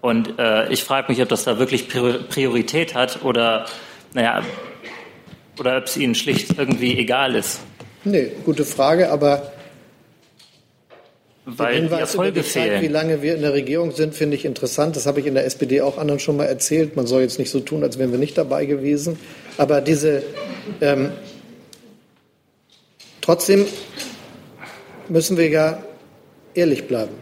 Und 0.02 0.38
äh, 0.38 0.68
ich 0.70 0.84
frage 0.84 1.10
mich, 1.10 1.20
ob 1.22 1.28
das 1.28 1.44
da 1.44 1.58
wirklich 1.58 1.88
Priorität 1.88 2.94
hat 2.94 3.24
oder, 3.24 3.64
naja, 4.12 4.42
oder 5.58 5.78
ob 5.78 5.84
es 5.84 5.96
ihnen 5.96 6.14
schlicht 6.14 6.58
irgendwie 6.58 6.98
egal 6.98 7.34
ist. 7.34 7.60
Nee, 8.04 8.32
gute 8.44 8.64
Frage, 8.64 9.10
aber 9.10 9.52
weil 11.58 11.88
die 11.88 11.94
Erfolge 11.94 12.42
die 12.42 12.48
Zeit, 12.48 12.64
fehlen. 12.64 12.82
Wie 12.82 12.88
lange 12.88 13.22
wir 13.22 13.34
in 13.34 13.42
der 13.42 13.52
Regierung 13.52 13.92
sind, 13.92 14.14
finde 14.14 14.36
ich 14.36 14.44
interessant. 14.44 14.96
Das 14.96 15.06
habe 15.06 15.20
ich 15.20 15.26
in 15.26 15.34
der 15.34 15.44
SPD 15.44 15.80
auch 15.80 15.98
anderen 15.98 16.20
schon 16.20 16.36
mal 16.36 16.44
erzählt. 16.44 16.96
Man 16.96 17.06
soll 17.06 17.22
jetzt 17.22 17.38
nicht 17.38 17.50
so 17.50 17.60
tun, 17.60 17.82
als 17.82 17.98
wären 17.98 18.12
wir 18.12 18.18
nicht 18.18 18.36
dabei 18.36 18.64
gewesen. 18.66 19.18
Aber 19.58 19.80
diese 19.80 20.22
ähm, 20.80 21.12
Trotzdem 23.20 23.66
müssen 25.08 25.36
wir 25.36 25.48
ja 25.48 25.82
ehrlich 26.54 26.88
bleiben. 26.88 27.14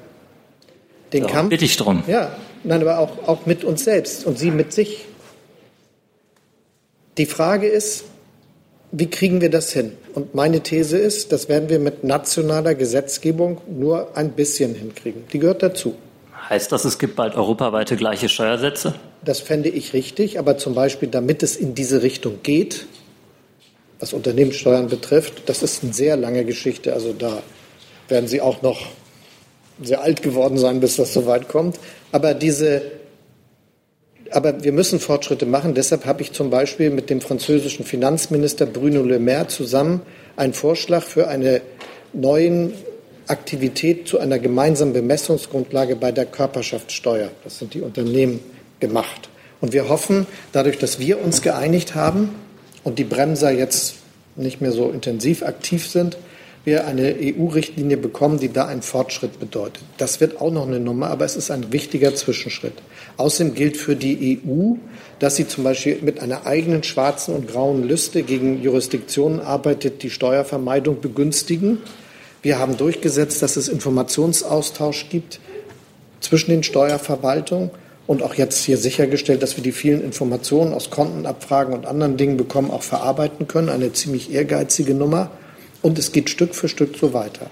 Den 1.13 1.25
ja, 1.25 1.29
Kampf. 1.29 1.51
Bitte 1.51 1.65
ich 1.65 1.77
drum. 1.77 2.03
Ja, 2.07 2.37
nein, 2.65 2.81
aber 2.81 2.99
auch, 2.99 3.29
auch 3.29 3.47
mit 3.47 3.65
uns 3.65 3.85
selbst 3.85 4.25
und 4.25 4.39
Sie 4.39 4.51
mit 4.51 4.73
sich. 4.73 5.05
Die 7.17 7.27
Frage 7.27 7.67
ist, 7.67 8.05
wie 8.91 9.09
kriegen 9.09 9.41
wir 9.41 9.51
das 9.51 9.73
hin? 9.73 9.93
Und 10.15 10.35
meine 10.35 10.61
These 10.61 10.97
ist, 10.97 11.33
das 11.33 11.49
werden 11.49 11.69
wir 11.69 11.79
mit 11.79 12.05
nationaler 12.05 12.75
Gesetzgebung 12.75 13.61
nur 13.69 14.17
ein 14.17 14.33
bisschen 14.33 14.75
hinkriegen. 14.75 15.25
Die 15.33 15.39
gehört 15.39 15.63
dazu. 15.63 15.95
Heißt 16.49 16.73
das, 16.73 16.85
es 16.87 16.99
gibt 16.99 17.17
bald 17.17 17.35
europaweite 17.35 17.97
gleiche 17.97 18.29
Steuersätze? 18.29 18.95
Das 19.23 19.41
fände 19.41 19.69
ich 19.69 19.93
richtig, 19.93 20.39
aber 20.39 20.57
zum 20.57 20.75
Beispiel, 20.75 21.09
damit 21.09 21.43
es 21.43 21.57
in 21.57 21.75
diese 21.75 22.03
Richtung 22.03 22.39
geht, 22.43 22.87
was 24.01 24.13
Unternehmenssteuern 24.13 24.89
betrifft, 24.89 25.49
das 25.49 25.63
ist 25.63 25.83
eine 25.83 25.93
sehr 25.93 26.17
lange 26.17 26.45
Geschichte. 26.45 26.95
Also 26.95 27.13
da 27.13 27.43
werden 28.09 28.29
Sie 28.29 28.41
auch 28.41 28.63
noch 28.63 28.87
sehr 29.83 30.03
alt 30.03 30.23
geworden 30.23 30.57
sein, 30.57 30.81
bis 30.81 30.97
das 30.97 31.13
soweit 31.13 31.49
kommt. 31.49 31.79
Aber 32.13 32.33
diese, 32.33 32.83
aber 34.31 34.63
wir 34.63 34.73
müssen 34.73 35.01
Fortschritte 35.01 35.47
machen. 35.47 35.75
Deshalb 35.75 36.05
habe 36.05 36.23
ich 36.23 36.33
zum 36.33 36.51
Beispiel 36.51 36.91
mit 36.91 37.11
dem 37.11 37.21
französischen 37.21 37.85
Finanzminister 37.85 38.67
Bruno 38.67 39.03
Le 39.03 39.19
Maire 39.19 39.49
zusammen 39.49 40.03
einen 40.37 40.53
Vorschlag 40.53 41.03
für 41.03 41.29
eine 41.29 41.61
neuen 42.13 42.73
Aktivität 43.27 44.09
zu 44.09 44.19
einer 44.19 44.39
gemeinsamen 44.39 44.93
Bemessungsgrundlage 44.93 45.97
bei 45.97 46.13
der 46.13 46.27
Körperschaftssteuer. 46.27 47.31
Das 47.45 47.59
sind 47.59 47.75
die 47.75 47.81
Unternehmen 47.81 48.41
gemacht. 48.81 49.29
Und 49.61 49.73
wir 49.73 49.89
hoffen, 49.89 50.27
dadurch, 50.53 50.79
dass 50.79 50.99
wir 50.99 51.23
uns 51.23 51.43
geeinigt 51.43 51.95
haben, 51.95 52.31
und 52.85 52.99
die 52.99 53.05
Bremser 53.05 53.51
jetzt 53.51 53.97
nicht 54.37 54.61
mehr 54.61 54.73
so 54.73 54.91
intensiv 54.91 55.43
aktiv 55.43 55.87
sind, 55.87 56.17
wir 56.69 56.87
eine 56.87 57.17
EU-Richtlinie 57.19 57.97
bekommen, 57.97 58.39
die 58.39 58.53
da 58.53 58.67
einen 58.67 58.83
Fortschritt 58.83 59.41
bedeutet. 59.41 59.83
Das 59.97 60.21
wird 60.21 60.41
auch 60.41 60.53
noch 60.53 60.67
eine 60.67 60.79
Nummer, 60.79 61.09
aber 61.09 61.25
es 61.25 61.35
ist 61.35 61.51
ein 61.51 61.73
wichtiger 61.73 62.15
Zwischenschritt. 62.15 62.75
Außerdem 63.17 63.55
gilt 63.55 63.79
für 63.79 63.97
die 63.97 64.39
EU, 64.47 64.75
dass 65.19 65.37
sie 65.37 65.49
zum 65.49 65.65
Beispiel 65.65 65.99
mit 66.03 66.21
einer 66.21 66.45
eigenen 66.45 66.83
schwarzen 66.83 67.35
und 67.35 67.49
grauen 67.49 67.89
Liste 67.89 68.23
gegen 68.23 68.63
Jurisdiktionen 68.63 69.41
arbeitet, 69.41 70.03
die 70.03 70.11
Steuervermeidung 70.11 71.01
begünstigen. 71.01 71.79
Wir 72.43 72.59
haben 72.59 72.77
durchgesetzt, 72.77 73.41
dass 73.43 73.57
es 73.57 73.69
Informationsaustausch 73.69 75.09
gibt 75.09 75.41
zwischen 76.21 76.51
den 76.51 76.63
Steuerverwaltungen 76.63 77.71
und 78.07 78.23
auch 78.23 78.35
jetzt 78.35 78.65
hier 78.65 78.77
sichergestellt, 78.77 79.43
dass 79.43 79.57
wir 79.57 79.65
die 79.65 79.73
vielen 79.73 80.03
Informationen 80.03 80.75
aus 80.75 80.91
Kontenabfragen 80.91 81.73
und 81.73 81.87
anderen 81.87 82.19
Dingen 82.19 82.37
bekommen, 82.37 82.71
auch 82.71 82.83
verarbeiten 82.83 83.49
können. 83.49 83.71
Eine 83.71 83.93
ziemlich 83.93 84.33
ehrgeizige 84.33 84.95
Nummer. 84.95 85.31
Und 85.83 85.99
es 85.99 86.13
geht 86.13 86.31
Stück 86.31 86.55
für 86.55 86.69
Stück 86.69 86.97
so 86.97 87.13
weiter. 87.13 87.51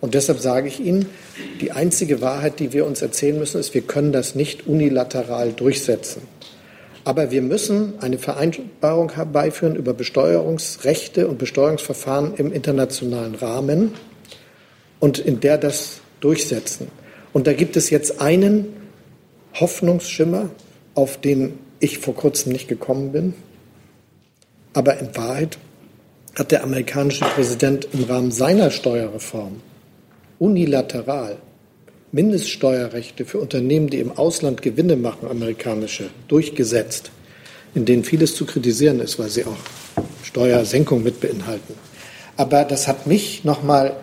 Und 0.00 0.14
deshalb 0.14 0.38
sage 0.38 0.68
ich 0.68 0.80
Ihnen, 0.80 1.06
die 1.60 1.72
einzige 1.72 2.20
Wahrheit, 2.20 2.60
die 2.60 2.72
wir 2.72 2.86
uns 2.86 3.00
erzählen 3.00 3.38
müssen, 3.38 3.58
ist, 3.58 3.72
wir 3.74 3.82
können 3.82 4.12
das 4.12 4.34
nicht 4.34 4.66
unilateral 4.66 5.52
durchsetzen. 5.52 6.22
Aber 7.04 7.30
wir 7.30 7.42
müssen 7.42 7.94
eine 8.00 8.18
Vereinbarung 8.18 9.12
herbeiführen 9.12 9.76
über 9.76 9.92
Besteuerungsrechte 9.92 11.28
und 11.28 11.38
Besteuerungsverfahren 11.38 12.34
im 12.36 12.52
internationalen 12.52 13.34
Rahmen 13.34 13.92
und 15.00 15.18
in 15.18 15.40
der 15.40 15.58
das 15.58 16.00
durchsetzen. 16.20 16.88
Und 17.32 17.46
da 17.46 17.52
gibt 17.52 17.76
es 17.76 17.90
jetzt 17.90 18.20
einen 18.20 18.68
Hoffnungsschimmer, 19.54 20.50
auf 20.94 21.20
den 21.20 21.58
ich 21.80 21.98
vor 21.98 22.14
kurzem 22.14 22.52
nicht 22.52 22.68
gekommen 22.68 23.12
bin. 23.12 23.34
Aber 24.72 24.98
in 24.98 25.14
Wahrheit 25.16 25.58
hat 26.36 26.50
der 26.50 26.62
amerikanische 26.62 27.24
Präsident 27.24 27.88
im 27.92 28.04
Rahmen 28.04 28.30
seiner 28.30 28.70
Steuerreform 28.70 29.60
unilateral 30.38 31.36
Mindeststeuerrechte 32.12 33.24
für 33.24 33.38
Unternehmen, 33.38 33.88
die 33.88 33.98
im 33.98 34.12
Ausland 34.12 34.62
Gewinne 34.62 34.94
machen, 34.94 35.28
amerikanische, 35.28 36.10
durchgesetzt, 36.28 37.10
in 37.74 37.86
denen 37.86 38.04
vieles 38.04 38.36
zu 38.36 38.46
kritisieren 38.46 39.00
ist, 39.00 39.18
weil 39.18 39.30
sie 39.30 39.44
auch 39.44 39.56
Steuersenkung 40.22 41.02
mit 41.02 41.20
beinhalten. 41.20 41.74
Aber 42.36 42.64
das 42.64 42.86
hat 42.86 43.08
mich 43.08 43.44
noch 43.44 43.64
mal 43.64 43.96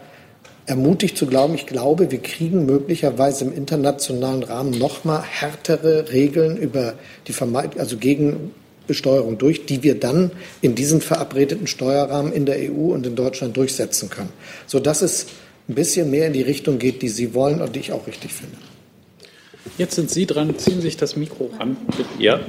ermutigt 0.65 1.17
zu 1.17 1.25
glauben, 1.25 1.53
ich 1.55 1.67
glaube, 1.67 2.11
wir 2.11 2.21
kriegen 2.21 2.65
möglicherweise 2.65 3.45
im 3.45 3.53
internationalen 3.53 4.43
Rahmen 4.43 4.71
noch 4.71 5.03
mal 5.03 5.21
härtere 5.21 6.11
Regeln 6.11 6.57
über 6.57 6.95
die 7.27 7.33
Vermeidung, 7.33 7.79
also 7.79 7.97
gegen 7.97 8.51
Besteuerung 8.91 9.37
durch, 9.37 9.65
die 9.65 9.83
wir 9.83 9.97
dann 9.97 10.31
in 10.59 10.75
diesen 10.75 10.99
verabredeten 10.99 11.65
Steuerrahmen 11.65 12.33
in 12.33 12.45
der 12.45 12.57
EU 12.57 12.91
und 12.91 13.05
in 13.05 13.15
Deutschland 13.15 13.55
durchsetzen 13.55 14.09
können, 14.09 14.33
sodass 14.67 15.01
es 15.01 15.27
ein 15.69 15.75
bisschen 15.75 16.11
mehr 16.11 16.27
in 16.27 16.33
die 16.33 16.41
Richtung 16.41 16.77
geht, 16.77 17.01
die 17.01 17.07
Sie 17.07 17.33
wollen 17.33 17.61
und 17.61 17.73
die 17.73 17.79
ich 17.79 17.93
auch 17.93 18.05
richtig 18.05 18.33
finde. 18.33 18.57
Jetzt 19.77 19.95
sind 19.95 20.11
Sie 20.11 20.25
dran, 20.25 20.57
ziehen 20.57 20.75
Sie 20.75 20.81
sich 20.81 20.97
das 20.97 21.15
Mikro 21.15 21.51
ran. 21.57 21.77
Ja. 22.19 22.41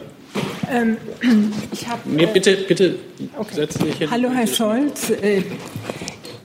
Ähm, 0.68 0.97
ich 1.72 1.86
hab, 1.86 2.05
nee, 2.07 2.26
bitte, 2.26 2.57
bitte 2.66 2.97
okay. 3.38 3.55
setzen 3.55 3.82
Sie 3.82 3.86
sich 3.90 3.99
hin. 3.99 4.11
Hallo, 4.11 4.30
Herr 4.30 4.49
Scholz. 4.49 5.11
Äh, 5.11 5.43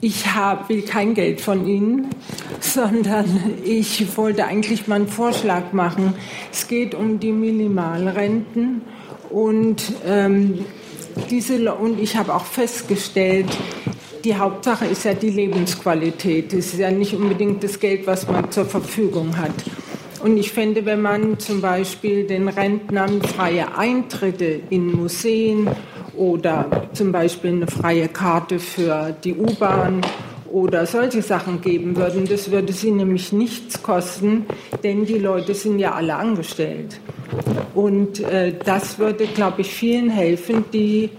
ich 0.00 0.32
hab, 0.32 0.68
will 0.68 0.82
kein 0.82 1.14
Geld 1.14 1.40
von 1.40 1.66
Ihnen, 1.66 2.10
sondern 2.60 3.58
ich 3.64 4.16
wollte 4.16 4.44
eigentlich 4.44 4.86
mal 4.86 4.94
einen 4.94 5.08
Vorschlag 5.08 5.72
machen. 5.72 6.14
Es 6.52 6.68
geht 6.68 6.94
um 6.94 7.18
die 7.18 7.32
Minimalrenten 7.32 8.82
und 9.30 9.82
ähm, 10.06 10.64
diese 11.30 11.74
und 11.74 12.00
ich 12.00 12.16
habe 12.16 12.34
auch 12.34 12.44
festgestellt, 12.44 13.46
die 14.24 14.36
Hauptsache 14.36 14.86
ist 14.86 15.04
ja 15.04 15.14
die 15.14 15.30
Lebensqualität. 15.30 16.52
Es 16.52 16.72
ist 16.72 16.78
ja 16.78 16.90
nicht 16.90 17.14
unbedingt 17.14 17.62
das 17.62 17.78
Geld, 17.78 18.06
was 18.06 18.26
man 18.28 18.50
zur 18.50 18.64
Verfügung 18.64 19.36
hat. 19.36 19.52
Und 20.22 20.36
ich 20.36 20.50
finde, 20.50 20.84
wenn 20.84 21.00
man 21.00 21.38
zum 21.38 21.60
Beispiel 21.60 22.26
den 22.26 22.48
Rentnern 22.48 23.22
freie 23.22 23.76
Eintritte 23.76 24.60
in 24.70 24.92
Museen 24.92 25.68
oder 26.16 26.88
zum 26.92 27.12
Beispiel 27.12 27.52
eine 27.52 27.68
freie 27.68 28.08
Karte 28.08 28.58
für 28.58 29.16
die 29.22 29.34
U-Bahn 29.34 30.00
oder 30.50 30.86
solche 30.86 31.22
Sachen 31.22 31.60
geben 31.60 31.96
würden, 31.96 32.26
das 32.26 32.50
würde 32.50 32.72
sie 32.72 32.90
nämlich 32.90 33.32
nichts 33.32 33.80
kosten, 33.82 34.46
denn 34.82 35.04
die 35.04 35.18
Leute 35.18 35.54
sind 35.54 35.78
ja 35.78 35.92
alle 35.92 36.16
angestellt. 36.16 37.00
Und 37.74 38.20
äh, 38.20 38.54
das 38.64 38.98
würde, 38.98 39.26
glaube 39.26 39.60
ich, 39.60 39.72
vielen 39.72 40.10
helfen, 40.10 40.64
die 40.72 41.10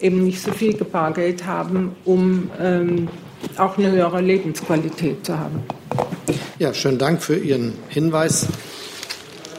eben 0.00 0.24
nicht 0.24 0.42
so 0.42 0.52
viel 0.52 0.74
Bargeld 0.74 1.46
haben, 1.46 1.94
um 2.04 2.50
ähm, 2.60 3.08
auch 3.56 3.78
eine 3.78 3.90
höhere 3.90 4.20
Lebensqualität 4.20 5.24
zu 5.24 5.38
haben. 5.38 5.62
Ja, 6.58 6.74
schönen 6.74 6.98
Dank 6.98 7.22
für 7.22 7.36
Ihren 7.36 7.74
Hinweis. 7.88 8.46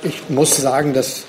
Ich 0.04 0.30
muss 0.30 0.58
sagen, 0.58 0.94
dass 0.94 1.26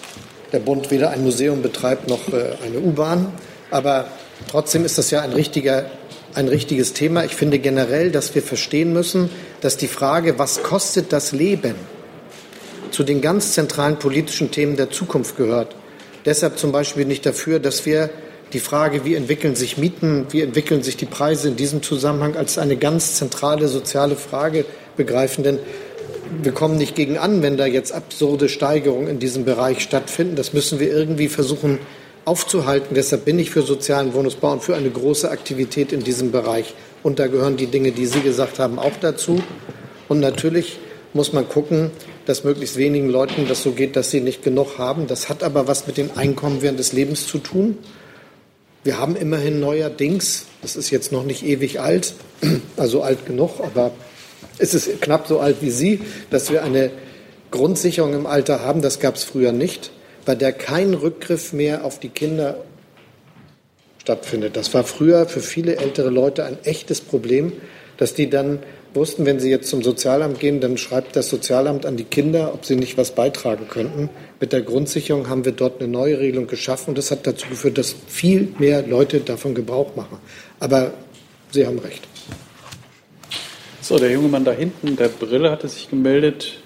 der 0.52 0.60
Bund 0.60 0.90
weder 0.90 1.10
ein 1.10 1.22
Museum 1.22 1.62
betreibt 1.62 2.08
noch 2.08 2.28
äh, 2.28 2.56
eine 2.64 2.78
U-Bahn. 2.78 3.32
Aber 3.70 4.06
trotzdem 4.48 4.84
ist 4.84 4.98
das 4.98 5.10
ja 5.10 5.22
ein, 5.22 5.32
richtiger, 5.32 5.86
ein 6.34 6.48
richtiges 6.48 6.92
Thema. 6.92 7.24
Ich 7.24 7.34
finde 7.34 7.58
generell, 7.58 8.10
dass 8.10 8.34
wir 8.34 8.42
verstehen 8.42 8.92
müssen, 8.92 9.30
dass 9.60 9.76
die 9.76 9.88
Frage, 9.88 10.38
was 10.38 10.62
kostet 10.62 11.12
das 11.12 11.32
Leben, 11.32 11.74
zu 12.92 13.02
den 13.02 13.20
ganz 13.20 13.52
zentralen 13.52 13.98
politischen 13.98 14.50
Themen 14.50 14.76
der 14.76 14.90
Zukunft 14.90 15.36
gehört. 15.36 15.74
Deshalb 16.24 16.58
zum 16.58 16.72
Beispiel 16.72 17.04
nicht 17.04 17.26
dafür, 17.26 17.58
dass 17.58 17.84
wir 17.84 18.10
die 18.52 18.60
Frage, 18.60 19.04
wie 19.04 19.14
entwickeln 19.14 19.56
sich 19.56 19.78
Mieten, 19.78 20.26
wie 20.30 20.42
entwickeln 20.42 20.82
sich 20.82 20.96
die 20.96 21.06
Preise 21.06 21.48
in 21.48 21.56
diesem 21.56 21.82
Zusammenhang 21.82 22.36
als 22.36 22.58
eine 22.58 22.76
ganz 22.76 23.14
zentrale 23.14 23.66
soziale 23.68 24.16
Frage 24.16 24.64
begreifen. 24.96 25.42
Denn 25.42 25.58
wir 26.42 26.52
kommen 26.52 26.76
nicht 26.76 26.94
gegen 26.94 27.18
an, 27.18 27.42
wenn 27.42 27.56
da 27.56 27.66
jetzt 27.66 27.92
absurde 27.92 28.48
Steigerungen 28.48 29.08
in 29.08 29.18
diesem 29.18 29.44
Bereich 29.44 29.80
stattfinden. 29.80 30.36
Das 30.36 30.52
müssen 30.52 30.80
wir 30.80 30.90
irgendwie 30.90 31.28
versuchen 31.28 31.78
aufzuhalten. 32.24 32.94
Deshalb 32.94 33.24
bin 33.24 33.38
ich 33.38 33.50
für 33.50 33.62
sozialen 33.62 34.14
Wohnungsbau 34.14 34.52
und 34.52 34.62
für 34.62 34.76
eine 34.76 34.90
große 34.90 35.30
Aktivität 35.30 35.92
in 35.92 36.04
diesem 36.04 36.30
Bereich. 36.30 36.74
Und 37.02 37.18
da 37.18 37.26
gehören 37.26 37.56
die 37.56 37.66
Dinge, 37.66 37.90
die 37.92 38.06
Sie 38.06 38.20
gesagt 38.20 38.58
haben, 38.58 38.78
auch 38.78 38.96
dazu. 39.00 39.42
Und 40.08 40.20
natürlich 40.20 40.78
muss 41.14 41.32
man 41.32 41.48
gucken, 41.48 41.90
dass 42.26 42.44
möglichst 42.44 42.76
wenigen 42.76 43.08
Leuten 43.08 43.46
das 43.48 43.62
so 43.62 43.72
geht, 43.72 43.96
dass 43.96 44.10
sie 44.10 44.20
nicht 44.20 44.42
genug 44.42 44.78
haben. 44.78 45.06
Das 45.06 45.28
hat 45.28 45.42
aber 45.42 45.66
was 45.66 45.86
mit 45.86 45.96
dem 45.96 46.10
Einkommen 46.16 46.62
während 46.62 46.78
des 46.78 46.92
Lebens 46.92 47.26
zu 47.26 47.38
tun. 47.38 47.78
Wir 48.84 48.98
haben 48.98 49.16
immerhin 49.16 49.60
neuerdings, 49.60 50.46
das 50.60 50.76
ist 50.76 50.90
jetzt 50.90 51.12
noch 51.12 51.24
nicht 51.24 51.44
ewig 51.44 51.80
alt, 51.80 52.14
also 52.76 53.02
alt 53.02 53.26
genug, 53.26 53.60
aber 53.60 53.92
es 54.58 54.74
ist 54.74 55.00
knapp 55.00 55.26
so 55.26 55.40
alt 55.40 55.58
wie 55.60 55.70
Sie, 55.70 56.00
dass 56.30 56.50
wir 56.50 56.62
eine 56.62 56.90
Grundsicherung 57.50 58.14
im 58.14 58.26
Alter 58.26 58.60
haben. 58.60 58.82
Das 58.82 58.98
gab 58.98 59.16
es 59.16 59.24
früher 59.24 59.52
nicht, 59.52 59.92
bei 60.24 60.34
der 60.34 60.52
kein 60.52 60.94
Rückgriff 60.94 61.52
mehr 61.52 61.84
auf 61.84 62.00
die 62.00 62.08
Kinder 62.08 62.64
stattfindet. 63.98 64.56
Das 64.56 64.74
war 64.74 64.82
früher 64.84 65.26
für 65.26 65.40
viele 65.40 65.76
ältere 65.76 66.10
Leute 66.10 66.44
ein 66.44 66.58
echtes 66.64 67.00
Problem, 67.00 67.52
dass 67.98 68.14
die 68.14 68.28
dann 68.28 68.58
wussten, 68.94 69.24
wenn 69.26 69.40
sie 69.40 69.50
jetzt 69.50 69.68
zum 69.68 69.82
Sozialamt 69.82 70.38
gehen, 70.40 70.60
dann 70.60 70.78
schreibt 70.78 71.16
das 71.16 71.28
Sozialamt 71.28 71.86
an 71.86 71.96
die 71.96 72.04
Kinder, 72.04 72.52
ob 72.54 72.64
sie 72.64 72.76
nicht 72.76 72.98
was 72.98 73.14
beitragen 73.14 73.68
könnten. 73.68 74.10
Mit 74.40 74.52
der 74.52 74.62
Grundsicherung 74.62 75.28
haben 75.28 75.44
wir 75.44 75.52
dort 75.52 75.80
eine 75.80 75.90
neue 75.90 76.18
Regelung 76.18 76.46
geschaffen 76.46 76.90
und 76.90 76.98
das 76.98 77.10
hat 77.10 77.26
dazu 77.26 77.48
geführt, 77.48 77.78
dass 77.78 77.94
viel 78.06 78.52
mehr 78.58 78.86
Leute 78.86 79.20
davon 79.20 79.54
Gebrauch 79.54 79.96
machen. 79.96 80.18
Aber 80.60 80.92
Sie 81.50 81.66
haben 81.66 81.78
recht. 81.78 82.06
So, 83.82 83.98
der 83.98 84.10
junge 84.10 84.28
Mann 84.28 84.44
da 84.44 84.52
hinten, 84.52 84.96
der 84.96 85.08
Brille 85.08 85.50
hatte 85.50 85.68
sich 85.68 85.90
gemeldet. 85.90 86.58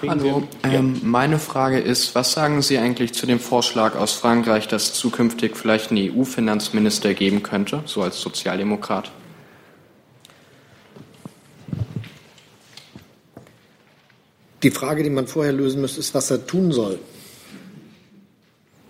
Kriegen 0.00 0.12
Hallo, 0.12 0.42
ähm, 0.62 1.00
meine 1.02 1.38
Frage 1.38 1.78
ist, 1.80 2.14
was 2.14 2.32
sagen 2.32 2.62
Sie 2.62 2.78
eigentlich 2.78 3.12
zu 3.12 3.26
dem 3.26 3.40
Vorschlag 3.40 3.96
aus 3.96 4.12
Frankreich, 4.12 4.68
dass 4.68 4.94
zukünftig 4.94 5.56
vielleicht 5.56 5.90
einen 5.90 6.10
EU-Finanzminister 6.16 7.14
geben 7.14 7.42
könnte, 7.42 7.82
so 7.86 8.02
als 8.02 8.20
Sozialdemokrat? 8.20 9.10
Die 14.62 14.70
Frage, 14.70 15.02
die 15.02 15.10
man 15.10 15.26
vorher 15.26 15.52
lösen 15.52 15.80
müsste, 15.80 16.00
ist, 16.00 16.14
was 16.14 16.30
er 16.30 16.46
tun 16.46 16.72
soll. 16.72 16.98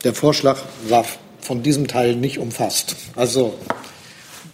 Der 0.05 0.15
Vorschlag 0.15 0.59
war 0.89 1.05
von 1.41 1.63
diesem 1.63 1.89
Teil 1.89 2.17
nicht 2.17 2.39
umfasst. 2.39 2.97
Also 3.17 3.55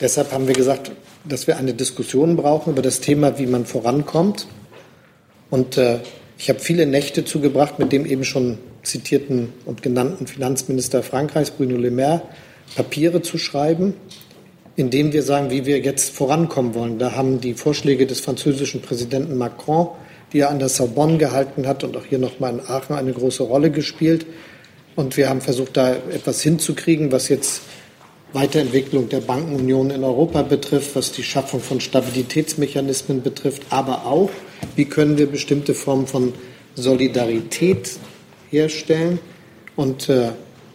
deshalb 0.01 0.33
haben 0.33 0.49
wir 0.49 0.55
gesagt, 0.55 0.91
dass 1.25 1.47
wir 1.47 1.57
eine 1.57 1.75
Diskussion 1.75 2.37
brauchen 2.37 2.73
über 2.73 2.83
das 2.83 3.01
Thema, 3.01 3.39
wie 3.39 3.47
man 3.47 3.65
vorankommt. 3.65 4.47
Und 5.51 5.77
äh, 5.77 6.01
ich 6.37 6.49
habe 6.49 6.59
viele 6.59 6.87
Nächte 6.87 7.25
zugebracht 7.25 7.79
mit 7.79 7.93
dem 7.93 8.07
eben 8.07 8.25
schon 8.25 8.59
zitierten 8.83 9.53
und 9.65 9.83
genannten 9.83 10.27
Finanzminister 10.27 11.03
Frankreichs, 11.03 11.53
Bruno 11.53 11.77
Le 11.77 11.91
Maire, 11.91 12.23
Papiere 12.75 13.23
zu 13.23 13.39
schreiben, 13.39 13.95
in 14.77 14.91
denen 14.91 15.13
wir 15.13 15.23
sagen, 15.23 15.51
wie 15.51 15.65
wir 15.65 15.79
jetzt 15.79 16.15
vorankommen 16.15 16.75
wollen. 16.75 16.99
Da 16.99 17.13
haben 17.13 17.41
die 17.41 17.55
Vorschläge 17.55 18.07
des 18.07 18.21
französischen 18.21 18.83
Präsidenten 18.83 19.37
Macron, 19.39 19.89
die 20.35 20.41
er 20.41 20.51
an 20.51 20.59
der 20.59 20.69
Sorbonne 20.69 21.17
gehalten 21.17 21.67
hat 21.67 21.85
und 21.85 21.97
auch 21.97 22.05
hier 22.05 22.19
nochmal 22.19 22.53
in 22.53 22.61
Aachen 22.61 22.97
eine 22.97 23.13
große 23.13 23.45
Rolle 23.45 23.71
gespielt. 23.71 24.27
Und 24.97 25.17
wir 25.17 25.29
haben 25.29 25.41
versucht, 25.41 25.77
da 25.77 25.95
etwas 25.95 26.43
hinzukriegen, 26.43 27.13
was 27.13 27.29
jetzt 27.29 27.63
Weiterentwicklung 28.33 29.09
der 29.09 29.21
Bankenunion 29.21 29.91
in 29.91 30.03
Europa 30.03 30.43
betrifft, 30.43 30.97
was 30.97 31.13
die 31.13 31.23
Schaffung 31.23 31.61
von 31.61 31.81
Stabilitätsmechanismen 31.81 33.23
betrifft, 33.23 33.63
aber 33.71 34.07
auch, 34.07 34.31
wie 34.75 34.87
können 34.87 35.19
wir 35.19 35.27
bestimmte 35.27 35.73
Formen 35.73 36.09
von 36.09 36.33
Solidarität 36.75 37.93
herstellen. 38.51 39.21
Und 39.77 40.09
äh, 40.09 40.31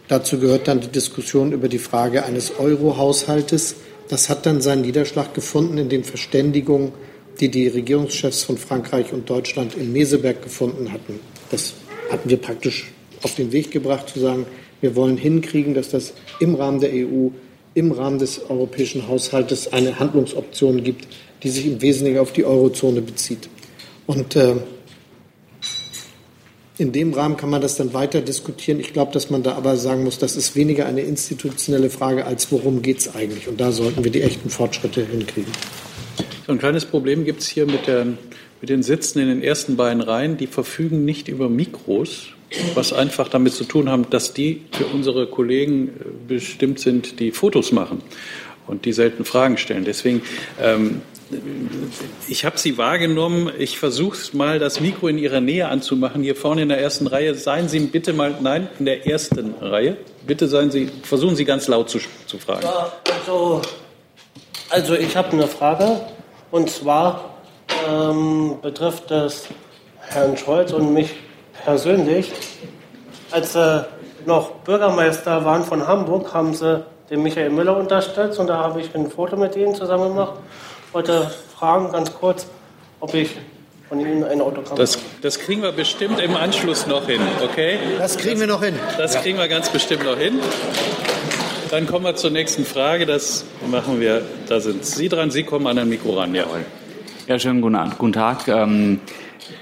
dazu 0.08 0.38
gehört 0.38 0.68
dann 0.68 0.80
die 0.80 0.88
Diskussion 0.88 1.52
über 1.52 1.68
die 1.68 1.78
Frage 1.78 2.24
eines 2.24 2.58
Euro-Haushaltes. 2.58 3.76
Das 4.08 4.30
hat 4.30 4.46
dann 4.46 4.62
seinen 4.62 4.82
Niederschlag 4.82 5.34
gefunden 5.34 5.76
in 5.76 5.90
den 5.90 6.04
Verständigungen, 6.04 6.92
die 7.40 7.48
die 7.48 7.68
Regierungschefs 7.68 8.42
von 8.42 8.58
Frankreich 8.58 9.12
und 9.12 9.28
Deutschland 9.28 9.74
in 9.74 9.92
Meseberg 9.92 10.42
gefunden 10.42 10.92
hatten. 10.92 11.18
Das 11.50 11.74
hatten 12.10 12.28
wir 12.28 12.36
praktisch 12.36 12.92
auf 13.22 13.34
den 13.34 13.52
Weg 13.52 13.70
gebracht, 13.70 14.08
zu 14.08 14.20
sagen, 14.20 14.46
wir 14.80 14.96
wollen 14.96 15.16
hinkriegen, 15.16 15.74
dass 15.74 15.90
das 15.90 16.12
im 16.38 16.54
Rahmen 16.54 16.80
der 16.80 16.90
EU 16.92 17.28
im 17.74 17.92
Rahmen 17.92 18.18
des 18.18 18.50
europäischen 18.50 19.06
Haushaltes 19.06 19.72
eine 19.72 19.98
Handlungsoption 19.98 20.82
gibt, 20.82 21.06
die 21.42 21.50
sich 21.50 21.66
im 21.66 21.80
Wesentlichen 21.80 22.18
auf 22.18 22.32
die 22.32 22.44
Eurozone 22.44 23.00
bezieht. 23.00 23.48
Und 24.06 24.34
äh, 24.34 24.56
in 26.78 26.92
dem 26.92 27.12
Rahmen 27.12 27.36
kann 27.36 27.50
man 27.50 27.60
das 27.60 27.76
dann 27.76 27.92
weiter 27.92 28.22
diskutieren. 28.22 28.80
Ich 28.80 28.92
glaube, 28.92 29.12
dass 29.12 29.30
man 29.30 29.42
da 29.42 29.52
aber 29.52 29.76
sagen 29.76 30.02
muss, 30.02 30.18
das 30.18 30.34
ist 30.34 30.56
weniger 30.56 30.86
eine 30.86 31.02
institutionelle 31.02 31.90
Frage, 31.90 32.24
als 32.24 32.50
worum 32.50 32.82
geht 32.82 32.98
es 32.98 33.14
eigentlich. 33.14 33.48
Und 33.48 33.60
da 33.60 33.70
sollten 33.70 34.02
wir 34.02 34.10
die 34.10 34.22
echten 34.22 34.50
Fortschritte 34.50 35.04
hinkriegen. 35.04 35.52
So 36.46 36.52
ein 36.52 36.58
kleines 36.58 36.84
Problem 36.84 37.24
gibt 37.24 37.40
es 37.40 37.48
hier 37.48 37.66
mit, 37.66 37.86
der, 37.86 38.06
mit 38.60 38.70
den 38.70 38.82
Sitzen 38.82 39.20
in 39.20 39.28
den 39.28 39.42
ersten 39.42 39.76
beiden 39.76 40.02
Reihen. 40.02 40.36
Die 40.36 40.46
verfügen 40.46 41.04
nicht 41.04 41.28
über 41.28 41.48
Mikros 41.48 42.28
was 42.74 42.92
einfach 42.92 43.28
damit 43.28 43.54
zu 43.54 43.64
tun 43.64 43.88
haben, 43.88 44.08
dass 44.10 44.32
die 44.32 44.62
für 44.72 44.86
unsere 44.86 45.26
Kollegen 45.26 45.88
äh, 45.88 45.92
bestimmt 46.28 46.80
sind, 46.80 47.20
die 47.20 47.30
Fotos 47.30 47.72
machen 47.72 48.02
und 48.66 48.84
die 48.84 48.92
selten 48.92 49.24
Fragen 49.24 49.56
stellen. 49.56 49.84
Deswegen, 49.84 50.22
ähm, 50.60 51.02
ich 52.28 52.44
habe 52.44 52.58
Sie 52.58 52.76
wahrgenommen. 52.76 53.50
Ich 53.58 53.78
versuche 53.78 54.36
mal, 54.36 54.58
das 54.58 54.80
Mikro 54.80 55.06
in 55.06 55.18
Ihrer 55.18 55.40
Nähe 55.40 55.68
anzumachen. 55.68 56.22
Hier 56.22 56.34
vorne 56.34 56.62
in 56.62 56.68
der 56.68 56.80
ersten 56.80 57.06
Reihe. 57.06 57.34
Seien 57.36 57.68
Sie 57.68 57.78
bitte 57.80 58.12
mal, 58.12 58.36
nein, 58.40 58.68
in 58.80 58.86
der 58.86 59.06
ersten 59.06 59.54
Reihe. 59.60 59.96
Bitte 60.26 60.48
seien 60.48 60.72
Sie, 60.72 60.88
versuchen 61.04 61.36
Sie 61.36 61.44
ganz 61.44 61.68
laut 61.68 61.88
zu, 61.88 62.00
zu 62.26 62.38
fragen. 62.38 62.62
Ja, 62.64 62.92
also, 63.20 63.62
also 64.70 64.94
ich 64.94 65.16
habe 65.16 65.30
eine 65.32 65.46
Frage. 65.46 66.00
Und 66.50 66.70
zwar 66.70 67.36
ähm, 67.88 68.58
betrifft 68.60 69.10
es 69.10 69.46
Herrn 70.00 70.36
Scholz 70.36 70.72
und 70.72 70.92
mich 70.92 71.14
persönlich. 71.64 72.32
Als 73.30 73.52
sie 73.52 73.86
noch 74.26 74.50
Bürgermeister 74.64 75.44
waren 75.44 75.64
von 75.64 75.86
Hamburg, 75.86 76.34
haben 76.34 76.54
sie 76.54 76.84
den 77.10 77.22
Michael 77.22 77.50
Müller 77.50 77.76
unterstützt 77.76 78.38
und 78.38 78.48
da 78.48 78.58
habe 78.58 78.80
ich 78.80 78.94
ein 78.94 79.10
Foto 79.10 79.36
mit 79.36 79.56
ihnen 79.56 79.74
zusammen 79.74 80.08
gemacht. 80.08 80.34
Ich 80.88 80.94
wollte 80.94 81.30
fragen, 81.56 81.92
ganz 81.92 82.12
kurz, 82.14 82.46
ob 83.00 83.14
ich 83.14 83.36
von 83.88 83.98
Ihnen 83.98 84.22
ein 84.22 84.40
Autogramm 84.40 84.78
das, 84.78 84.98
das 85.20 85.40
kriegen 85.40 85.62
wir 85.62 85.72
bestimmt 85.72 86.20
im 86.20 86.36
Anschluss 86.36 86.86
noch 86.86 87.06
hin, 87.06 87.20
okay? 87.42 87.76
Das 87.98 88.16
kriegen 88.16 88.38
wir 88.38 88.46
noch 88.46 88.62
hin. 88.62 88.78
Das 88.96 89.20
kriegen 89.20 89.36
wir 89.36 89.48
ganz 89.48 89.68
bestimmt 89.68 90.04
noch 90.04 90.16
hin. 90.16 90.38
Dann 91.70 91.86
kommen 91.86 92.04
wir 92.04 92.16
zur 92.16 92.30
nächsten 92.30 92.64
Frage. 92.64 93.06
Das 93.06 93.44
machen 93.70 94.00
wir. 94.00 94.22
Da 94.48 94.58
sind 94.58 94.84
Sie 94.84 95.08
dran. 95.08 95.30
Sie 95.30 95.44
kommen 95.44 95.68
an 95.68 95.78
ein 95.78 95.88
Mikro 95.88 96.14
ran. 96.18 96.34
Ja. 96.34 96.44
Ja, 97.28 97.38
schönen 97.38 97.60
guten 97.60 98.12
Tag. 98.12 98.48
Ähm, 98.48 98.98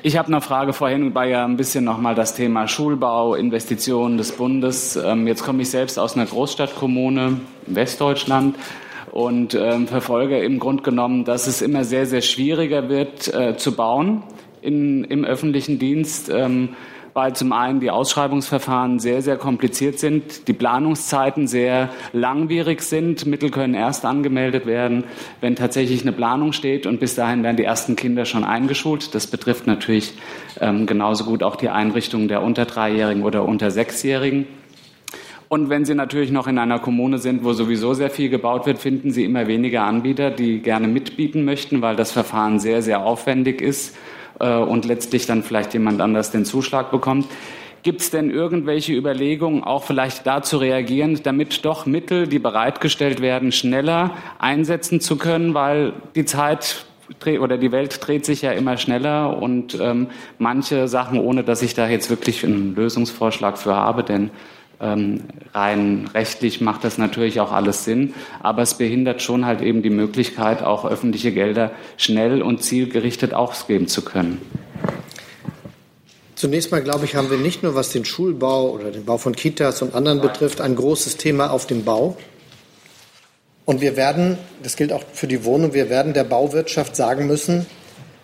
ich 0.02 0.16
habe 0.16 0.28
eine 0.28 0.40
Frage. 0.40 0.72
Vorhin 0.72 1.14
war 1.14 1.26
ja 1.26 1.44
ein 1.44 1.58
bisschen 1.58 1.84
nochmal 1.84 2.14
das 2.14 2.34
Thema 2.34 2.66
Schulbau, 2.66 3.34
Investitionen 3.34 4.16
des 4.16 4.32
Bundes. 4.32 4.96
Ähm, 4.96 5.26
jetzt 5.26 5.44
komme 5.44 5.60
ich 5.60 5.68
selbst 5.68 5.98
aus 5.98 6.16
einer 6.16 6.24
Großstadtkommune 6.24 7.40
in 7.66 7.74
Westdeutschland 7.76 8.56
und 9.10 9.52
ähm, 9.54 9.86
verfolge 9.86 10.38
im 10.38 10.60
Grunde 10.60 10.84
genommen, 10.84 11.26
dass 11.26 11.46
es 11.46 11.60
immer 11.60 11.84
sehr, 11.84 12.06
sehr 12.06 12.22
schwieriger 12.22 12.88
wird 12.88 13.34
äh, 13.34 13.58
zu 13.58 13.72
bauen 13.72 14.22
in, 14.62 15.04
im 15.04 15.26
öffentlichen 15.26 15.78
Dienst. 15.78 16.30
Weil 17.18 17.32
zum 17.32 17.52
einen 17.52 17.80
die 17.80 17.90
Ausschreibungsverfahren 17.90 19.00
sehr, 19.00 19.22
sehr 19.22 19.36
kompliziert 19.36 19.98
sind, 19.98 20.46
die 20.46 20.52
Planungszeiten 20.52 21.48
sehr 21.48 21.90
langwierig 22.12 22.80
sind. 22.80 23.26
Mittel 23.26 23.50
können 23.50 23.74
erst 23.74 24.04
angemeldet 24.04 24.66
werden, 24.66 25.02
wenn 25.40 25.56
tatsächlich 25.56 26.02
eine 26.02 26.12
Planung 26.12 26.52
steht 26.52 26.86
und 26.86 27.00
bis 27.00 27.16
dahin 27.16 27.42
werden 27.42 27.56
die 27.56 27.64
ersten 27.64 27.96
Kinder 27.96 28.24
schon 28.24 28.44
eingeschult. 28.44 29.16
Das 29.16 29.26
betrifft 29.26 29.66
natürlich 29.66 30.12
ähm, 30.60 30.86
genauso 30.86 31.24
gut 31.24 31.42
auch 31.42 31.56
die 31.56 31.70
Einrichtungen 31.70 32.28
der 32.28 32.40
unter 32.40 32.66
Dreijährigen 32.66 33.24
oder 33.24 33.44
unter 33.44 33.72
Sechsjährigen. 33.72 34.46
Und 35.48 35.70
wenn 35.70 35.84
Sie 35.84 35.96
natürlich 35.96 36.30
noch 36.30 36.46
in 36.46 36.56
einer 36.56 36.78
Kommune 36.78 37.18
sind, 37.18 37.42
wo 37.42 37.52
sowieso 37.52 37.94
sehr 37.94 38.10
viel 38.10 38.28
gebaut 38.28 38.64
wird, 38.64 38.78
finden 38.78 39.10
Sie 39.10 39.24
immer 39.24 39.48
weniger 39.48 39.82
Anbieter, 39.82 40.30
die 40.30 40.60
gerne 40.60 40.86
mitbieten 40.86 41.44
möchten, 41.44 41.82
weil 41.82 41.96
das 41.96 42.12
Verfahren 42.12 42.60
sehr, 42.60 42.80
sehr 42.80 43.04
aufwendig 43.04 43.60
ist 43.60 43.96
äh, 44.40 44.56
und 44.56 44.84
letztlich 44.84 45.26
dann 45.26 45.42
vielleicht 45.42 45.74
jemand 45.74 46.00
anders 46.00 46.30
den 46.30 46.44
Zuschlag 46.44 46.90
bekommt. 46.90 47.26
Gibt 47.82 48.00
es 48.00 48.10
denn 48.10 48.30
irgendwelche 48.30 48.92
Überlegungen, 48.92 49.62
auch 49.62 49.84
vielleicht 49.84 50.26
da 50.26 50.42
zu 50.42 50.58
reagieren, 50.58 51.20
damit 51.22 51.64
doch 51.64 51.86
Mittel, 51.86 52.26
die 52.26 52.40
bereitgestellt 52.40 53.20
werden, 53.20 53.52
schneller 53.52 54.10
einsetzen 54.38 55.00
zu 55.00 55.16
können, 55.16 55.54
weil 55.54 55.92
die 56.14 56.24
Zeit 56.24 56.84
oder 57.40 57.56
die 57.56 57.72
Welt 57.72 58.06
dreht 58.06 58.26
sich 58.26 58.42
ja 58.42 58.52
immer 58.52 58.76
schneller 58.76 59.40
und 59.40 59.78
ähm, 59.80 60.08
manche 60.38 60.88
Sachen, 60.88 61.18
ohne 61.18 61.42
dass 61.42 61.62
ich 61.62 61.72
da 61.74 61.88
jetzt 61.88 62.10
wirklich 62.10 62.44
einen 62.44 62.74
Lösungsvorschlag 62.74 63.56
für 63.56 63.74
habe, 63.74 64.02
denn 64.02 64.30
ähm, 64.80 65.24
rein 65.54 66.08
rechtlich 66.14 66.60
macht 66.60 66.84
das 66.84 66.98
natürlich 66.98 67.40
auch 67.40 67.52
alles 67.52 67.84
Sinn, 67.84 68.14
aber 68.40 68.62
es 68.62 68.74
behindert 68.74 69.22
schon 69.22 69.44
halt 69.44 69.60
eben 69.60 69.82
die 69.82 69.90
Möglichkeit, 69.90 70.62
auch 70.62 70.84
öffentliche 70.84 71.32
Gelder 71.32 71.72
schnell 71.96 72.42
und 72.42 72.62
zielgerichtet 72.62 73.34
ausgeben 73.34 73.88
zu 73.88 74.02
können. 74.02 74.40
Zunächst 76.36 76.70
mal, 76.70 76.82
glaube 76.82 77.04
ich, 77.04 77.16
haben 77.16 77.30
wir 77.30 77.38
nicht 77.38 77.64
nur, 77.64 77.74
was 77.74 77.90
den 77.90 78.04
Schulbau 78.04 78.70
oder 78.70 78.92
den 78.92 79.04
Bau 79.04 79.18
von 79.18 79.34
Kitas 79.34 79.82
und 79.82 79.96
anderen 79.96 80.20
betrifft, 80.20 80.60
ein 80.60 80.76
großes 80.76 81.16
Thema 81.16 81.50
auf 81.50 81.66
dem 81.66 81.84
Bau. 81.84 82.16
Und 83.64 83.80
wir 83.80 83.96
werden, 83.96 84.38
das 84.62 84.76
gilt 84.76 84.92
auch 84.92 85.02
für 85.12 85.26
die 85.26 85.44
Wohnung, 85.44 85.74
wir 85.74 85.90
werden 85.90 86.14
der 86.14 86.22
Bauwirtschaft 86.22 86.94
sagen 86.94 87.26
müssen, 87.26 87.66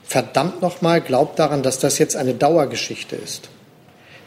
verdammt 0.05 0.63
nochmal, 0.63 1.01
glaubt 1.01 1.41
daran, 1.41 1.65
dass 1.65 1.81
das 1.81 1.99
jetzt 1.99 2.15
eine 2.15 2.35
Dauergeschichte 2.35 3.17
ist. 3.17 3.49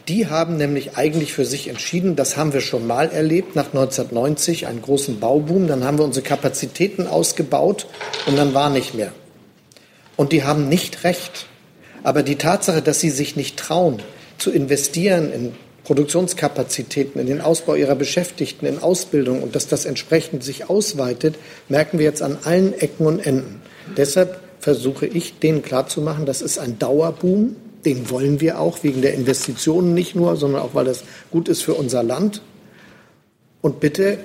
Die 0.08 0.26
haben 0.26 0.56
nämlich 0.56 0.96
eigentlich 0.96 1.34
für 1.34 1.44
sich 1.44 1.68
entschieden, 1.68 2.16
das 2.16 2.38
haben 2.38 2.54
wir 2.54 2.62
schon 2.62 2.86
mal 2.86 3.10
erlebt, 3.10 3.54
nach 3.54 3.66
1990 3.66 4.66
einen 4.66 4.80
großen 4.80 5.20
Bauboom, 5.20 5.66
dann 5.68 5.84
haben 5.84 5.98
wir 5.98 6.04
unsere 6.04 6.24
Kapazitäten 6.24 7.06
ausgebaut 7.06 7.86
und 8.26 8.36
dann 8.36 8.54
war 8.54 8.70
nicht 8.70 8.94
mehr. 8.94 9.12
Und 10.16 10.32
die 10.32 10.44
haben 10.44 10.68
nicht 10.68 11.04
recht. 11.04 11.46
Aber 12.02 12.22
die 12.22 12.36
Tatsache, 12.36 12.80
dass 12.80 13.00
sie 13.00 13.10
sich 13.10 13.36
nicht 13.36 13.58
trauen, 13.58 14.00
zu 14.38 14.50
investieren 14.50 15.30
in 15.30 15.52
Produktionskapazitäten, 15.84 17.20
in 17.20 17.26
den 17.26 17.40
Ausbau 17.40 17.74
ihrer 17.74 17.94
Beschäftigten, 17.94 18.66
in 18.66 18.78
Ausbildung 18.78 19.42
und 19.42 19.54
dass 19.54 19.68
das 19.68 19.84
entsprechend 19.84 20.42
sich 20.42 20.70
ausweitet, 20.70 21.36
merken 21.68 21.98
wir 21.98 22.06
jetzt 22.06 22.22
an 22.22 22.38
allen 22.44 22.72
Ecken 22.72 23.06
und 23.06 23.20
Enden. 23.20 23.60
Deshalb 23.96 24.40
versuche 24.60 25.06
ich, 25.06 25.38
denen 25.38 25.62
klarzumachen, 25.62 26.24
das 26.24 26.40
ist 26.40 26.58
ein 26.58 26.78
Dauerboom. 26.78 27.56
Den 27.84 28.10
wollen 28.10 28.40
wir 28.40 28.60
auch 28.60 28.82
wegen 28.82 29.02
der 29.02 29.14
Investitionen 29.14 29.94
nicht 29.94 30.14
nur, 30.14 30.36
sondern 30.36 30.62
auch, 30.62 30.74
weil 30.74 30.84
das 30.84 31.04
gut 31.30 31.48
ist 31.48 31.62
für 31.62 31.74
unser 31.74 32.02
Land. 32.02 32.42
Und 33.60 33.80
bitte 33.80 34.18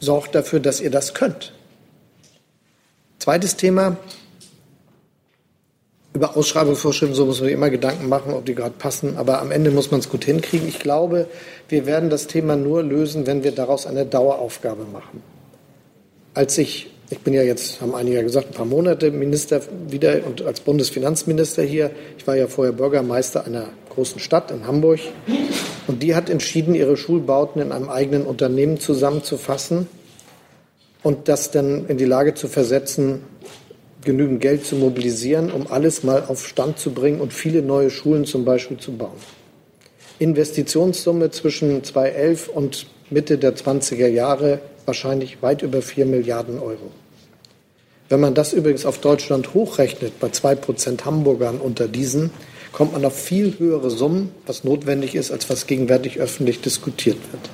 sorgt 0.00 0.34
dafür, 0.34 0.60
dass 0.60 0.80
ihr 0.80 0.90
das 0.90 1.14
könnt. 1.14 1.52
Zweites 3.18 3.56
Thema. 3.56 3.96
Über 6.12 6.36
Ausschreibungsvorschriften, 6.36 7.16
so 7.16 7.26
muss 7.26 7.40
man 7.40 7.46
sich 7.46 7.54
immer 7.54 7.70
Gedanken 7.70 8.08
machen, 8.08 8.34
ob 8.34 8.44
die 8.44 8.54
gerade 8.54 8.74
passen. 8.78 9.16
Aber 9.16 9.40
am 9.40 9.50
Ende 9.50 9.72
muss 9.72 9.90
man 9.90 9.98
es 9.98 10.08
gut 10.08 10.24
hinkriegen. 10.24 10.68
Ich 10.68 10.78
glaube, 10.78 11.26
wir 11.68 11.86
werden 11.86 12.08
das 12.08 12.28
Thema 12.28 12.54
nur 12.54 12.84
lösen, 12.84 13.26
wenn 13.26 13.42
wir 13.42 13.52
daraus 13.52 13.86
eine 13.86 14.06
Daueraufgabe 14.06 14.84
machen. 14.84 15.22
Als 16.34 16.56
ich 16.58 16.93
ich 17.14 17.20
bin 17.20 17.32
ja 17.32 17.42
jetzt, 17.42 17.80
haben 17.80 17.94
einige 17.94 18.24
gesagt, 18.24 18.48
ein 18.48 18.54
paar 18.54 18.66
Monate 18.66 19.12
Minister 19.12 19.60
wieder 19.88 20.26
und 20.26 20.42
als 20.42 20.58
Bundesfinanzminister 20.58 21.62
hier. 21.62 21.92
Ich 22.18 22.26
war 22.26 22.34
ja 22.34 22.48
vorher 22.48 22.72
Bürgermeister 22.72 23.46
einer 23.46 23.68
großen 23.90 24.18
Stadt 24.18 24.50
in 24.50 24.66
Hamburg. 24.66 24.98
Und 25.86 26.02
die 26.02 26.16
hat 26.16 26.28
entschieden, 26.28 26.74
ihre 26.74 26.96
Schulbauten 26.96 27.62
in 27.62 27.70
einem 27.70 27.88
eigenen 27.88 28.26
Unternehmen 28.26 28.80
zusammenzufassen 28.80 29.86
und 31.04 31.28
das 31.28 31.52
dann 31.52 31.86
in 31.86 31.98
die 31.98 32.04
Lage 32.04 32.34
zu 32.34 32.48
versetzen, 32.48 33.22
genügend 34.02 34.40
Geld 34.40 34.66
zu 34.66 34.74
mobilisieren, 34.74 35.52
um 35.52 35.68
alles 35.68 36.02
mal 36.02 36.24
auf 36.26 36.44
Stand 36.48 36.80
zu 36.80 36.90
bringen 36.90 37.20
und 37.20 37.32
viele 37.32 37.62
neue 37.62 37.90
Schulen 37.90 38.24
zum 38.24 38.44
Beispiel 38.44 38.78
zu 38.78 38.96
bauen. 38.96 39.20
Investitionssumme 40.18 41.30
zwischen 41.30 41.84
2011 41.84 42.48
und 42.48 42.86
Mitte 43.08 43.38
der 43.38 43.54
20er 43.54 44.08
Jahre 44.08 44.58
wahrscheinlich 44.84 45.42
weit 45.42 45.62
über 45.62 45.80
4 45.80 46.06
Milliarden 46.06 46.58
Euro. 46.58 46.90
Wenn 48.08 48.20
man 48.20 48.34
das 48.34 48.52
übrigens 48.52 48.84
auf 48.84 48.98
Deutschland 48.98 49.54
hochrechnet, 49.54 50.20
bei 50.20 50.28
zwei 50.28 50.54
Prozent 50.54 51.04
Hamburgern 51.04 51.58
unter 51.58 51.88
diesen, 51.88 52.30
kommt 52.72 52.92
man 52.92 53.04
auf 53.04 53.18
viel 53.18 53.58
höhere 53.58 53.90
Summen, 53.90 54.32
was 54.46 54.64
notwendig 54.64 55.14
ist, 55.14 55.30
als 55.30 55.48
was 55.48 55.66
gegenwärtig 55.66 56.18
öffentlich 56.18 56.60
diskutiert 56.60 57.18
wird. 57.32 57.50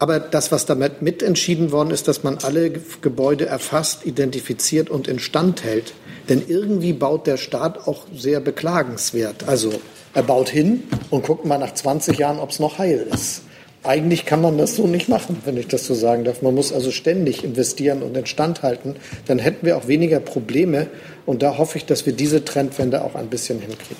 Aber 0.00 0.20
das, 0.20 0.52
was 0.52 0.66
damit 0.66 1.02
mitentschieden 1.02 1.72
worden 1.72 1.90
ist, 1.90 2.06
dass 2.06 2.22
man 2.22 2.38
alle 2.38 2.70
Gebäude 2.70 3.46
erfasst, 3.46 4.06
identifiziert 4.06 4.90
und 4.90 5.08
instand 5.08 5.64
hält. 5.64 5.94
Denn 6.28 6.42
irgendwie 6.46 6.92
baut 6.92 7.26
der 7.26 7.36
Staat 7.36 7.88
auch 7.88 8.06
sehr 8.14 8.38
beklagenswert. 8.38 9.48
Also 9.48 9.72
er 10.14 10.22
baut 10.22 10.50
hin 10.50 10.84
und 11.10 11.24
guckt 11.24 11.46
mal 11.46 11.58
nach 11.58 11.74
20 11.74 12.18
Jahren, 12.18 12.38
ob 12.38 12.50
es 12.50 12.60
noch 12.60 12.78
heil 12.78 13.08
ist 13.12 13.42
eigentlich 13.88 14.26
kann 14.26 14.42
man 14.42 14.58
das 14.58 14.76
so 14.76 14.86
nicht 14.86 15.08
machen, 15.08 15.38
wenn 15.46 15.56
ich 15.56 15.66
das 15.66 15.86
so 15.86 15.94
sagen 15.94 16.24
darf. 16.24 16.42
Man 16.42 16.54
muss 16.54 16.74
also 16.74 16.90
ständig 16.90 17.42
investieren 17.42 18.02
und 18.02 18.14
instand 18.16 18.62
halten. 18.62 18.96
Dann 19.26 19.38
hätten 19.38 19.64
wir 19.64 19.78
auch 19.78 19.88
weniger 19.88 20.20
Probleme. 20.20 20.88
Und 21.24 21.42
da 21.42 21.56
hoffe 21.56 21.78
ich, 21.78 21.86
dass 21.86 22.04
wir 22.04 22.12
diese 22.12 22.44
Trendwende 22.44 23.02
auch 23.02 23.14
ein 23.14 23.28
bisschen 23.28 23.60
hinkriegen. 23.60 23.96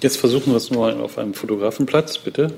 Jetzt 0.00 0.18
versuchen 0.18 0.52
wir 0.52 0.58
es 0.58 0.70
nur 0.70 1.02
auf 1.02 1.18
einem 1.18 1.34
Fotografenplatz, 1.34 2.18
bitte. 2.18 2.52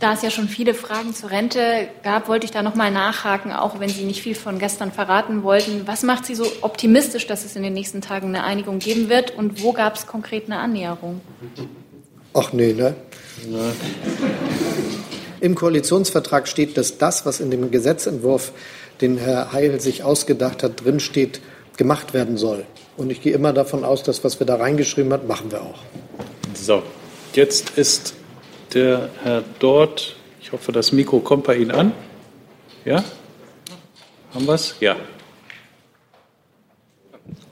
Da 0.00 0.14
es 0.14 0.22
ja 0.22 0.30
schon 0.30 0.48
viele 0.48 0.72
Fragen 0.72 1.12
zur 1.12 1.30
Rente 1.30 1.88
gab, 2.02 2.28
wollte 2.28 2.46
ich 2.46 2.52
da 2.52 2.62
noch 2.62 2.76
mal 2.76 2.90
nachhaken, 2.90 3.52
auch 3.52 3.80
wenn 3.80 3.88
Sie 3.90 4.04
nicht 4.04 4.22
viel 4.22 4.36
von 4.36 4.58
gestern 4.58 4.92
verraten 4.92 5.42
wollten. 5.42 5.82
Was 5.86 6.04
macht 6.04 6.24
Sie 6.24 6.36
so 6.36 6.46
optimistisch, 6.62 7.26
dass 7.26 7.44
es 7.44 7.54
in 7.54 7.64
den 7.64 7.74
nächsten 7.74 8.00
Tagen 8.00 8.28
eine 8.28 8.44
Einigung 8.44 8.78
geben 8.78 9.10
wird? 9.10 9.36
Und 9.36 9.62
wo 9.62 9.72
gab 9.72 9.96
es 9.96 10.06
konkret 10.06 10.46
eine 10.46 10.60
Annäherung? 10.60 11.20
Ach 12.38 12.52
nee, 12.52 12.72
ne? 12.72 12.94
Nee. 13.48 13.72
Im 15.40 15.56
Koalitionsvertrag 15.56 16.46
steht, 16.46 16.76
dass 16.76 16.96
das, 16.96 17.26
was 17.26 17.40
in 17.40 17.50
dem 17.50 17.72
Gesetzentwurf, 17.72 18.52
den 19.00 19.18
Herr 19.18 19.52
Heil 19.52 19.80
sich 19.80 20.04
ausgedacht 20.04 20.62
hat, 20.62 20.84
drinsteht, 20.84 21.40
gemacht 21.76 22.14
werden 22.14 22.36
soll. 22.36 22.64
Und 22.96 23.10
ich 23.10 23.22
gehe 23.22 23.32
immer 23.32 23.52
davon 23.52 23.84
aus, 23.84 24.04
dass 24.04 24.22
was 24.22 24.38
wir 24.38 24.46
da 24.46 24.54
reingeschrieben 24.54 25.12
haben, 25.12 25.26
machen 25.26 25.50
wir 25.50 25.62
auch. 25.62 25.80
So, 26.54 26.84
jetzt 27.32 27.70
ist 27.76 28.14
der 28.72 29.10
Herr 29.24 29.42
dort. 29.58 30.14
Ich 30.40 30.52
hoffe, 30.52 30.70
das 30.70 30.92
Mikro 30.92 31.18
kommt 31.18 31.44
bei 31.44 31.56
Ihnen 31.56 31.72
an. 31.72 31.92
Ja? 32.84 33.02
Haben 34.32 34.46
wir 34.46 34.54
es? 34.54 34.76
Ja. 34.78 34.94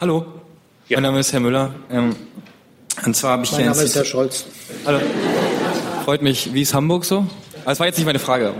Hallo, 0.01 0.26
ja. 0.89 0.99
mein 0.99 1.03
Name 1.03 1.20
ist 1.20 1.32
Herr 1.32 1.41
Müller. 1.41 1.74
Ähm, 1.91 2.14
und 3.05 3.16
zwar 3.16 3.32
habe 3.32 3.44
ich 3.44 3.53
mein 3.53 3.66
Name 3.66 3.82
ist 3.82 3.94
Herr 3.94 4.05
Scholz. 4.05 4.44
Hallo. 4.84 5.01
Freut 6.05 6.22
mich. 6.22 6.55
Wie 6.55 6.62
ist 6.62 6.72
Hamburg 6.72 7.05
so? 7.05 7.26
Ah, 7.64 7.70
das 7.70 7.80
war 7.80 7.86
jetzt 7.86 7.97
nicht 7.97 8.07
meine 8.07 8.18
Frage. 8.18 8.55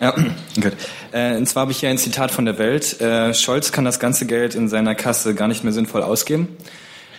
Ja, 0.00 0.14
gut. 0.54 0.72
Äh, 1.12 1.36
und 1.36 1.48
zwar 1.48 1.62
habe 1.62 1.72
ich 1.72 1.80
hier 1.80 1.88
ein 1.88 1.98
Zitat 1.98 2.30
von 2.30 2.44
der 2.44 2.58
Welt. 2.58 3.00
Äh, 3.00 3.34
Scholz 3.34 3.72
kann 3.72 3.84
das 3.84 3.98
ganze 3.98 4.26
Geld 4.26 4.54
in 4.54 4.68
seiner 4.68 4.94
Kasse 4.94 5.34
gar 5.34 5.48
nicht 5.48 5.64
mehr 5.64 5.72
sinnvoll 5.72 6.02
ausgeben, 6.02 6.56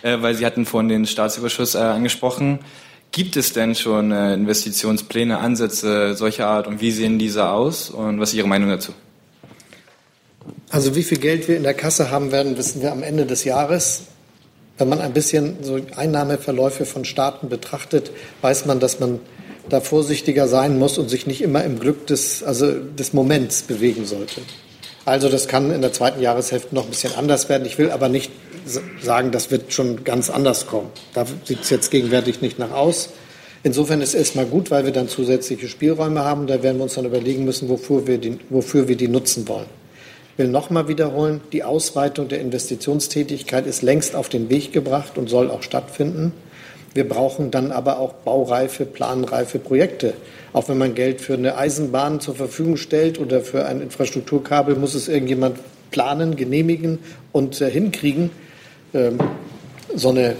äh, 0.02 0.18
weil 0.20 0.34
Sie 0.34 0.46
hatten 0.46 0.66
vorhin 0.66 0.88
den 0.88 1.06
Staatsüberschuss 1.06 1.76
angesprochen. 1.76 2.60
Gibt 3.12 3.36
es 3.36 3.52
denn 3.52 3.74
schon 3.74 4.12
Investitionspläne, 4.12 5.38
Ansätze 5.38 6.14
solcher 6.14 6.46
Art 6.46 6.68
und 6.68 6.80
wie 6.80 6.92
sehen 6.92 7.18
diese 7.18 7.48
aus 7.48 7.90
und 7.90 8.20
was 8.20 8.30
ist 8.30 8.36
Ihre 8.36 8.46
Meinung 8.46 8.70
dazu? 8.70 8.92
Also 10.70 10.94
wie 10.94 11.02
viel 11.02 11.18
Geld 11.18 11.48
wir 11.48 11.56
in 11.56 11.64
der 11.64 11.74
Kasse 11.74 12.12
haben 12.12 12.30
werden, 12.30 12.56
wissen 12.56 12.82
wir 12.82 12.92
am 12.92 13.02
Ende 13.02 13.26
des 13.26 13.42
Jahres. 13.42 14.02
Wenn 14.80 14.88
man 14.88 15.02
ein 15.02 15.12
bisschen 15.12 15.58
so 15.60 15.78
Einnahmeverläufe 15.94 16.86
von 16.86 17.04
Staaten 17.04 17.50
betrachtet, 17.50 18.10
weiß 18.40 18.64
man, 18.64 18.80
dass 18.80 18.98
man 18.98 19.20
da 19.68 19.82
vorsichtiger 19.82 20.48
sein 20.48 20.78
muss 20.78 20.96
und 20.96 21.10
sich 21.10 21.26
nicht 21.26 21.42
immer 21.42 21.62
im 21.64 21.78
Glück 21.78 22.06
des, 22.06 22.42
also 22.42 22.72
des 22.72 23.12
Moments 23.12 23.60
bewegen 23.60 24.06
sollte. 24.06 24.40
Also 25.04 25.28
das 25.28 25.48
kann 25.48 25.70
in 25.70 25.82
der 25.82 25.92
zweiten 25.92 26.22
Jahreshälfte 26.22 26.74
noch 26.74 26.84
ein 26.84 26.90
bisschen 26.90 27.14
anders 27.14 27.50
werden. 27.50 27.66
Ich 27.66 27.76
will 27.76 27.90
aber 27.90 28.08
nicht 28.08 28.32
sagen, 29.02 29.32
das 29.32 29.50
wird 29.50 29.70
schon 29.74 30.02
ganz 30.02 30.30
anders 30.30 30.66
kommen. 30.66 30.88
Da 31.12 31.26
sieht 31.44 31.60
es 31.60 31.68
jetzt 31.68 31.90
gegenwärtig 31.90 32.40
nicht 32.40 32.58
nach 32.58 32.70
aus. 32.70 33.10
Insofern 33.62 34.00
ist 34.00 34.10
es 34.10 34.14
erstmal 34.14 34.46
gut, 34.46 34.70
weil 34.70 34.86
wir 34.86 34.92
dann 34.92 35.08
zusätzliche 35.08 35.68
Spielräume 35.68 36.24
haben. 36.24 36.46
Da 36.46 36.62
werden 36.62 36.78
wir 36.78 36.84
uns 36.84 36.94
dann 36.94 37.04
überlegen 37.04 37.44
müssen, 37.44 37.68
wofür 37.68 38.06
wir 38.06 38.16
die, 38.16 38.38
wofür 38.48 38.88
wir 38.88 38.96
die 38.96 39.08
nutzen 39.08 39.46
wollen 39.46 39.79
will 40.40 40.48
noch 40.48 40.70
mal 40.70 40.88
wiederholen, 40.88 41.42
die 41.52 41.62
Ausweitung 41.62 42.28
der 42.28 42.40
Investitionstätigkeit 42.40 43.66
ist 43.66 43.82
längst 43.82 44.16
auf 44.16 44.30
den 44.30 44.48
Weg 44.48 44.72
gebracht 44.72 45.18
und 45.18 45.28
soll 45.28 45.50
auch 45.50 45.62
stattfinden. 45.62 46.32
Wir 46.94 47.06
brauchen 47.06 47.50
dann 47.50 47.70
aber 47.70 48.00
auch 48.00 48.14
baureife, 48.14 48.86
planreife 48.86 49.58
Projekte. 49.58 50.14
Auch 50.54 50.68
wenn 50.68 50.78
man 50.78 50.94
Geld 50.94 51.20
für 51.20 51.34
eine 51.34 51.56
Eisenbahn 51.56 52.20
zur 52.20 52.34
Verfügung 52.34 52.78
stellt 52.78 53.20
oder 53.20 53.42
für 53.42 53.66
ein 53.66 53.82
Infrastrukturkabel, 53.82 54.76
muss 54.76 54.94
es 54.94 55.08
irgendjemand 55.08 55.58
planen, 55.90 56.36
genehmigen 56.36 56.98
und 57.32 57.60
äh, 57.60 57.70
hinkriegen. 57.70 58.30
Ähm, 58.94 59.18
so 59.94 60.08
eine 60.08 60.36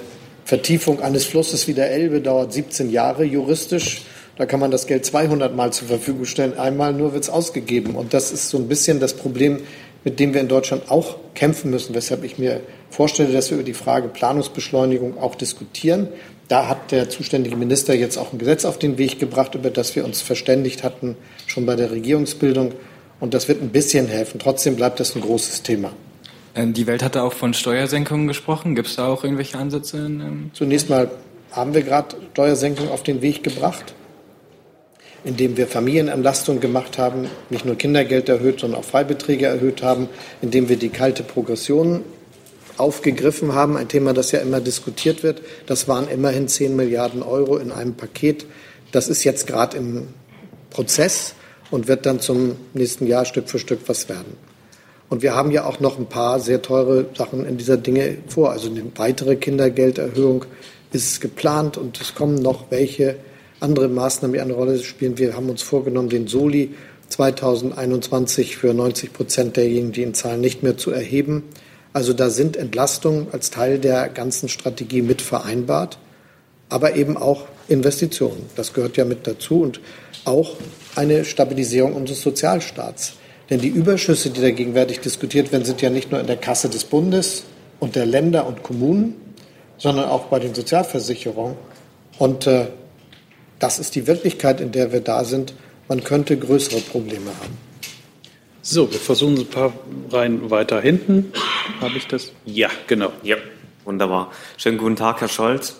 Vertiefung 0.46 1.01
eines 1.01 1.26
Flusses 1.26 1.68
wie 1.68 1.74
der 1.74 1.90
Elbe 1.90 2.22
dauert 2.22 2.55
17 2.55 2.90
Jahre 2.90 3.24
juristisch. 3.24 4.03
Da 4.40 4.46
kann 4.46 4.59
man 4.59 4.70
das 4.70 4.86
Geld 4.86 5.05
200 5.05 5.55
Mal 5.55 5.70
zur 5.70 5.88
Verfügung 5.88 6.24
stellen. 6.24 6.59
Einmal 6.59 6.94
nur 6.94 7.12
wird 7.12 7.24
es 7.24 7.28
ausgegeben. 7.28 7.94
Und 7.94 8.14
das 8.14 8.32
ist 8.32 8.48
so 8.48 8.57
ein 8.57 8.68
bisschen 8.68 8.98
das 8.98 9.12
Problem 9.12 9.61
mit 10.05 10.18
dem 10.20 10.34
wir 10.34 10.40
in 10.40 10.48
Deutschland 10.48 10.90
auch 10.90 11.16
kämpfen 11.34 11.70
müssen, 11.70 11.94
weshalb 11.94 12.24
ich 12.24 12.38
mir 12.38 12.61
vorstelle, 12.90 13.32
dass 13.32 13.51
wir 13.51 13.59
über 13.59 13.64
die 13.64 13.74
Frage 13.74 14.09
Planungsbeschleunigung 14.09 15.18
auch 15.18 15.34
diskutieren. 15.34 16.09
Da 16.48 16.68
hat 16.68 16.90
der 16.90 17.09
zuständige 17.09 17.57
Minister 17.57 17.94
jetzt 17.94 18.16
auch 18.16 18.32
ein 18.32 18.38
Gesetz 18.38 18.64
auf 18.64 18.78
den 18.78 18.98
Weg 18.98 19.18
gebracht, 19.20 19.55
über 19.55 19.70
das 19.70 19.94
wir 19.94 20.05
uns 20.05 20.20
verständigt 20.20 20.82
hatten, 20.82 21.16
schon 21.46 21.66
bei 21.66 21.76
der 21.76 21.90
Regierungsbildung. 21.90 22.72
Und 23.20 23.34
das 23.34 23.48
wird 23.48 23.62
ein 23.62 23.68
bisschen 23.68 24.09
helfen. 24.09 24.40
Trotzdem 24.40 24.76
bleibt 24.76 24.98
das 24.98 25.14
ein 25.14 25.20
großes 25.20 25.62
Thema. 25.62 25.92
Ähm, 26.55 26.72
die 26.72 26.86
Welt 26.86 27.03
hatte 27.03 27.22
auch 27.22 27.34
von 27.34 27.55
Steuersenkungen 27.55 28.26
gesprochen. 28.26 28.74
Gibt 28.74 28.88
es 28.88 28.96
da 28.96 29.07
auch 29.07 29.22
irgendwelche 29.22 29.59
Ansätze? 29.59 30.11
Zunächst 30.55 30.90
mal 30.90 31.11
haben 31.53 31.74
wir 31.74 31.82
gerade 31.82 32.16
Steuersenkungen 32.32 32.90
auf 32.90 33.03
den 33.03 33.22
Weg 33.22 33.42
gebracht 33.42 33.94
indem 35.25 35.57
wir 35.57 35.66
Familienentlastung 35.66 36.61
gemacht 36.61 36.99
haben, 36.99 37.29
nicht 37.51 37.64
nur 37.64 37.77
Kindergeld 37.77 38.29
erhöht, 38.29 38.61
sondern 38.61 38.81
auch 38.81 38.85
Freibeträge 38.85 39.47
erhöht 39.47 39.83
haben, 39.83 40.09
indem 40.41 40.68
wir 40.68 40.77
die 40.77 40.89
kalte 40.89 41.23
Progression 41.23 42.03
aufgegriffen 42.77 43.55
haben, 43.55 43.77
ein 43.77 43.89
Thema, 43.89 44.14
das 44.14 44.33
ja 44.33 44.41
immer 44.41 44.61
diskutiert 44.61 45.23
wird. 45.23 45.43
Das 45.66 45.87
waren 45.87 46.09
immerhin 46.09 46.49
10 46.49 46.75
Milliarden 46.75 47.23
Euro 47.23 47.59
in 47.59 47.73
einem 47.73 47.95
Paket. 47.95 48.47
Das 48.91 49.09
ist 49.09 49.25
jetzt 49.25 49.47
gerade 49.47 49.77
im 49.77 50.09
Prozess 50.71 51.35
und 51.71 51.89
wird 51.89 52.07
dann 52.07 52.21
zum 52.21 52.57
nächsten 52.73 53.07
Jahr 53.07 53.27
Stück 53.27 53.51
für 53.51 53.59
Stück 53.59 53.81
was 53.87 54.09
werden. 54.09 54.37
Und 55.11 55.23
wir 55.23 55.35
haben 55.35 55.51
ja 55.51 55.66
auch 55.66 55.81
noch 55.81 55.99
ein 55.99 56.07
paar 56.07 56.41
sehr 56.41 56.62
teure 56.62 57.07
Sachen 57.16 57.45
in 57.45 57.59
dieser 57.59 57.77
Dinge 57.77 58.18
vor. 58.29 58.53
Also 58.53 58.71
eine 58.71 58.85
weitere 58.97 59.37
Kindergelderhöhung 59.37 60.45
ist 60.93 61.21
geplant 61.21 61.77
und 61.77 62.01
es 62.01 62.14
kommen 62.14 62.37
noch 62.37 62.71
welche 62.71 63.16
andere 63.61 63.89
Maßnahmen, 63.89 64.35
die 64.35 64.41
eine 64.41 64.55
Rolle 64.55 64.79
spielen. 64.79 65.19
Wir 65.19 65.37
haben 65.37 65.51
uns 65.51 65.63
vorgenommen, 65.63 66.09
den 66.09 66.27
Soli 66.27 66.75
2021 67.09 68.57
für 68.57 68.73
90 68.73 69.13
Prozent 69.13 69.57
derjenigen, 69.57 69.93
die 69.93 70.03
in 70.03 70.15
Zahlen 70.15 70.41
nicht 70.41 70.63
mehr 70.63 70.77
zu 70.77 70.91
erheben. 70.91 71.45
Also 71.93 72.13
da 72.13 72.31
sind 72.31 72.57
Entlastungen 72.57 73.27
als 73.33 73.51
Teil 73.51 73.79
der 73.79 74.09
ganzen 74.09 74.49
Strategie 74.49 75.03
mit 75.03 75.23
vereinbart, 75.23 75.99
aber 76.69 76.95
eben 76.95 77.17
auch 77.17 77.47
Investitionen. 77.69 78.47
Das 78.57 78.73
gehört 78.73 78.97
ja 78.97 79.05
mit 79.05 79.27
dazu 79.27 79.63
und 79.63 79.81
auch 80.25 80.57
eine 80.95 81.25
Stabilisierung 81.25 81.95
unseres 81.95 82.23
Sozialstaats. 82.23 83.15
Denn 83.49 83.61
die 83.61 83.69
Überschüsse, 83.69 84.31
die 84.31 84.41
da 84.41 84.51
gegenwärtig 84.51 85.01
diskutiert 85.01 85.51
werden, 85.51 85.65
sind 85.65 85.83
ja 85.83 85.91
nicht 85.91 86.13
nur 86.13 86.21
in 86.21 86.29
der 86.29 86.37
Kasse 86.37 86.69
des 86.69 86.85
Bundes 86.85 87.45
und 87.81 87.97
der 87.97 88.07
Länder 88.07 88.47
und 88.47 88.63
Kommunen, 88.63 89.17
sondern 89.77 90.09
auch 90.09 90.27
bei 90.27 90.39
den 90.39 90.55
Sozialversicherungen. 90.55 91.57
Und 92.19 92.47
äh, 92.47 92.67
das 93.61 93.79
ist 93.79 93.95
die 93.95 94.07
Wirklichkeit, 94.07 94.61
in 94.61 94.73
der 94.73 94.91
wir 94.93 95.01
da 95.01 95.23
sind. 95.23 95.55
Man 95.87 96.03
könnte 96.03 96.37
größere 96.37 96.81
Probleme 96.81 97.31
haben. 97.41 97.57
So, 98.63 98.91
wir 98.91 98.99
versuchen 98.99 99.39
ein 99.39 99.47
paar 99.47 99.73
Reihen 100.11 100.51
weiter 100.51 100.81
hinten. 100.81 101.33
Habe 101.81 101.97
ich 101.97 102.07
das? 102.07 102.33
Ja, 102.45 102.69
genau. 102.87 103.13
Ja, 103.23 103.37
wunderbar. 103.85 104.31
Schönen 104.57 104.79
guten 104.79 104.97
Tag, 104.97 105.21
Herr 105.21 105.29
Scholz. 105.29 105.77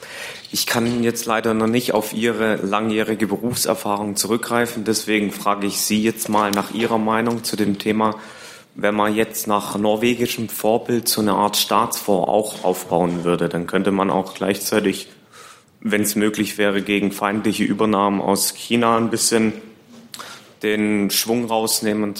Ich 0.53 0.67
kann 0.67 1.03
jetzt 1.03 1.27
leider 1.27 1.55
noch 1.55 1.67
nicht 1.67 1.93
auf 1.93 2.13
Ihre 2.13 2.57
langjährige 2.57 3.27
Berufserfahrung 3.27 4.17
zurückgreifen. 4.17 4.85
Deswegen 4.85 5.31
frage 5.31 5.67
ich 5.67 5.81
Sie 5.81 6.03
jetzt 6.03 6.29
mal 6.29 6.51
nach 6.51 6.73
Ihrer 6.73 6.99
Meinung 6.99 7.45
zu 7.45 7.57
dem 7.57 7.79
Thema, 7.79 8.17
wenn 8.75 8.95
man 8.95 9.15
jetzt 9.15 9.47
nach 9.47 9.77
norwegischem 9.77 10.49
Vorbild 10.49 11.09
so 11.09 11.21
eine 11.21 11.33
Art 11.33 11.57
Staatsfonds 11.57 12.29
auch 12.29 12.65
aufbauen 12.65 13.25
würde, 13.25 13.49
dann 13.49 13.67
könnte 13.67 13.91
man 13.91 14.11
auch 14.11 14.35
gleichzeitig 14.35 15.09
wenn 15.81 16.03
es 16.03 16.15
möglich 16.15 16.59
wäre, 16.59 16.83
gegen 16.83 17.13
feindliche 17.13 17.65
Übernahmen 17.65 18.21
aus 18.21 18.55
China 18.55 18.97
ein 18.97 19.11
bisschen 19.11 19.53
den 20.63 21.11
Schwung 21.11 21.47
rausnehmen, 21.47 22.15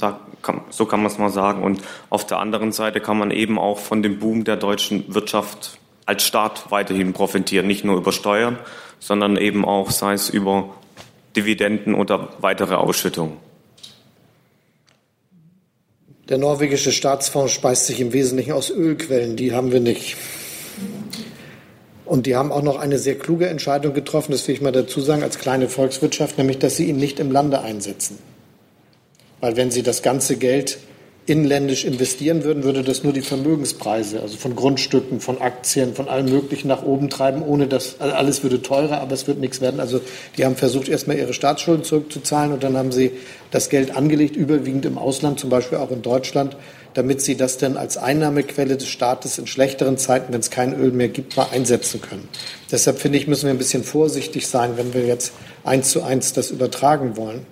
so 0.71 0.87
kann 0.87 1.03
man 1.03 1.11
es 1.11 1.19
mal 1.19 1.31
sagen. 1.31 1.63
Und 1.63 1.83
auf 2.09 2.27
der 2.27 2.39
anderen 2.39 2.73
Seite 2.73 3.01
kann 3.01 3.19
man 3.19 3.31
eben 3.31 3.59
auch 3.59 3.79
von 3.79 4.03
dem 4.03 4.19
Boom 4.19 4.45
der 4.45 4.57
deutschen 4.57 5.13
Wirtschaft 5.15 5.79
als 6.07 6.25
Staat 6.25 6.71
weiterhin 6.71 7.13
profitieren, 7.13 7.67
nicht 7.67 7.85
nur 7.85 7.99
über 7.99 8.13
Steuern, 8.13 8.59
sondern 8.99 9.37
eben 9.37 9.65
auch, 9.65 9.91
sei 9.91 10.15
es 10.15 10.31
über 10.31 10.75
Dividenden 11.37 11.95
oder 11.95 12.31
weitere 12.41 12.75
Ausschüttungen. 12.75 13.37
Der 16.29 16.39
norwegische 16.39 16.93
Staatsfonds 16.93 17.53
speist 17.53 17.87
sich 17.87 18.01
im 18.01 18.13
Wesentlichen 18.13 18.53
aus 18.53 18.71
Ölquellen, 18.71 19.37
die 19.37 19.53
haben 19.53 19.73
wir 19.73 19.81
nicht. 19.81 20.17
Und 22.11 22.27
die 22.27 22.35
haben 22.35 22.51
auch 22.51 22.63
noch 22.63 22.77
eine 22.77 22.99
sehr 22.99 23.17
kluge 23.17 23.47
Entscheidung 23.47 23.95
getroffen, 23.95 24.33
das 24.33 24.49
will 24.49 24.57
ich 24.57 24.61
mal 24.61 24.73
dazu 24.73 25.01
sagen, 25.01 25.23
als 25.23 25.39
kleine 25.39 25.69
Volkswirtschaft, 25.69 26.39
nämlich, 26.39 26.59
dass 26.59 26.77
sie 26.77 26.87
ihn 26.87 26.97
nicht 26.97 27.21
im 27.21 27.31
Lande 27.31 27.61
einsetzen. 27.61 28.19
Weil 29.39 29.57
wenn 29.57 29.71
sie 29.71 29.85
das 29.85 30.03
ganze 30.03 30.37
Geld 30.37 30.79
inländisch 31.31 31.85
investieren 31.85 32.43
würden, 32.43 32.65
würde 32.65 32.83
das 32.83 33.05
nur 33.05 33.13
die 33.13 33.21
Vermögenspreise, 33.21 34.21
also 34.21 34.37
von 34.37 34.57
Grundstücken, 34.57 35.21
von 35.21 35.41
Aktien, 35.41 35.95
von 35.95 36.09
allem 36.09 36.27
Möglichen 36.27 36.67
nach 36.67 36.83
oben 36.83 37.09
treiben, 37.09 37.43
ohne 37.43 37.69
dass 37.69 38.01
also 38.01 38.15
alles 38.17 38.43
würde 38.43 38.63
teurer, 38.63 39.01
aber 39.01 39.13
es 39.13 39.29
wird 39.29 39.39
nichts 39.39 39.61
werden. 39.61 39.79
Also 39.79 40.01
die 40.37 40.45
haben 40.45 40.57
versucht, 40.57 40.89
erstmal 40.89 41.19
ihre 41.19 41.33
Staatsschulden 41.33 41.85
zurückzuzahlen 41.85 42.53
und 42.53 42.65
dann 42.65 42.77
haben 42.77 42.91
sie 42.91 43.13
das 43.53 43.69
Geld 43.69 43.97
angelegt, 43.97 44.35
überwiegend 44.35 44.85
im 44.87 44.99
Ausland, 44.99 45.39
zum 45.39 45.51
Beispiel 45.51 45.79
auch 45.79 45.93
in 45.93 46.03
Deutschland, 46.03 46.57
damit 46.95 47.23
sie 47.23 47.37
das 47.37 47.59
dann 47.59 47.77
als 47.77 47.97
Einnahmequelle 47.97 48.77
des 48.77 48.89
Staates 48.89 49.39
in 49.39 49.47
schlechteren 49.47 49.99
Zeiten, 49.99 50.33
wenn 50.33 50.41
es 50.41 50.51
kein 50.51 50.75
Öl 50.75 50.91
mehr 50.91 51.11
gibt, 51.11 51.37
mal 51.37 51.47
einsetzen 51.53 52.01
können. 52.01 52.29
Deshalb 52.73 52.99
finde 52.99 53.19
ich, 53.19 53.29
müssen 53.29 53.45
wir 53.45 53.53
ein 53.53 53.59
bisschen 53.59 53.85
vorsichtig 53.85 54.49
sein, 54.49 54.73
wenn 54.77 54.95
wir 54.95 55.07
jetzt 55.07 55.33
eins 55.63 55.91
zu 55.91 56.03
eins 56.03 56.33
das 56.33 56.51
übertragen 56.51 57.17
wollen. 57.17 57.47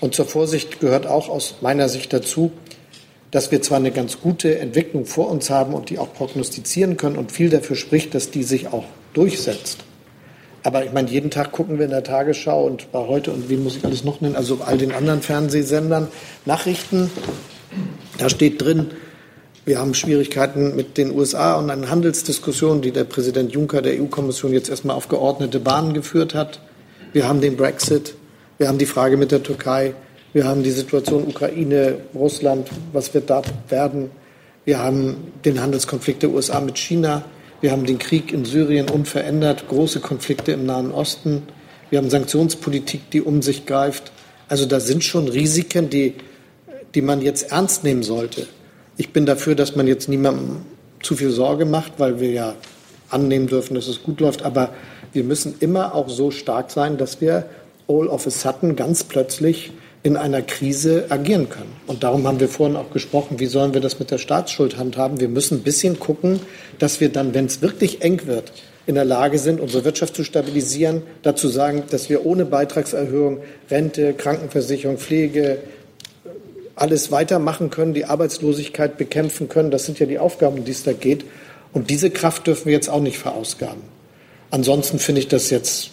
Und 0.00 0.14
zur 0.14 0.24
Vorsicht 0.24 0.80
gehört 0.80 1.06
auch 1.06 1.28
aus 1.28 1.56
meiner 1.60 1.90
Sicht 1.90 2.14
dazu, 2.14 2.52
dass 3.32 3.50
wir 3.50 3.60
zwar 3.62 3.78
eine 3.78 3.90
ganz 3.90 4.20
gute 4.20 4.58
Entwicklung 4.58 5.04
vor 5.04 5.28
uns 5.28 5.50
haben 5.50 5.74
und 5.74 5.90
die 5.90 5.98
auch 5.98 6.12
prognostizieren 6.14 6.96
können 6.96 7.16
und 7.16 7.32
viel 7.32 7.50
dafür 7.50 7.74
spricht, 7.74 8.14
dass 8.14 8.30
die 8.30 8.44
sich 8.44 8.68
auch 8.68 8.84
durchsetzt. 9.14 9.78
Aber 10.62 10.84
ich 10.84 10.92
meine, 10.92 11.10
jeden 11.10 11.30
Tag 11.30 11.50
gucken 11.50 11.78
wir 11.78 11.86
in 11.86 11.90
der 11.90 12.04
Tagesschau 12.04 12.64
und 12.64 12.92
bei 12.92 13.00
heute 13.00 13.32
und 13.32 13.50
wie 13.50 13.56
muss 13.56 13.76
ich 13.76 13.84
alles 13.84 14.04
noch 14.04 14.20
nennen, 14.20 14.36
also 14.36 14.60
all 14.64 14.78
den 14.78 14.92
anderen 14.92 15.20
Fernsehsendern 15.20 16.06
Nachrichten 16.44 17.10
da 18.18 18.28
steht 18.28 18.62
drin, 18.62 18.90
wir 19.64 19.78
haben 19.78 19.94
Schwierigkeiten 19.94 20.76
mit 20.76 20.98
den 20.98 21.12
USA 21.12 21.54
und 21.54 21.70
eine 21.70 21.88
Handelsdiskussion, 21.88 22.82
die 22.82 22.90
der 22.90 23.04
Präsident 23.04 23.52
Juncker 23.52 23.80
der 23.80 24.00
EU-Kommission 24.00 24.52
jetzt 24.52 24.68
erstmal 24.68 24.96
auf 24.96 25.08
geordnete 25.08 25.60
Bahnen 25.60 25.94
geführt 25.94 26.34
hat. 26.34 26.60
Wir 27.12 27.28
haben 27.28 27.40
den 27.40 27.56
Brexit, 27.56 28.14
wir 28.58 28.68
haben 28.68 28.78
die 28.78 28.86
Frage 28.86 29.16
mit 29.16 29.30
der 29.30 29.42
Türkei, 29.42 29.94
wir 30.32 30.44
haben 30.44 30.62
die 30.62 30.70
Situation 30.70 31.26
Ukraine, 31.26 31.98
Russland, 32.14 32.68
was 32.92 33.12
wird 33.14 33.30
da 33.30 33.42
werden? 33.68 34.10
Wir 34.64 34.78
haben 34.78 35.32
den 35.44 35.60
Handelskonflikt 35.60 36.22
der 36.22 36.30
USA 36.30 36.60
mit 36.60 36.78
China, 36.78 37.24
wir 37.60 37.72
haben 37.72 37.84
den 37.84 37.98
Krieg 37.98 38.32
in 38.32 38.44
Syrien 38.44 38.88
unverändert, 38.88 39.68
große 39.68 40.00
Konflikte 40.00 40.52
im 40.52 40.66
Nahen 40.66 40.92
Osten, 40.92 41.42
wir 41.90 41.98
haben 41.98 42.10
Sanktionspolitik, 42.10 43.10
die 43.10 43.20
um 43.20 43.42
sich 43.42 43.66
greift. 43.66 44.12
Also 44.48 44.66
da 44.66 44.80
sind 44.80 45.04
schon 45.04 45.28
Risiken, 45.28 45.90
die 45.90 46.14
die 46.94 47.02
man 47.02 47.22
jetzt 47.22 47.52
ernst 47.52 47.84
nehmen 47.84 48.02
sollte. 48.02 48.46
Ich 48.96 49.12
bin 49.12 49.26
dafür, 49.26 49.54
dass 49.54 49.76
man 49.76 49.86
jetzt 49.86 50.08
niemandem 50.08 50.62
zu 51.02 51.16
viel 51.16 51.30
Sorge 51.30 51.64
macht, 51.64 51.94
weil 51.98 52.20
wir 52.20 52.30
ja 52.30 52.54
annehmen 53.08 53.46
dürfen, 53.46 53.74
dass 53.74 53.88
es 53.88 54.02
gut 54.02 54.20
läuft. 54.20 54.42
Aber 54.42 54.70
wir 55.12 55.24
müssen 55.24 55.54
immer 55.60 55.94
auch 55.94 56.08
so 56.08 56.30
stark 56.30 56.70
sein, 56.70 56.98
dass 56.98 57.20
wir 57.20 57.46
all 57.88 58.06
of 58.08 58.26
a 58.26 58.30
sudden 58.30 58.76
ganz 58.76 59.04
plötzlich 59.04 59.72
in 60.02 60.16
einer 60.16 60.42
Krise 60.42 61.06
agieren 61.10 61.48
können. 61.48 61.72
Und 61.86 62.02
darum 62.02 62.26
haben 62.26 62.40
wir 62.40 62.48
vorhin 62.48 62.76
auch 62.76 62.90
gesprochen, 62.90 63.38
wie 63.38 63.46
sollen 63.46 63.72
wir 63.72 63.80
das 63.80 64.00
mit 64.00 64.10
der 64.10 64.18
Staatsschuld 64.18 64.76
handhaben. 64.76 65.20
Wir 65.20 65.28
müssen 65.28 65.58
ein 65.58 65.62
bisschen 65.62 66.00
gucken, 66.00 66.40
dass 66.78 67.00
wir 67.00 67.08
dann, 67.08 67.34
wenn 67.34 67.46
es 67.46 67.62
wirklich 67.62 68.02
eng 68.02 68.26
wird, 68.26 68.52
in 68.84 68.96
der 68.96 69.04
Lage 69.04 69.38
sind, 69.38 69.60
unsere 69.60 69.84
Wirtschaft 69.84 70.16
zu 70.16 70.24
stabilisieren, 70.24 71.02
dazu 71.22 71.46
sagen, 71.48 71.84
dass 71.90 72.10
wir 72.10 72.26
ohne 72.26 72.44
Beitragserhöhung 72.44 73.38
Rente, 73.70 74.12
Krankenversicherung, 74.14 74.98
Pflege, 74.98 75.58
alles 76.74 77.12
weitermachen 77.12 77.70
können, 77.70 77.94
die 77.94 78.06
Arbeitslosigkeit 78.06 78.98
bekämpfen 78.98 79.48
können. 79.48 79.70
Das 79.70 79.84
sind 79.84 80.00
ja 80.00 80.06
die 80.06 80.18
Aufgaben, 80.18 80.58
um 80.58 80.64
die 80.64 80.72
es 80.72 80.82
da 80.82 80.92
geht. 80.92 81.24
Und 81.72 81.90
diese 81.90 82.10
Kraft 82.10 82.48
dürfen 82.48 82.66
wir 82.66 82.72
jetzt 82.72 82.90
auch 82.90 83.00
nicht 83.00 83.18
verausgaben. 83.18 83.82
Ansonsten 84.50 84.98
finde 84.98 85.20
ich 85.20 85.28
das 85.28 85.50
jetzt, 85.50 85.91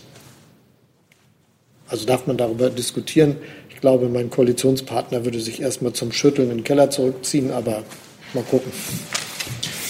also 1.89 2.05
darf 2.05 2.27
man 2.27 2.37
darüber 2.37 2.69
diskutieren. 2.69 3.37
Ich 3.69 3.81
glaube, 3.81 4.07
mein 4.07 4.29
Koalitionspartner 4.29 5.25
würde 5.25 5.39
sich 5.39 5.61
erstmal 5.61 5.93
zum 5.93 6.11
Schütteln 6.11 6.51
in 6.51 6.57
den 6.59 6.63
Keller 6.63 6.89
zurückziehen, 6.89 7.51
aber 7.51 7.83
mal 8.33 8.43
gucken. 8.43 8.71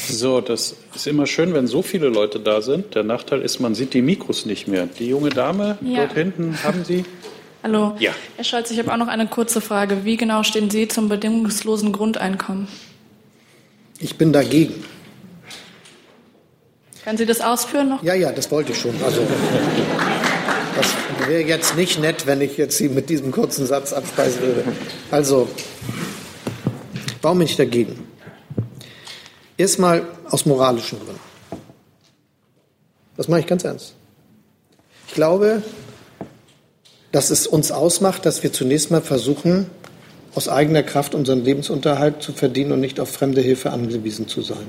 So, 0.08 0.42
das 0.42 0.76
ist 0.96 1.08
immer 1.08 1.28
schön, 1.28 1.54
wenn 1.54 1.68
so 1.68 1.82
viele 1.82 2.08
Leute 2.08 2.40
da 2.40 2.62
sind. 2.62 2.96
Der 2.96 3.04
Nachteil 3.04 3.42
ist, 3.42 3.60
man 3.60 3.76
sieht 3.76 3.94
die 3.94 4.02
Mikros 4.02 4.46
nicht 4.46 4.68
mehr. 4.68 4.88
Die 4.88 5.08
junge 5.08 5.30
Dame 5.30 5.78
ja. 5.82 6.06
dort 6.06 6.14
hinten, 6.14 6.58
haben 6.64 6.84
Sie? 6.84 7.06
Hallo. 7.62 7.96
Ja. 8.00 8.12
Herr 8.38 8.44
Scholz, 8.44 8.72
ich 8.72 8.80
habe 8.80 8.92
auch 8.92 8.98
noch 8.98 9.08
eine 9.08 9.28
kurze 9.28 9.62
Frage. 9.62 10.06
Wie 10.06 10.18
genau 10.18 10.44
stehen 10.44 10.70
Sie 10.70 10.88
zum 10.88 11.10
bedingungslosen 11.10 11.92
Grundeinkommen? 11.92 12.68
Ich 14.00 14.18
bin 14.18 14.32
dagegen. 14.32 14.84
Können 17.04 17.18
Sie 17.18 17.26
das 17.26 17.42
ausführen 17.42 17.90
noch? 17.90 18.04
Ja, 18.04 18.14
ja, 18.14 18.32
das 18.32 18.50
wollte 18.50 18.72
ich 18.72 18.80
schon. 18.80 18.94
Also, 19.04 19.22
das 20.82 21.28
wäre 21.28 21.44
jetzt 21.44 21.76
nicht 21.76 22.00
nett, 22.00 22.26
wenn 22.26 22.42
ich 22.42 22.58
jetzt 22.58 22.78
Sie 22.78 22.90
mit 22.90 23.10
diesem 23.10 23.32
kurzen 23.32 23.66
Satz 23.66 23.94
abspeisen 23.94 24.42
würde. 24.42 24.64
Also, 25.12 25.48
Warum 27.22 27.40
bin 27.40 27.48
ich 27.48 27.58
dagegen? 27.58 28.08
Erstmal 29.58 30.08
aus 30.30 30.46
moralischen 30.46 31.00
Gründen. 31.00 31.20
Das 33.18 33.28
mache 33.28 33.42
ich 33.42 33.48
ganz 33.48 33.66
ernst. 33.66 33.94
Ich 35.08 35.14
glaube, 35.16 35.62
dass 37.12 37.30
es 37.30 37.46
uns 37.46 37.72
ausmacht, 37.72 38.26
dass 38.26 38.42
wir 38.44 38.54
zunächst 38.54 38.90
mal 38.90 39.02
versuchen, 39.02 39.70
aus 40.34 40.48
eigener 40.48 40.84
Kraft 40.84 41.14
unseren 41.14 41.44
Lebensunterhalt 41.44 42.22
zu 42.22 42.32
verdienen 42.32 42.72
und 42.72 42.80
nicht 42.80 43.00
auf 43.00 43.12
fremde 43.12 43.42
Hilfe 43.42 43.72
angewiesen 43.72 44.28
zu 44.30 44.42
sein. 44.42 44.68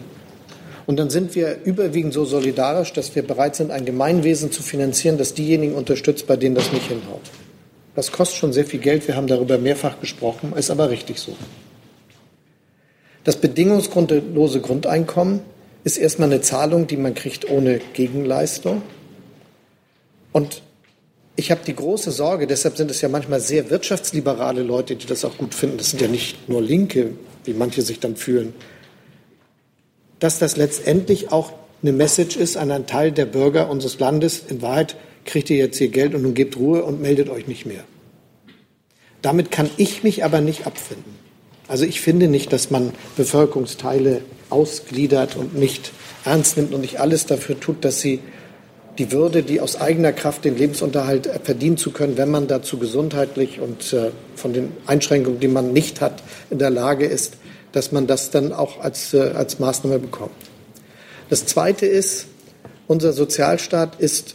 Und 0.87 0.99
dann 0.99 1.11
sind 1.11 1.35
wir 1.35 1.59
überwiegend 1.65 2.13
so 2.13 2.25
solidarisch, 2.25 2.93
dass 2.93 3.15
wir 3.15 3.23
bereit 3.23 3.57
sind, 3.57 3.71
ein 3.71 3.85
Gemeinwesen 3.85 4.51
zu 4.51 4.63
finanzieren, 4.63 5.19
das 5.19 5.35
diejenigen 5.35 5.75
unterstützt, 5.75 6.27
bei 6.27 6.37
denen 6.37 6.55
das 6.55 6.73
nicht 6.73 6.89
hinhaut. 6.89 7.23
Das 7.95 8.13
kostet 8.13 8.39
schon 8.39 8.53
sehr 8.53 8.65
viel 8.65 8.81
Geld, 8.81 9.07
wir 9.09 9.17
haben 9.17 9.27
darüber 9.27 9.59
mehrfach 9.59 10.01
gesprochen, 10.01 10.53
ist 10.57 10.71
aber 10.71 10.91
richtig 10.91 11.19
so. 11.19 11.37
Das 13.25 13.37
bedingungslose 13.37 14.61
Grundeinkommen 14.61 15.41
ist 15.85 15.99
erstmal 15.99 16.31
eine 16.31 16.41
Zahlung, 16.41 16.87
die 16.87 16.97
man 16.97 17.15
kriegt 17.15 17.51
ohne 17.51 17.81
Gegenleistung. 17.93 18.83
Und 20.33 20.63
ich 21.37 21.51
habe 21.51 21.61
die 21.67 21.75
große 21.75 22.11
Sorge, 22.11 22.47
deshalb 22.47 22.77
sind 22.77 22.91
es 22.91 23.01
ja 23.01 23.09
manchmal 23.09 23.41
sehr 23.41 23.71
wirtschaftsliberale 23.71 24.63
Leute, 24.63 24.97
die 24.97 25.07
das 25.07 25.25
auch 25.25 25.37
gut 25.39 25.55
finden. 25.55 25.79
Das 25.79 25.91
sind 25.91 26.01
ja 26.01 26.09
nicht 26.09 26.49
nur 26.49 26.63
Linke, 26.63 27.13
wie 27.45 27.55
manche 27.55 27.83
sich 27.83 28.01
dann 28.01 28.17
fühlen, 28.17 28.55
dass 30.21 30.39
das 30.39 30.57
letztendlich 30.57 31.33
auch 31.33 31.53
eine 31.83 31.93
Message 31.93 32.37
ist 32.37 32.57
an 32.57 32.71
einen 32.71 32.87
Teil 32.87 33.11
der 33.11 33.25
Bürger 33.27 33.71
unseres 33.71 33.99
Landes. 33.99 34.43
In 34.49 34.63
Wahrheit 34.63 34.97
kriegt 35.25 35.51
ihr 35.51 35.57
jetzt 35.57 35.79
hier 35.79 35.89
Geld 35.89 36.15
und 36.15 36.23
nun 36.23 36.35
gebt 36.35 36.57
Ruhe 36.57 36.85
und 36.85 37.01
meldet 37.01 37.29
euch 37.29 37.49
nicht 37.49 37.67
mehr. 37.67 37.85
Damit 39.23 39.51
kann 39.51 39.69
ich 39.77 40.03
mich 40.03 40.25
aber 40.25 40.41
nicht 40.41 40.67
abfinden. 40.67 41.19
Also 41.69 41.85
ich 41.85 42.01
finde 42.01 42.29
nicht, 42.29 42.53
dass 42.53 42.71
man 42.71 42.93
Bevölkerungsteile 43.17 44.23
ausgliedert 44.51 45.37
und 45.37 45.57
nicht 45.57 45.93
ernst 46.25 46.57
nimmt 46.57 46.75
und 46.75 46.81
nicht 46.81 47.01
alles 47.01 47.27
dafür 47.27 47.59
tut, 47.59 47.85
dass 47.85 48.01
sie 48.01 48.21
die 48.99 49.13
Würde, 49.13 49.43
die 49.43 49.61
aus 49.61 49.81
eigener 49.81 50.13
Kraft 50.13 50.45
den 50.45 50.59
Lebensunterhalt 50.59 51.31
verdienen 51.45 51.77
zu 51.77 51.91
können, 51.93 52.17
wenn 52.19 52.31
man 52.31 52.49
dazu 52.49 52.79
gesundheitlich 52.79 53.61
und 53.61 53.93
äh, 53.93 54.11
von 54.35 54.53
den 54.53 54.73
Einschränkungen, 54.87 55.41
die 55.41 55.49
man 55.49 55.73
nicht 55.73 56.01
hat, 56.01 56.23
in 56.51 56.59
der 56.59 56.71
Lage 56.71 57.07
ist, 57.07 57.37
dass 57.73 57.93
man 57.93 58.07
das 58.07 58.31
dann 58.31 58.53
auch 58.53 58.81
als, 58.81 59.15
äh, 59.15 59.33
als 59.35 59.59
Maßnahme 59.59 59.99
bekommt. 59.99 60.35
Das 61.29 61.47
Zweite 61.47 61.87
ist, 61.87 62.27
unser 62.87 63.13
Sozialstaat 63.13 64.01
ist 64.01 64.35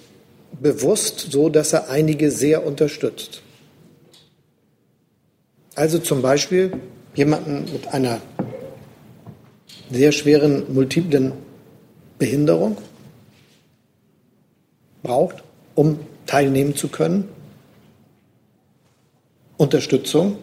bewusst 0.61 1.27
so, 1.31 1.49
dass 1.49 1.73
er 1.73 1.89
einige 1.89 2.31
sehr 2.31 2.65
unterstützt. 2.65 3.41
Also 5.75 5.99
zum 5.99 6.21
Beispiel 6.21 6.71
jemanden 7.15 7.71
mit 7.73 7.87
einer 7.89 8.21
sehr 9.91 10.11
schweren 10.11 10.73
multiplen 10.73 11.33
Behinderung 12.17 12.77
braucht, 15.03 15.43
um 15.75 15.99
teilnehmen 16.25 16.75
zu 16.75 16.87
können. 16.87 17.27
Unterstützung, 19.57 20.37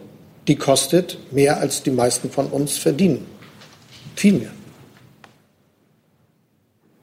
die 0.47 0.55
kostet 0.55 1.17
mehr, 1.31 1.59
als 1.59 1.83
die 1.83 1.91
meisten 1.91 2.29
von 2.29 2.47
uns 2.47 2.77
verdienen. 2.77 3.25
Viel 4.15 4.33
mehr. 4.33 4.51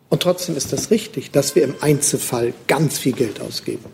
Und 0.09 0.23
trotzdem 0.23 0.57
ist 0.57 0.73
das 0.73 0.91
richtig, 0.91 1.31
dass 1.31 1.55
wir 1.55 1.63
im 1.63 1.75
Einzelfall 1.81 2.53
ganz 2.67 2.99
viel 2.99 3.13
Geld 3.13 3.41
ausgeben. 3.41 3.87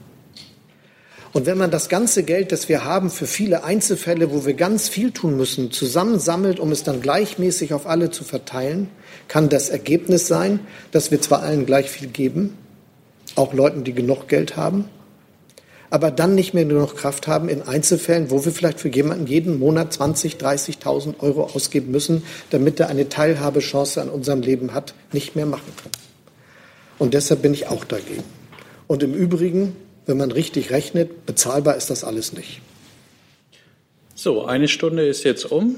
Und 1.33 1.45
wenn 1.45 1.59
man 1.59 1.71
das 1.71 1.91
ganze 1.91 2.23
Geld, 2.23 2.51
das 2.51 2.71
wir 2.71 2.85
haben 2.85 3.11
für 3.11 3.27
viele 3.27 3.63
Einzelfälle, 3.63 4.33
wo 4.33 4.47
wir 4.47 4.55
ganz 4.55 4.89
viel 4.89 5.11
tun 5.11 5.37
müssen, 5.37 5.71
zusammensammelt, 5.71 6.59
um 6.59 6.73
es 6.73 6.83
dann 6.83 7.03
gleichmäßig 7.03 7.75
auf 7.75 7.87
alle 7.87 8.11
zu 8.11 8.25
verteilen, 8.25 8.89
kann 9.29 9.51
das 9.51 9.69
Ergebnis 9.69 10.27
sein, 10.27 10.61
dass 10.93 11.11
wir 11.11 11.21
zwar 11.21 11.43
allen 11.43 11.67
gleich 11.67 11.91
viel 11.91 12.09
geben, 12.09 12.57
auch 13.35 13.53
Leuten, 13.53 13.85
die 13.85 13.93
genug 13.93 14.29
Geld 14.29 14.57
haben, 14.57 14.87
aber 15.91 16.11
dann 16.11 16.35
nicht 16.35 16.55
mehr 16.55 16.65
genug 16.65 16.97
Kraft 16.97 17.27
haben 17.27 17.49
in 17.49 17.63
Einzelfällen, 17.63 18.31
wo 18.31 18.45
wir 18.45 18.53
vielleicht 18.53 18.81
für 18.81 18.89
jemanden 18.89 19.27
jeden 19.27 19.59
Monat 19.59 19.93
20, 19.93 20.37
30.000 20.37 21.21
Euro 21.21 21.45
ausgeben 21.45 21.91
müssen, 21.91 22.23
damit 22.51 22.81
er 22.81 22.89
eine 22.89 23.09
Teilhabechance 23.09 24.01
an 24.01 24.09
unserem 24.09 24.43
Leben 24.43 24.75
hat, 24.75 24.95
nicht 25.13 25.37
mehr 25.37 25.47
machen 25.47 25.73
kann. 25.83 25.93
Und 26.99 27.15
deshalb 27.15 27.43
bin 27.43 27.53
ich 27.53 27.69
auch 27.69 27.85
dagegen. 27.85 28.25
Und 28.87 29.03
im 29.03 29.15
Übrigen, 29.15 29.77
wenn 30.07 30.17
man 30.17 30.31
richtig 30.31 30.71
rechnet, 30.71 31.27
bezahlbar 31.27 31.77
ist 31.77 31.91
das 31.91 32.05
alles 32.05 32.33
nicht. 32.33 32.61
So, 34.15 34.45
eine 34.45 34.69
Stunde 34.69 35.07
ist 35.07 35.25
jetzt 35.25 35.51
um. 35.51 35.77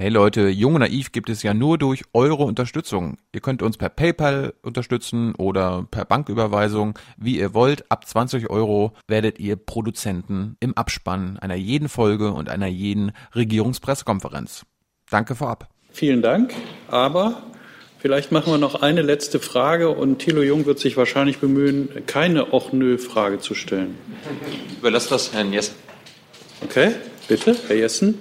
Hey 0.00 0.10
Leute, 0.10 0.48
Jung 0.48 0.76
und 0.76 0.82
Naiv 0.82 1.10
gibt 1.10 1.28
es 1.28 1.42
ja 1.42 1.54
nur 1.54 1.76
durch 1.76 2.04
eure 2.12 2.44
Unterstützung. 2.44 3.16
Ihr 3.34 3.40
könnt 3.40 3.62
uns 3.62 3.76
per 3.76 3.88
PayPal 3.88 4.54
unterstützen 4.62 5.34
oder 5.34 5.88
per 5.90 6.04
Banküberweisung, 6.04 6.96
wie 7.16 7.36
ihr 7.36 7.52
wollt. 7.52 7.90
Ab 7.90 8.06
20 8.06 8.48
Euro 8.48 8.92
werdet 9.08 9.40
ihr 9.40 9.56
Produzenten 9.56 10.56
im 10.60 10.76
Abspann 10.76 11.36
einer 11.40 11.56
jeden 11.56 11.88
Folge 11.88 12.30
und 12.30 12.48
einer 12.48 12.68
jeden 12.68 13.10
Regierungspressekonferenz. 13.34 14.66
Danke 15.10 15.34
vorab. 15.34 15.68
Vielen 15.90 16.22
Dank. 16.22 16.54
Aber 16.86 17.42
vielleicht 17.98 18.30
machen 18.30 18.52
wir 18.52 18.58
noch 18.58 18.80
eine 18.80 19.02
letzte 19.02 19.40
Frage 19.40 19.90
und 19.90 20.20
Thilo 20.20 20.42
Jung 20.42 20.64
wird 20.64 20.78
sich 20.78 20.96
wahrscheinlich 20.96 21.38
bemühen, 21.38 21.88
keine 22.06 22.52
Och-Nö-Frage 22.52 23.40
zu 23.40 23.56
stellen. 23.56 23.98
Überlass 24.78 25.08
das 25.08 25.32
Herrn 25.32 25.52
Jessen. 25.52 25.74
Okay, 26.62 26.92
bitte, 27.26 27.56
Herr 27.66 27.74
Jessen. 27.74 28.20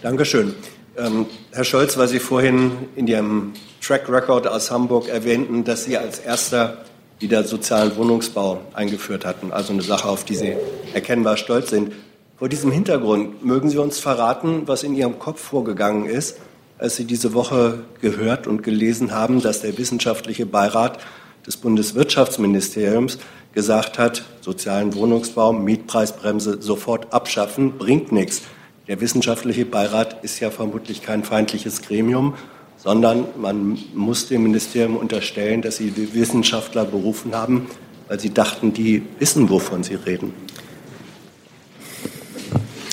Dankeschön. 0.00 0.54
Ähm, 0.96 1.26
Herr 1.50 1.64
Scholz, 1.64 1.96
weil 1.96 2.06
Sie 2.06 2.20
vorhin 2.20 2.70
in 2.94 3.08
Ihrem 3.08 3.52
Track 3.82 4.08
Record 4.08 4.46
aus 4.46 4.70
Hamburg 4.70 5.08
erwähnten, 5.08 5.64
dass 5.64 5.84
Sie 5.84 5.96
als 5.98 6.20
erster 6.20 6.84
wieder 7.18 7.42
sozialen 7.42 7.96
Wohnungsbau 7.96 8.60
eingeführt 8.74 9.24
hatten, 9.24 9.52
also 9.52 9.72
eine 9.72 9.82
Sache, 9.82 10.08
auf 10.08 10.24
die 10.24 10.36
Sie 10.36 10.54
erkennbar 10.92 11.36
stolz 11.36 11.70
sind. 11.70 11.92
Vor 12.36 12.48
diesem 12.48 12.70
Hintergrund 12.70 13.44
mögen 13.44 13.70
Sie 13.70 13.78
uns 13.78 13.98
verraten, 13.98 14.62
was 14.66 14.84
in 14.84 14.94
Ihrem 14.94 15.18
Kopf 15.18 15.40
vorgegangen 15.40 16.06
ist, 16.06 16.36
als 16.78 16.94
Sie 16.94 17.06
diese 17.06 17.34
Woche 17.34 17.80
gehört 18.00 18.46
und 18.46 18.62
gelesen 18.62 19.12
haben, 19.12 19.42
dass 19.42 19.62
der 19.62 19.76
wissenschaftliche 19.78 20.46
Beirat 20.46 21.00
des 21.44 21.56
Bundeswirtschaftsministeriums 21.56 23.18
gesagt 23.52 23.98
hat, 23.98 24.24
sozialen 24.40 24.94
Wohnungsbau, 24.94 25.52
Mietpreisbremse 25.52 26.62
sofort 26.62 27.12
abschaffen, 27.12 27.78
bringt 27.78 28.12
nichts. 28.12 28.42
Der 28.86 29.00
wissenschaftliche 29.00 29.64
Beirat 29.64 30.22
ist 30.22 30.40
ja 30.40 30.50
vermutlich 30.50 31.02
kein 31.02 31.24
feindliches 31.24 31.80
Gremium, 31.80 32.34
sondern 32.76 33.26
man 33.38 33.78
muss 33.94 34.28
dem 34.28 34.42
Ministerium 34.42 34.96
unterstellen, 34.96 35.62
dass 35.62 35.78
sie 35.78 35.92
Wissenschaftler 36.12 36.84
berufen 36.84 37.34
haben, 37.34 37.66
weil 38.08 38.20
sie 38.20 38.28
dachten, 38.28 38.74
die 38.74 39.02
wissen, 39.18 39.48
wovon 39.48 39.82
sie 39.82 39.94
reden. 39.94 40.34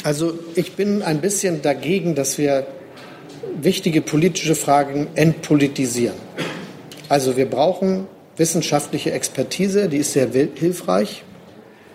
Also 0.04 0.40
ich 0.56 0.74
bin 0.74 1.02
ein 1.02 1.20
bisschen 1.20 1.62
dagegen, 1.62 2.16
dass 2.16 2.38
wir 2.38 2.66
wichtige 3.62 4.02
politische 4.02 4.56
Fragen 4.56 5.08
entpolitisieren. 5.16 6.16
Also 7.10 7.36
wir 7.36 7.50
brauchen 7.50 8.08
wissenschaftliche 8.38 9.12
Expertise, 9.12 9.90
die 9.90 9.98
ist 9.98 10.14
sehr 10.14 10.30
hilfreich. 10.32 11.24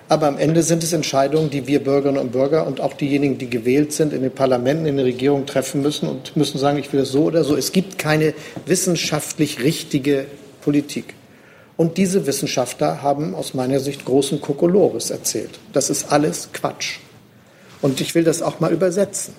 Aber 0.08 0.28
am 0.28 0.38
Ende 0.38 0.62
sind 0.62 0.84
es 0.84 0.92
Entscheidungen, 0.92 1.50
die 1.50 1.66
wir 1.66 1.82
Bürgerinnen 1.82 2.20
und 2.20 2.30
Bürger 2.30 2.66
und 2.66 2.80
auch 2.80 2.94
diejenigen, 2.94 3.38
die 3.38 3.50
gewählt 3.50 3.92
sind, 3.92 4.12
in 4.12 4.22
den 4.22 4.30
Parlamenten, 4.30 4.86
in 4.86 4.96
den 4.96 5.04
Regierungen 5.04 5.46
treffen 5.46 5.82
müssen 5.82 6.08
und 6.08 6.36
müssen 6.36 6.58
sagen, 6.58 6.78
ich 6.78 6.92
will 6.92 7.00
das 7.00 7.08
so 7.08 7.24
oder 7.24 7.42
so. 7.42 7.56
Es 7.56 7.72
gibt 7.72 7.98
keine 7.98 8.32
wissenschaftlich 8.66 9.62
richtige 9.62 10.26
Politik. 10.62 11.14
Und 11.76 11.98
diese 11.98 12.26
Wissenschaftler 12.26 13.02
haben 13.02 13.34
aus 13.34 13.52
meiner 13.52 13.80
Sicht 13.80 14.04
großen 14.04 14.40
Kokolores 14.40 15.10
erzählt. 15.10 15.58
Das 15.72 15.90
ist 15.90 16.12
alles 16.12 16.50
Quatsch. 16.52 17.00
Und 17.82 18.00
ich 18.00 18.14
will 18.14 18.24
das 18.24 18.42
auch 18.42 18.60
mal 18.60 18.72
übersetzen. 18.72 19.34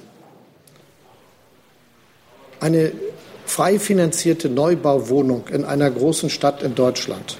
Eine 2.59 2.91
frei 3.45 3.79
finanzierte 3.79 4.49
Neubauwohnung 4.49 5.47
in 5.47 5.63
einer 5.63 5.89
großen 5.89 6.29
Stadt 6.29 6.61
in 6.61 6.75
Deutschland 6.75 7.37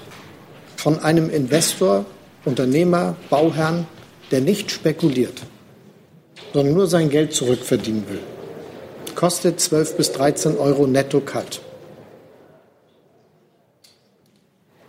von 0.76 0.98
einem 1.00 1.28
Investor 1.28 2.06
Unternehmer, 2.48 3.14
Bauherrn, 3.30 3.86
der 4.30 4.40
nicht 4.40 4.70
spekuliert, 4.70 5.42
sondern 6.52 6.74
nur 6.74 6.86
sein 6.86 7.10
Geld 7.10 7.32
zurückverdienen 7.32 8.04
will, 8.08 8.20
kostet 9.14 9.60
12 9.60 9.96
bis 9.96 10.12
13 10.12 10.56
Euro 10.56 10.86
netto 10.86 11.20
kalt. 11.20 11.60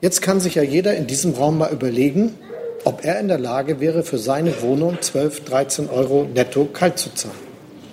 Jetzt 0.02 0.22
kann 0.22 0.40
sich 0.40 0.56
ja 0.56 0.64
jeder 0.64 0.96
in 0.96 1.08
diesem 1.08 1.34
Raum 1.34 1.58
mal 1.58 1.72
überlegen, 1.74 2.36
ob 2.86 3.04
er 3.04 3.20
in 3.20 3.28
der 3.28 3.40
Lage 3.40 3.82
wäre, 3.82 4.04
für 4.04 4.18
seine 4.18 4.62
Wohnung 4.62 5.02
12, 5.02 5.44
13 5.44 5.90
Euro 5.90 6.28
netto 6.34 6.66
kalt 6.66 6.98
zu 6.98 7.14
zahlen. 7.14 7.36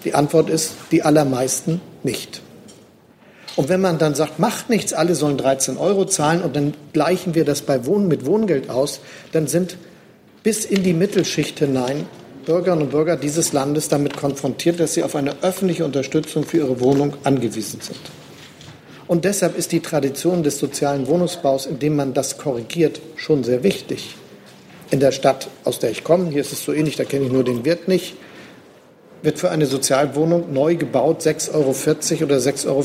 Die 0.05 0.15
Antwort 0.15 0.49
ist, 0.49 0.75
die 0.93 1.03
allermeisten 1.03 1.81
nicht. 2.05 2.43
Und 3.57 3.71
wenn 3.71 3.81
man 3.81 3.99
dann 3.99 4.15
sagt, 4.15 4.39
macht 4.39 4.69
nichts, 4.69 4.93
alle 4.93 5.15
sollen 5.15 5.39
13 5.39 5.79
Euro 5.79 6.05
zahlen 6.05 6.43
und 6.43 6.55
dann 6.55 6.75
gleichen 6.93 7.35
wir 7.35 7.47
das 7.47 7.63
bei 7.63 7.87
Wohnen 7.87 8.07
mit 8.07 8.27
Wohngeld 8.27 8.69
aus, 8.69 9.01
dann 9.33 9.47
sind 9.47 9.79
bis 10.43 10.65
in 10.67 10.83
die 10.83 10.93
Mittelschicht 10.93 11.59
hinein 11.59 12.07
Bürgerinnen 12.45 12.83
und 12.83 12.91
Bürger 12.91 13.17
dieses 13.17 13.53
Landes 13.53 13.89
damit 13.89 14.17
konfrontiert, 14.17 14.79
dass 14.79 14.95
sie 14.95 15.03
auf 15.03 15.17
eine 15.17 15.43
öffentliche 15.43 15.85
Unterstützung 15.85 16.45
für 16.45 16.59
ihre 16.59 16.81
Wohnung 16.81 17.15
angewiesen 17.25 17.81
sind. 17.81 17.99
Und 19.09 19.25
deshalb 19.25 19.59
ist 19.59 19.73
die 19.73 19.81
Tradition 19.81 20.43
des 20.43 20.59
sozialen 20.59 21.07
Wohnungsbaus, 21.09 21.67
in 21.67 21.79
dem 21.79 21.97
man 21.97 22.15
das 22.15 22.39
korrigiert, 22.39 23.01
schon 23.17 23.43
sehr 23.43 23.63
wichtig. 23.63 24.15
In 24.91 25.01
der 25.01 25.13
Stadt, 25.13 25.49
aus 25.65 25.81
der 25.81 25.91
ich 25.91 26.05
komme, 26.05 26.31
hier 26.31 26.41
ist 26.41 26.53
es 26.53 26.65
so 26.65 26.73
ähnlich, 26.73 26.97
da 26.97 27.05
kenne 27.05 27.27
ich 27.27 27.33
nur 27.33 27.45
den 27.45 27.65
Wert 27.65 27.89
nicht, 27.89 28.15
wird 29.27 29.41
für 29.41 29.51
eine 29.51 29.67
Sozialwohnung 29.67 30.53
neu 30.53 30.77
gebaut 30.77 31.21
6,40 31.21 31.53
Euro 31.53 31.71
oder 32.25 32.37
6,50 32.39 32.69
Euro 32.69 32.83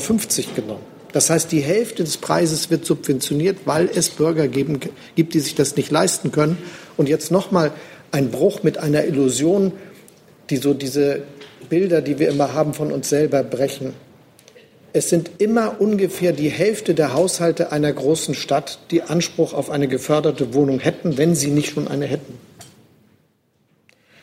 genommen. 0.56 0.82
Das 1.12 1.30
heißt, 1.30 1.52
die 1.52 1.60
Hälfte 1.60 2.02
des 2.02 2.16
Preises 2.16 2.68
wird 2.68 2.84
subventioniert, 2.84 3.58
weil 3.64 3.88
es 3.94 4.10
Bürger 4.10 4.48
geben, 4.48 4.80
gibt, 5.14 5.34
die 5.34 5.40
sich 5.40 5.54
das 5.54 5.76
nicht 5.76 5.90
leisten 5.90 6.32
können. 6.32 6.58
Und 6.96 7.08
jetzt 7.08 7.30
nochmal 7.30 7.70
ein 8.10 8.30
Bruch 8.30 8.62
mit 8.62 8.76
einer 8.76 9.04
Illusion, 9.04 9.72
die 10.50 10.56
so 10.56 10.74
diese 10.74 11.22
Bilder, 11.68 12.00
die 12.00 12.18
wir 12.18 12.28
immer 12.28 12.54
haben, 12.54 12.74
von 12.74 12.90
uns 12.92 13.08
selber 13.08 13.44
brechen. 13.44 13.92
Es 14.92 15.08
sind 15.10 15.30
immer 15.38 15.80
ungefähr 15.80 16.32
die 16.32 16.50
Hälfte 16.50 16.94
der 16.94 17.14
Haushalte 17.14 17.72
einer 17.72 17.92
großen 17.92 18.34
Stadt, 18.34 18.80
die 18.90 19.02
Anspruch 19.02 19.54
auf 19.54 19.70
eine 19.70 19.86
geförderte 19.86 20.54
Wohnung 20.54 20.80
hätten, 20.80 21.18
wenn 21.18 21.34
sie 21.34 21.50
nicht 21.50 21.70
schon 21.70 21.88
eine 21.88 22.06
hätten. 22.06 22.34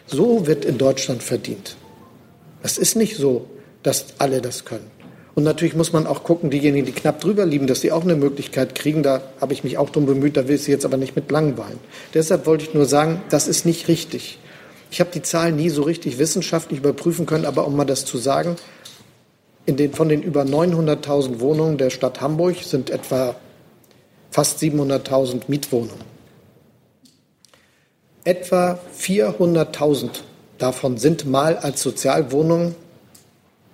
So 0.05 0.47
wird 0.47 0.65
in 0.65 0.77
Deutschland 0.77 1.23
verdient. 1.23 1.77
Es 2.63 2.77
ist 2.77 2.95
nicht 2.95 3.15
so, 3.15 3.47
dass 3.83 4.05
alle 4.17 4.41
das 4.41 4.65
können. 4.65 4.89
Und 5.35 5.43
natürlich 5.43 5.75
muss 5.75 5.93
man 5.93 6.05
auch 6.05 6.23
gucken, 6.23 6.49
diejenigen, 6.49 6.85
die 6.85 6.91
knapp 6.91 7.21
drüber 7.21 7.45
liegen, 7.45 7.65
dass 7.65 7.81
sie 7.81 7.91
auch 7.91 8.03
eine 8.03 8.15
Möglichkeit 8.15 8.75
kriegen. 8.75 9.03
Da 9.03 9.21
habe 9.39 9.53
ich 9.53 9.63
mich 9.63 9.77
auch 9.77 9.89
darum 9.89 10.05
bemüht, 10.05 10.35
da 10.35 10.47
will 10.47 10.55
ich 10.55 10.63
sie 10.63 10.71
jetzt 10.71 10.85
aber 10.85 10.97
nicht 10.97 11.15
mit 11.15 11.31
langweilen. 11.31 11.79
Deshalb 12.13 12.45
wollte 12.45 12.65
ich 12.65 12.73
nur 12.73 12.85
sagen, 12.85 13.21
das 13.29 13.47
ist 13.47 13.65
nicht 13.65 13.87
richtig. 13.87 14.39
Ich 14.91 14.99
habe 14.99 15.11
die 15.13 15.21
Zahlen 15.21 15.55
nie 15.55 15.69
so 15.69 15.83
richtig 15.83 16.17
wissenschaftlich 16.17 16.79
überprüfen 16.79 17.25
können, 17.25 17.45
aber 17.45 17.65
um 17.67 17.75
mal 17.75 17.85
das 17.85 18.05
zu 18.05 18.17
sagen, 18.17 18.57
den, 19.67 19.93
von 19.93 20.09
den 20.09 20.23
über 20.23 20.41
900.000 20.41 21.39
Wohnungen 21.39 21.77
der 21.77 21.89
Stadt 21.89 22.21
Hamburg 22.21 22.57
sind 22.63 22.89
etwa 22.89 23.35
fast 24.31 24.59
700.000 24.61 25.43
Mietwohnungen. 25.47 26.03
Etwa 28.23 28.79
400.000 28.99 30.09
davon 30.59 30.97
sind 30.97 31.25
mal 31.25 31.57
als 31.57 31.81
Sozialwohnungen 31.81 32.75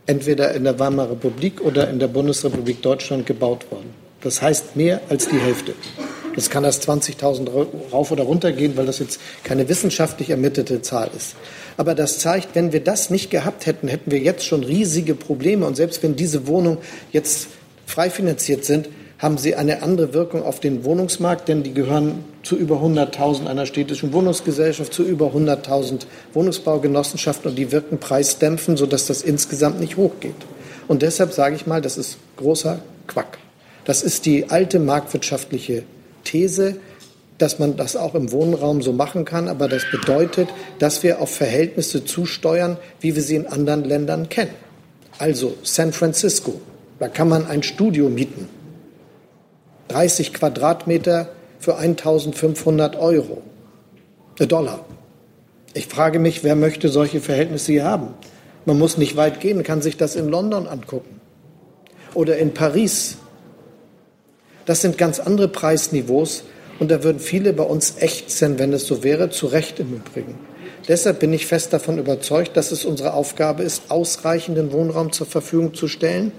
entweder 0.05 0.53
in 0.53 0.63
der 0.63 0.79
Weimarer 0.79 1.11
Republik 1.11 1.61
oder 1.61 1.89
in 1.89 1.99
der 1.99 2.07
Bundesrepublik 2.07 2.81
Deutschland 2.81 3.25
gebaut 3.25 3.69
worden. 3.71 3.93
Das 4.21 4.41
heißt 4.41 4.75
mehr 4.75 5.01
als 5.09 5.27
die 5.27 5.39
Hälfte. 5.39 5.73
Das 6.35 6.49
kann 6.49 6.63
das 6.63 6.81
20.000 6.85 7.49
rauf 7.91 8.11
oder 8.11 8.23
runter 8.23 8.51
gehen, 8.51 8.75
weil 8.75 8.85
das 8.85 8.99
jetzt 8.99 9.19
keine 9.43 9.69
wissenschaftlich 9.69 10.29
ermittelte 10.29 10.81
Zahl 10.81 11.09
ist. 11.15 11.35
Aber 11.77 11.95
das 11.95 12.19
zeigt, 12.19 12.55
wenn 12.55 12.73
wir 12.73 12.83
das 12.83 13.09
nicht 13.09 13.29
gehabt 13.29 13.65
hätten, 13.65 13.87
hätten 13.87 14.11
wir 14.11 14.19
jetzt 14.19 14.45
schon 14.45 14.63
riesige 14.63 15.15
Probleme. 15.15 15.65
Und 15.65 15.75
selbst 15.75 16.03
wenn 16.03 16.15
diese 16.15 16.47
Wohnungen 16.47 16.79
jetzt 17.11 17.47
frei 17.85 18.09
finanziert 18.09 18.65
sind, 18.65 18.89
haben 19.17 19.37
sie 19.37 19.55
eine 19.55 19.81
andere 19.81 20.13
Wirkung 20.13 20.43
auf 20.43 20.59
den 20.59 20.83
Wohnungsmarkt, 20.83 21.47
denn 21.47 21.63
die 21.63 21.73
gehören 21.73 22.25
zu 22.45 22.55
über 22.55 22.75
100.000 22.75 23.47
einer 23.47 23.65
städtischen 23.65 24.13
Wohnungsgesellschaft, 24.13 24.93
zu 24.93 25.03
über 25.03 25.33
100.000 25.33 26.05
Wohnungsbaugenossenschaften 26.33 27.49
und 27.49 27.57
die 27.57 27.71
wirken 27.71 27.97
preisdämpfend, 27.97 28.77
sodass 28.77 29.07
das 29.07 29.23
insgesamt 29.23 29.79
nicht 29.79 29.97
hochgeht. 29.97 30.35
Und 30.87 31.01
deshalb 31.01 31.33
sage 31.33 31.55
ich 31.55 31.65
mal, 31.65 31.81
das 31.81 31.97
ist 31.97 32.17
großer 32.37 32.79
Quack. 33.07 33.39
Das 33.83 34.03
ist 34.03 34.25
die 34.25 34.49
alte 34.49 34.79
marktwirtschaftliche 34.79 35.83
These, 36.23 36.77
dass 37.39 37.57
man 37.57 37.77
das 37.77 37.95
auch 37.95 38.13
im 38.13 38.31
Wohnraum 38.31 38.81
so 38.81 38.93
machen 38.93 39.25
kann, 39.25 39.47
aber 39.47 39.67
das 39.67 39.83
bedeutet, 39.91 40.47
dass 40.77 41.01
wir 41.01 41.21
auf 41.21 41.35
Verhältnisse 41.35 42.05
zusteuern, 42.05 42.77
wie 43.01 43.15
wir 43.15 43.23
sie 43.23 43.35
in 43.35 43.47
anderen 43.47 43.83
Ländern 43.83 44.29
kennen. 44.29 44.53
Also 45.17 45.55
San 45.63 45.91
Francisco, 45.93 46.61
da 46.99 47.07
kann 47.07 47.27
man 47.27 47.47
ein 47.47 47.63
Studio 47.63 48.09
mieten 48.09 48.47
30 49.87 50.33
Quadratmeter 50.33 51.29
für 51.59 51.77
1500 51.77 52.95
Euro, 52.95 53.41
äh 54.39 54.47
Dollar. 54.47 54.85
Ich 55.73 55.87
frage 55.87 56.19
mich, 56.19 56.43
wer 56.43 56.55
möchte 56.55 56.89
solche 56.89 57.19
Verhältnisse 57.19 57.71
hier 57.73 57.83
haben? 57.83 58.13
Man 58.65 58.79
muss 58.79 58.97
nicht 58.97 59.15
weit 59.15 59.39
gehen, 59.39 59.63
kann 59.63 59.81
sich 59.81 59.97
das 59.97 60.15
in 60.15 60.29
London 60.29 60.67
angucken 60.67 61.21
oder 62.13 62.37
in 62.37 62.53
Paris. 62.53 63.17
Das 64.65 64.81
sind 64.81 64.97
ganz 64.97 65.19
andere 65.19 65.47
Preisniveaus 65.47 66.43
und 66.79 66.89
da 66.89 67.03
würden 67.03 67.19
viele 67.19 67.53
bei 67.53 67.63
uns 67.63 67.95
ächzen, 67.99 68.57
wenn 68.57 68.73
es 68.73 68.87
so 68.87 69.03
wäre, 69.03 69.29
zu 69.29 69.47
Recht 69.47 69.79
im 69.79 69.93
Übrigen. 69.93 70.35
Deshalb 70.87 71.19
bin 71.19 71.33
ich 71.33 71.45
fest 71.45 71.73
davon 71.73 71.97
überzeugt, 71.97 72.57
dass 72.57 72.71
es 72.71 72.85
unsere 72.85 73.13
Aufgabe 73.13 73.63
ist, 73.63 73.89
ausreichenden 73.89 74.71
Wohnraum 74.71 75.11
zur 75.11 75.27
Verfügung 75.27 75.73
zu 75.73 75.87
stellen 75.87 76.31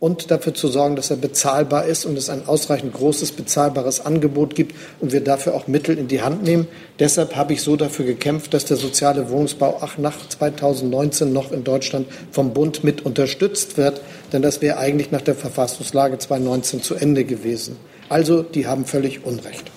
und 0.00 0.30
dafür 0.30 0.54
zu 0.54 0.68
sorgen, 0.68 0.96
dass 0.96 1.10
er 1.10 1.18
bezahlbar 1.18 1.84
ist 1.84 2.06
und 2.06 2.16
es 2.16 2.30
ein 2.30 2.48
ausreichend 2.48 2.94
großes 2.94 3.32
bezahlbares 3.32 4.04
Angebot 4.04 4.54
gibt 4.54 4.74
und 4.98 5.12
wir 5.12 5.22
dafür 5.22 5.54
auch 5.54 5.68
Mittel 5.68 5.98
in 5.98 6.08
die 6.08 6.22
Hand 6.22 6.42
nehmen. 6.42 6.66
Deshalb 6.98 7.36
habe 7.36 7.52
ich 7.52 7.62
so 7.62 7.76
dafür 7.76 8.06
gekämpft, 8.06 8.54
dass 8.54 8.64
der 8.64 8.78
soziale 8.78 9.28
Wohnungsbau 9.28 9.82
auch 9.82 9.98
nach 9.98 10.16
2019 10.26 11.32
noch 11.32 11.52
in 11.52 11.64
Deutschland 11.64 12.08
vom 12.32 12.54
Bund 12.54 12.82
mit 12.82 13.04
unterstützt 13.04 13.76
wird, 13.76 14.00
denn 14.32 14.40
das 14.40 14.62
wäre 14.62 14.78
eigentlich 14.78 15.10
nach 15.10 15.20
der 15.20 15.34
Verfassungslage 15.34 16.18
2019 16.18 16.82
zu 16.82 16.94
Ende 16.94 17.24
gewesen. 17.24 17.76
Also, 18.08 18.42
die 18.42 18.66
haben 18.66 18.86
völlig 18.86 19.24
Unrecht. 19.24 19.70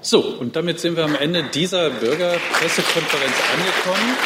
So, 0.00 0.20
und 0.20 0.56
damit 0.56 0.80
sind 0.80 0.96
wir 0.96 1.04
am 1.04 1.14
Ende 1.14 1.44
dieser 1.54 1.90
Bürgerpressekonferenz 1.90 3.34
angekommen. 3.52 4.16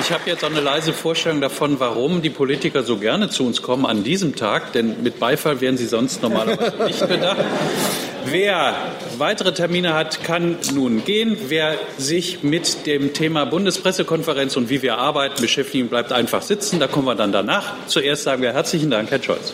Ich 0.00 0.10
habe 0.12 0.22
jetzt 0.26 0.42
auch 0.44 0.50
eine 0.50 0.60
leise 0.60 0.94
Vorstellung 0.94 1.42
davon, 1.42 1.78
warum 1.78 2.22
die 2.22 2.30
Politiker 2.30 2.82
so 2.82 2.96
gerne 2.96 3.28
zu 3.28 3.44
uns 3.44 3.60
kommen 3.60 3.84
an 3.84 4.02
diesem 4.02 4.34
Tag, 4.34 4.72
denn 4.72 5.02
mit 5.02 5.20
Beifall 5.20 5.60
wären 5.60 5.76
sie 5.76 5.86
sonst 5.86 6.22
normalerweise 6.22 6.76
nicht 6.84 7.06
bedacht. 7.06 7.44
Wer 8.24 8.74
weitere 9.18 9.52
Termine 9.52 9.94
hat, 9.94 10.24
kann 10.24 10.56
nun 10.72 11.04
gehen. 11.04 11.36
Wer 11.48 11.76
sich 11.98 12.42
mit 12.42 12.86
dem 12.86 13.12
Thema 13.12 13.44
Bundespressekonferenz 13.44 14.56
und 14.56 14.70
wie 14.70 14.80
wir 14.82 14.98
arbeiten 14.98 15.40
beschäftigen, 15.42 15.88
bleibt 15.88 16.12
einfach 16.12 16.42
sitzen. 16.42 16.80
Da 16.80 16.86
kommen 16.86 17.06
wir 17.06 17.14
dann 17.14 17.32
danach. 17.32 17.74
Zuerst 17.86 18.22
sagen 18.22 18.42
wir 18.42 18.52
herzlichen 18.52 18.90
Dank, 18.90 19.10
Herr 19.10 19.22
Scholz. 19.22 19.52